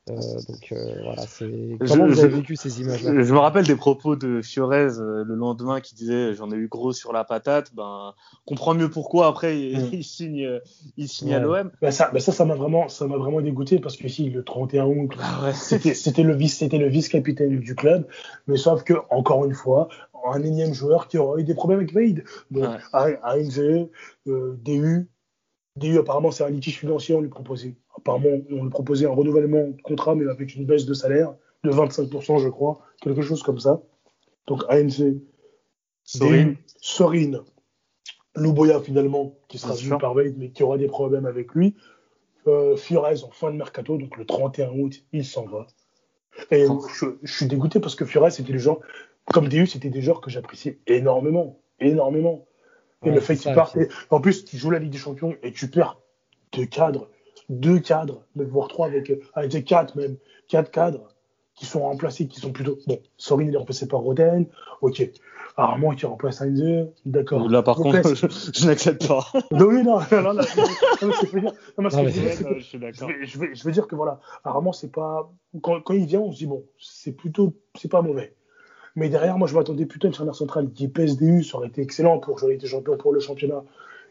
Euh, 0.08 0.12
euh, 0.12 0.40
donc 0.48 0.72
euh, 0.72 1.02
voilà, 1.02 1.22
c'est 1.26 1.50
comment 1.88 2.06
vous 2.06 2.20
avez 2.20 2.36
vécu 2.36 2.54
ces 2.54 2.80
images-là? 2.80 3.22
Je 3.22 3.32
me 3.32 3.38
rappelle 3.38 3.66
des 3.66 3.74
propos 3.74 4.14
de 4.14 4.40
Fiorez 4.40 4.98
euh, 4.98 5.24
le 5.24 5.34
lendemain 5.34 5.80
qui 5.80 5.94
disait 5.96 6.32
j'en 6.34 6.50
ai 6.52 6.54
eu 6.54 6.68
gros 6.68 6.92
sur 6.92 7.12
la 7.12 7.24
patate. 7.24 7.74
Ben, 7.74 8.14
comprend 8.44 8.74
mieux 8.74 8.88
pourquoi 8.88 9.26
après 9.26 9.60
il, 9.60 9.98
mm. 9.98 10.02
signe, 10.02 10.60
il 10.96 11.08
signe 11.08 11.34
à 11.34 11.40
l'OM. 11.40 11.70
Ben 11.82 11.90
ça, 11.90 12.10
ben 12.12 12.20
ça, 12.20 12.30
ça 12.30 12.44
m'a 12.44 12.54
vraiment, 12.54 12.88
ça 12.88 13.06
m'a 13.06 13.16
vraiment 13.16 13.40
dégoûté 13.40 13.80
parce 13.80 13.96
que 13.96 14.06
si 14.06 14.30
le 14.30 14.44
31 14.44 14.84
août, 14.86 15.12
ah 15.20 15.52
c'était, 15.54 15.94
c'était 15.94 16.22
le 16.22 16.36
vice, 16.36 16.58
c'était 16.58 16.78
le 16.78 16.88
vice-capitaine 16.88 17.58
du 17.58 17.74
club, 17.74 18.06
mais 18.46 18.56
sauf 18.56 18.84
que 18.84 18.94
encore 19.10 19.44
une 19.44 19.54
fois, 19.54 19.88
un 20.32 20.42
énième 20.42 20.74
joueur 20.74 21.08
qui 21.08 21.18
aura 21.18 21.38
eu 21.38 21.44
des 21.44 21.54
problèmes 21.54 21.80
avec 21.80 21.94
Wade. 21.94 22.24
Donc, 22.50 22.78
ouais. 22.94 23.18
ANZ, 23.22 23.88
euh, 24.26 24.58
DU, 24.62 25.08
DU 25.76 25.98
apparemment 25.98 26.30
c'est 26.30 26.44
un 26.44 26.50
litige 26.50 26.78
financier, 26.78 27.14
on 27.14 27.20
lui 27.20 27.28
proposait 27.28 27.76
apparemment, 27.96 28.40
on 28.50 28.64
lui 28.64 28.70
proposait 28.70 29.06
un 29.06 29.10
renouvellement 29.10 29.68
de 29.68 29.82
contrat, 29.82 30.14
mais 30.14 30.26
avec 30.26 30.54
une 30.54 30.64
baisse 30.64 30.86
de 30.86 30.94
salaire 30.94 31.34
de 31.64 31.70
25%, 31.70 32.38
je 32.38 32.48
crois, 32.48 32.80
quelque 33.00 33.22
chose 33.22 33.42
comme 33.42 33.58
ça. 33.58 33.82
Donc 34.46 34.62
ANC, 34.68 35.16
Sorine, 36.04 36.56
Sorine 36.80 37.40
Louboya 38.36 38.80
finalement, 38.80 39.34
qui 39.48 39.58
sera 39.58 39.74
vu 39.74 39.90
par 39.98 40.14
Wade, 40.14 40.34
mais 40.36 40.50
qui 40.50 40.62
aura 40.62 40.78
des 40.78 40.86
problèmes 40.86 41.26
avec 41.26 41.54
lui. 41.54 41.74
Euh, 42.46 42.76
Fiorez 42.76 43.24
en 43.24 43.30
fin 43.30 43.50
de 43.50 43.56
mercato, 43.56 43.96
donc 43.98 44.16
le 44.16 44.24
31 44.24 44.70
août, 44.70 45.02
il 45.12 45.24
s'en 45.24 45.46
va. 45.46 45.66
Et 46.50 46.66
je, 47.00 47.06
suis 47.24 47.46
dégoûté 47.46 47.80
parce 47.80 47.94
que 47.94 48.04
Fiorez, 48.04 48.30
c'était 48.30 48.52
le 48.52 48.58
genre, 48.58 48.80
comme 49.32 49.48
DU, 49.48 49.66
c'était 49.66 49.90
des 49.90 50.02
joueurs 50.02 50.20
que 50.20 50.30
j'appréciais 50.30 50.78
énormément, 50.86 51.60
énormément. 51.80 52.45
Et 53.04 53.10
le 53.10 53.20
fait 53.20 53.36
qu'il 53.36 53.52
parte, 53.54 53.76
en 54.10 54.20
plus, 54.20 54.44
tu 54.44 54.56
joues 54.56 54.70
la 54.70 54.78
Ligue 54.78 54.90
des 54.90 54.98
Champions 54.98 55.34
et 55.42 55.52
tu 55.52 55.68
perds 55.68 56.00
deux 56.52 56.66
cadres 56.66 57.08
deux 57.48 57.78
cadres, 57.78 58.24
voire 58.34 58.68
trois 58.68 58.86
avec, 58.86 59.12
avec 59.34 59.64
quatre 59.64 59.96
même, 59.96 60.16
quatre 60.48 60.70
cadres 60.70 61.08
qui 61.54 61.66
sont 61.66 61.80
remplacés, 61.80 62.28
qui 62.28 62.40
sont 62.40 62.52
plutôt. 62.52 62.78
Bon, 62.86 63.00
Sorin 63.16 63.44
il 63.44 63.54
est 63.54 63.56
remplacé 63.56 63.88
par 63.88 64.00
Roden, 64.00 64.46
ok. 64.82 65.10
Armand 65.58 65.94
qui 65.94 66.04
remplace 66.04 66.42
Heinze, 66.42 66.90
d'accord. 67.06 67.48
Là 67.48 67.62
par 67.62 67.76
contre, 67.76 68.14
je, 68.14 68.66
n'accepte 68.66 69.08
pas. 69.08 69.24
non, 69.52 69.66
oui, 69.66 69.82
non, 69.82 70.00
non, 70.12 70.22
non, 70.22 70.34
non, 70.34 71.12
Je 71.78 73.64
veux 73.64 73.72
dire 73.72 73.86
que 73.86 73.94
voilà, 73.94 74.20
Armand, 74.44 74.72
c'est 74.72 74.92
pas. 74.92 75.32
Quand, 75.62 75.80
quand, 75.80 75.94
il 75.94 76.04
vient, 76.04 76.20
on 76.20 76.30
se 76.30 76.38
dit, 76.38 76.46
bon, 76.46 76.62
c'est 76.78 77.12
plutôt. 77.12 77.54
C'est 77.74 77.90
pas 77.90 78.02
mauvais. 78.02 78.34
Mais 78.96 79.10
derrière, 79.10 79.36
moi, 79.38 79.46
je 79.46 79.54
m'attendais 79.54 79.84
plutôt 79.86 80.06
à 80.06 80.08
une 80.08 80.14
charnière 80.14 80.34
centrale 80.34 80.72
qui 80.72 80.88
PSDU, 80.88 81.44
ça 81.44 81.58
aurait 81.58 81.68
été 81.68 81.82
excellent 81.82 82.18
pour 82.18 82.38
jouer 82.38 82.54
été 82.54 82.66
champion 82.66 82.96
pour 82.96 83.12
le 83.12 83.20
championnat. 83.20 83.62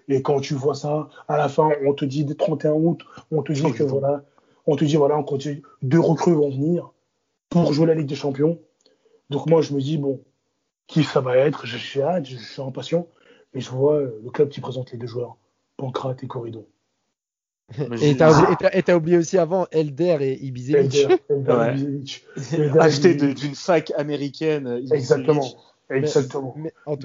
Et 0.07 0.21
quand 0.21 0.39
tu 0.39 0.53
vois 0.53 0.75
ça, 0.75 1.09
à 1.27 1.37
la 1.37 1.49
fin, 1.49 1.71
on 1.85 1.93
te 1.93 2.05
dit 2.05 2.25
31 2.25 2.73
août, 2.73 3.01
on 3.31 3.41
te 3.41 3.51
dit 3.51 3.71
que 3.73 3.83
voilà, 3.83 4.23
on 4.67 4.75
te 4.75 4.85
dit 4.85 4.95
voilà, 4.95 5.17
on 5.17 5.23
continue, 5.23 5.63
deux 5.81 5.99
recrues 5.99 6.33
vont 6.33 6.51
venir 6.51 6.93
pour 7.49 7.73
jouer 7.73 7.87
la 7.87 7.95
Ligue 7.95 8.07
des 8.07 8.15
Champions. 8.15 8.59
Donc 9.31 9.47
moi, 9.47 9.61
je 9.61 9.73
me 9.73 9.81
dis 9.81 9.97
bon, 9.97 10.21
qui 10.85 11.03
ça 11.03 11.19
va 11.19 11.35
être? 11.37 11.65
Je 11.65 11.77
suis 11.77 12.01
hâte, 12.01 12.27
je 12.27 12.37
suis 12.37 12.61
impatient. 12.61 13.07
Et 13.55 13.61
je 13.61 13.69
vois 13.69 14.01
le 14.01 14.29
club 14.31 14.49
qui 14.49 14.61
présente 14.61 14.91
les 14.91 14.97
deux 14.97 15.07
joueurs, 15.07 15.37
Pancrate 15.77 16.23
et 16.23 16.27
Corridon. 16.27 16.67
Et 18.01 18.15
t'as 18.17 18.95
oublié, 18.95 19.17
aussi 19.17 19.37
avant 19.37 19.67
Elder 19.71 20.17
et 20.21 20.45
Ibisevic. 20.45 21.07
Acheté 22.79 23.15
d'une 23.15 23.55
fac 23.55 23.91
américaine. 23.97 24.81
Exactement. 24.91 25.47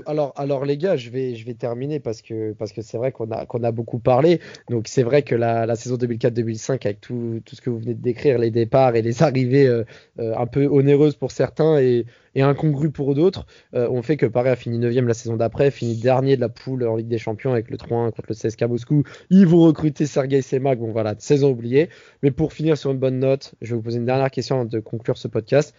Alors, 0.07 0.33
alors 0.37 0.65
les 0.65 0.79
gars, 0.79 0.97
je 0.97 1.11
vais, 1.11 1.35
je 1.35 1.45
vais 1.45 1.55
terminer 1.55 2.01
parce 2.01 2.23
que 2.23 2.53
parce 2.53 2.73
que 2.73 2.81
c'est 2.81 2.97
vrai 2.97 3.13
qu'on 3.13 3.31
a 3.31 3.45
qu'on 3.45 3.63
a 3.63 3.73
beaucoup 3.73 3.99
parlé. 3.99 4.41
Donc 4.71 4.89
c'est 4.89 5.03
vrai 5.03 5.23
que 5.23 5.35
la, 5.35 5.67
la 5.67 5.77
saison 5.77 5.97
2004-2005 5.97 6.87
avec 6.87 7.01
tout, 7.01 7.41
tout 7.45 7.57
ce 7.57 7.61
que 7.61 7.69
vous 7.69 7.79
venez 7.79 7.95
de 7.95 8.03
décrire, 8.03 8.39
les 8.39 8.51
départs 8.51 8.97
et 8.97 9.03
les 9.03 9.23
arrivées 9.31 9.67
euh, 9.67 9.85
euh, 10.19 10.35
un 10.37 10.47
peu 10.47 10.67
onéreuses 10.67 11.17
pour 11.17 11.31
certains 11.31 11.79
et, 11.79 12.07
et 12.35 12.43
incongrues 12.43 12.91
pour 12.91 13.15
d'autres, 13.15 13.47
euh, 13.75 13.89
ont 13.89 14.03
fait 14.03 14.17
que 14.17 14.27
Paris 14.27 14.51
a 14.51 14.57
fini 14.57 14.79
9 14.79 14.95
la 15.07 15.15
saison 15.15 15.37
d'après, 15.37 15.71
fini 15.71 15.97
dernier 15.97 16.37
de 16.37 16.41
la 16.41 16.49
poule 16.49 16.87
en 16.87 16.97
Ligue 16.97 17.09
des 17.09 17.19
Champions 17.19 17.53
avec 17.53 17.71
le 17.71 17.77
3-1 17.77 18.13
contre 18.13 18.29
le 18.29 18.35
CSKA 18.35 18.69
Moscou. 18.69 19.03
Ils 19.31 19.47
vont 19.47 19.63
recruter 19.63 20.07
Sergei 20.07 20.43
Semak. 20.43 20.79
Bon 20.79 20.93
voilà, 20.93 21.15
saison 21.19 21.51
oubliée. 21.51 21.89
Mais 22.23 22.31
pour 22.31 22.53
finir 22.53 22.79
sur 22.79 22.91
une 22.91 22.99
bonne 22.99 23.19
note, 23.19 23.55
je 23.61 23.71
vais 23.71 23.77
vous 23.77 23.83
poser 23.83 23.99
une 23.99 24.07
dernière 24.07 24.31
question 24.31 24.57
avant 24.57 24.65
de 24.65 24.81
conclure 24.81 25.19
ce 25.19 25.29
podcast. 25.29 25.75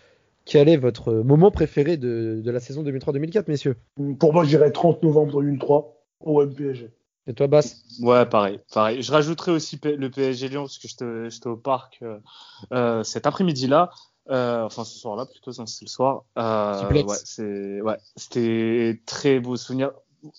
Quel 0.45 0.69
est 0.69 0.77
votre 0.77 1.13
moment 1.13 1.51
préféré 1.51 1.97
de, 1.97 2.41
la 2.45 2.59
saison 2.59 2.83
2003-2004, 2.83 3.45
messieurs? 3.47 3.77
Pour 4.19 4.33
moi, 4.33 4.43
je 4.43 4.49
dirais 4.49 4.71
30 4.71 5.03
novembre 5.03 5.41
2003 5.41 6.01
au 6.21 6.45
MPSG. 6.45 6.91
Et 7.27 7.33
toi, 7.33 7.47
Bass 7.47 7.83
Ouais, 8.01 8.25
pareil, 8.25 8.59
pareil. 8.73 9.01
Je 9.01 9.11
rajouterai 9.11 9.51
aussi 9.51 9.79
le 9.83 10.09
PSG 10.09 10.49
Lyon 10.49 10.63
parce 10.63 10.79
que 10.79 10.87
j'étais 11.29 11.47
au 11.47 11.55
parc 11.55 11.99
euh, 12.01 12.17
euh, 12.73 13.03
cet 13.03 13.27
après-midi-là. 13.27 13.91
Euh, 14.29 14.63
enfin, 14.63 14.83
ce 14.83 14.97
soir-là, 14.97 15.25
plutôt, 15.25 15.51
c'est 15.51 15.63
le 15.81 15.87
soir. 15.87 16.23
ouais, 16.35 17.81
ouais, 17.81 17.97
c'était 18.15 18.99
très 19.05 19.39
beau 19.39 19.55
souvenir. 19.55 19.91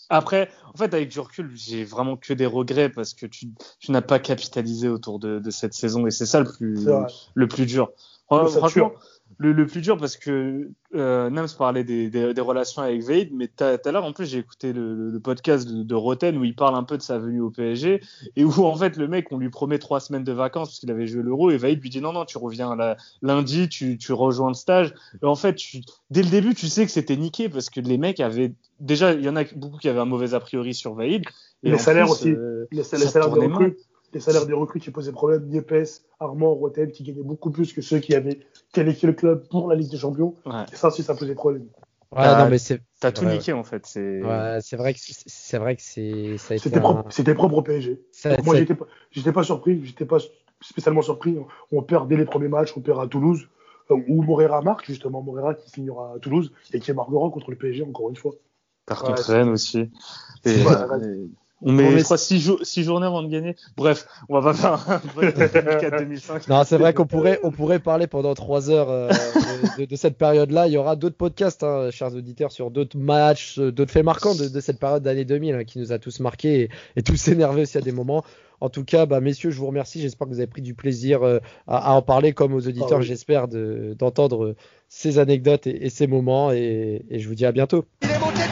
Après, 0.09 0.49
en 0.73 0.77
fait, 0.77 0.95
avec 0.95 1.09
du 1.09 1.21
recul, 1.21 1.51
j'ai 1.55 1.85
vraiment 1.85 2.17
que 2.17 2.33
des 2.33 2.47
regrets 2.47 2.89
parce 2.89 3.15
que 3.15 3.27
tu, 3.27 3.49
tu 3.81 3.91
n'as 3.91 4.01
pas 4.01 4.21
capitalisé 4.21 4.89
autour 4.89 5.19
de, 5.19 5.41
de, 5.41 5.51
cette 5.51 5.75
saison 5.75 6.07
et 6.07 6.13
c'est 6.13 6.27
ça 6.27 6.41
le 6.41 6.47
plus, 6.47 6.89
le 7.35 7.49
plus 7.49 7.67
dur. 7.67 7.91
franchement, 8.29 8.93
le, 9.43 9.53
le, 9.53 9.67
plus 9.67 9.81
dur 9.81 9.99
parce 9.99 10.17
que 10.17 10.71
euh, 10.95 11.31
Nams 11.31 11.49
parlait 11.59 11.85
des, 11.85 12.09
des, 12.09 12.33
des, 12.33 12.41
relations 12.41 12.83
avec 12.83 13.03
Veid, 13.03 13.31
mais 13.35 13.49
tout 13.49 13.65
à 13.65 13.93
l'heure 13.93 14.05
en 14.05 14.13
plus 14.13 14.27
j'ai 14.27 14.39
écouté 14.39 14.73
le, 14.73 15.11
le, 15.11 15.21
podcast 15.21 15.69
de, 15.69 15.83
de, 15.83 15.95
Roten 15.95 16.39
où 16.39 16.45
il 16.45 16.55
parle 16.55 16.77
un 16.77 16.85
peu 16.85 16.97
de 16.97 17.03
sa 17.03 17.19
venue 17.19 17.41
au 17.41 17.51
PSG 17.51 18.01
et 18.37 18.45
où 18.45 18.53
en 18.65 18.77
fait 18.77 18.97
le 18.97 19.09
mec 19.09 19.27
on 19.33 19.39
lui 19.39 19.51
promet 19.51 19.79
trois 19.79 20.01
semaines 20.01 20.25
de 20.25 20.33
vacances 20.33 20.69
parce 20.69 20.79
qu'il 20.79 20.91
avait 20.91 21.07
joué 21.07 21.23
l'Euro 21.23 21.51
et 21.51 21.57
Veid 21.57 21.83
lui 21.83 21.91
dit 21.91 22.01
non 22.01 22.13
non 22.13 22.25
tu 22.25 22.39
reviens 22.39 22.77
là, 22.77 22.97
lundi 23.21 23.69
tu, 23.69 23.99
tu 23.99 24.13
rejoins 24.13 24.49
le 24.49 24.55
stage. 24.55 24.95
Et 25.23 25.27
en 25.27 25.35
fait 25.35 25.55
tu, 25.57 25.79
dès 26.11 26.23
le 26.23 26.31
début 26.31 26.55
tu 26.55 26.69
sais 26.69 26.87
que 26.87 26.93
c'était 26.93 27.17
niqué 27.17 27.49
parce 27.49 27.69
que 27.69 27.81
les 27.81 27.99
mecs 27.99 28.21
avaient 28.21 28.55
déjà 28.79 29.13
il 29.13 29.25
y 29.25 29.29
en 29.29 29.37
a 29.37 29.45
beaucoup 29.57 29.79
qui 29.79 29.89
avaient 29.89 30.01
un 30.01 30.05
mauvais 30.05 30.35
a 30.35 30.41
priori 30.41 30.75
sur 30.75 30.95
Veid 30.95 31.25
et 31.63 31.71
les 31.71 31.79
salaires 31.79 32.07
plus, 32.07 32.13
aussi. 32.13 32.31
euh, 32.31 32.67
les, 32.71 32.83
salaires 32.83 33.31
des 33.31 33.47
recrues. 33.47 33.77
les 34.13 34.21
salaires 34.21 34.47
des 34.47 34.53
recrues 34.53 34.81
qui 34.81 34.91
posaient 34.91 35.13
problème, 35.13 35.47
Niepes, 35.47 36.03
Armand, 36.23 36.55
Rotem, 36.55 36.91
qui 36.91 37.03
gagnaient 37.03 37.23
beaucoup 37.23 37.51
plus 37.51 37.73
que 37.73 37.83
ceux 37.83 37.99
qui 37.99 38.15
avaient 38.15 38.41
qualifié 38.73 39.07
le 39.09 39.15
club 39.15 39.47
pour 39.49 39.69
la 39.69 39.77
Ligue 39.77 39.91
des 39.91 39.99
Champions. 39.99 40.35
Ouais. 40.47 40.65
Et 40.73 40.77
ça 40.77 40.89
aussi, 40.89 41.03
ça 41.03 41.15
posait 41.15 41.35
problème. 41.35 41.67
Ouais, 42.15 42.27
non, 42.27 42.49
mais 42.51 42.59
c'est. 42.59 42.83
T'as 43.01 43.11
tout 43.11 43.25
niqué 43.25 43.53
en 43.53 43.65
fait. 43.65 43.87
C'est. 43.87 44.23
Ouais, 44.23 44.59
c'est 44.61 44.77
vrai 44.77 44.93
que 44.93 45.01
c'est 45.01 45.59
vrai 45.59 45.77
que 45.77 45.83
c'est. 45.83 46.37
C'était 46.59 46.81
propre, 46.81 47.05
c'était 47.11 47.35
propre 47.35 47.57
au 47.57 47.63
PSG. 47.63 48.03
Ça, 48.13 48.37
moi, 48.45 48.57
j'étais 48.57 48.75
pas, 48.75 48.87
j'étais 49.11 49.33
pas 49.33 49.43
surpris, 49.43 49.81
j'étais 49.85 50.05
pas 50.05 50.19
spécialement 50.61 51.03
surpris. 51.03 51.39
On 51.71 51.83
perd 51.83 52.09
dès 52.09 52.17
les 52.17 52.27
premiers 52.27 52.49
matchs, 52.49 52.75
on 52.77 52.81
perd 52.81 53.01
à 53.01 53.07
Toulouse, 53.07 53.49
euh, 53.91 53.97
où 54.09 54.23
Morera 54.23 54.61
marque 54.61 54.87
justement, 54.87 55.23
Morera 55.23 55.55
qui 55.55 55.71
signera 55.71 56.15
à 56.17 56.19
Toulouse 56.19 56.53
et 56.75 56.81
qui 56.81 56.93
marquera 56.93 57.31
contre 57.31 57.51
le 57.51 57.57
PSG 57.57 57.83
encore 57.83 58.11
une 58.11 58.17
fois. 58.17 58.33
Par 58.85 59.03
contre, 59.03 59.23
Rennes 59.23 59.49
aussi. 59.49 59.91
Et, 60.45 60.51
et, 60.61 61.31
on 61.63 61.73
met, 61.73 61.99
je 61.99 62.05
crois, 62.05 62.19
six, 62.19 62.51
six, 62.63 62.83
journées 62.85 63.07
avant 63.07 63.23
de 63.23 63.29
gagner. 63.29 63.57
Bref, 63.77 64.07
on 64.29 64.41
va 64.41 64.53
pas 64.53 64.55
faire 64.55 64.91
un 64.91 64.99
2004-2005. 65.21 66.49
non, 66.49 66.65
c'est 66.65 66.77
vrai 66.77 66.93
qu'on 66.93 67.07
pourrait, 67.07 67.39
on 67.43 67.51
pourrait 67.51 67.79
parler 67.79 68.07
pendant 68.07 68.35
trois 68.35 68.71
heures 68.71 68.91
euh, 68.91 69.09
de, 69.09 69.83
de, 69.83 69.85
de, 69.87 69.97
cette 69.97 70.19
période-là. 70.19 70.67
Il 70.67 70.73
y 70.73 70.77
aura 70.77 70.97
d'autres 70.97 71.17
podcasts, 71.17 71.63
hein, 71.63 71.91
chers 71.91 72.15
auditeurs, 72.15 72.53
sur 72.53 72.71
d'autres 72.71 72.99
matchs, 72.99 73.59
euh, 73.59 73.71
d'autres 73.71 73.93
faits 73.93 74.05
marquants 74.05 74.35
de, 74.35 74.49
de 74.49 74.61
cette 74.61 74.79
période 74.79 75.03
d'année 75.03 75.25
2000 75.25 75.55
hein, 75.55 75.65
qui 75.65 75.79
nous 75.79 75.93
a 75.93 75.99
tous 75.99 76.21
marqués 76.21 76.63
et, 76.63 76.71
et 76.97 77.03
tous 77.03 77.29
énervés 77.29 77.63
aussi 77.63 77.79
à 77.79 77.83
des 77.83 77.93
moments. 77.93 78.25
En 78.61 78.69
tout 78.69 78.85
cas, 78.85 79.07
bah, 79.07 79.21
messieurs, 79.21 79.51
je 79.51 79.59
vous 79.59 79.67
remercie. 79.67 80.01
J'espère 80.01 80.29
que 80.29 80.33
vous 80.33 80.39
avez 80.39 80.47
pris 80.47 80.63
du 80.63 80.75
plaisir 80.75 81.23
euh, 81.23 81.39
à, 81.67 81.91
à, 81.91 81.93
en 81.95 82.03
parler, 82.03 82.33
comme 82.33 82.55
aux 82.55 82.69
auditeurs, 82.69 82.89
ah, 82.93 82.99
oui. 82.99 83.07
j'espère, 83.07 83.49
d'entendre 83.49 84.55
ces 84.89 85.19
anecdotes 85.19 85.67
et, 85.67 85.87
et 85.87 85.91
ces 85.91 86.07
moments. 86.07 86.53
Et, 86.53 87.05
et, 87.11 87.19
je 87.19 87.29
vous 87.29 87.35
dis 87.35 87.47
à 87.47 87.53
bientôt. 87.53 87.85
Il 88.03 88.11
est 88.11 88.19
monté 88.19 88.43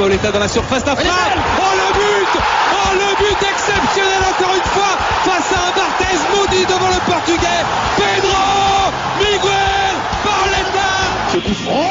Pauletta 0.00 0.32
dans 0.32 0.38
la 0.38 0.48
surface 0.48 0.82
d'affaire. 0.82 1.12
Oh 1.58 1.72
le 1.76 1.92
but. 1.92 2.32
Oh 2.72 2.94
le 2.94 3.16
but 3.20 3.36
exceptionnel 3.52 4.22
encore 4.30 4.54
une 4.54 4.70
fois 4.72 4.96
face 5.26 5.52
à 5.52 5.68
un 5.68 5.72
Barthez 5.76 6.16
maudit 6.34 6.64
devant 6.64 6.88
le 6.88 7.00
portugais. 7.04 7.60
Pedro 7.98 8.88
Miguel 9.18 9.94
Pauletta 10.24 10.90
Ce 11.30 11.36
coup 11.36 11.54
franc 11.64 11.90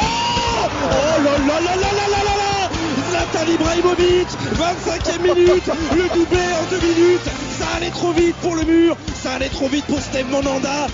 Oh 0.89 1.21
là 1.23 1.37
là 1.37 1.59
là 1.61 1.75
là 1.75 1.91
là 1.99 2.05
là 2.09 2.23
là 2.25 2.35
là 2.41 2.69
Zlatan 3.11 3.51
Ibrahimovic 3.51 4.27
25e 4.57 5.21
minute. 5.21 5.69
Le 5.95 6.09
doublé 6.11 6.45
en 6.59 6.65
deux 6.71 6.81
minutes. 6.81 7.29
Ça 7.59 7.65
allait 7.77 7.91
trop 7.91 8.11
vite 8.13 8.35
pour 8.37 8.55
le 8.55 8.63
mur. 8.63 8.97
Ça 9.21 9.33
allait 9.33 9.49
trop 9.49 9.67
vite 9.67 9.85
pour 9.85 9.99
Steve 9.99 10.25
Monanda 10.31 10.87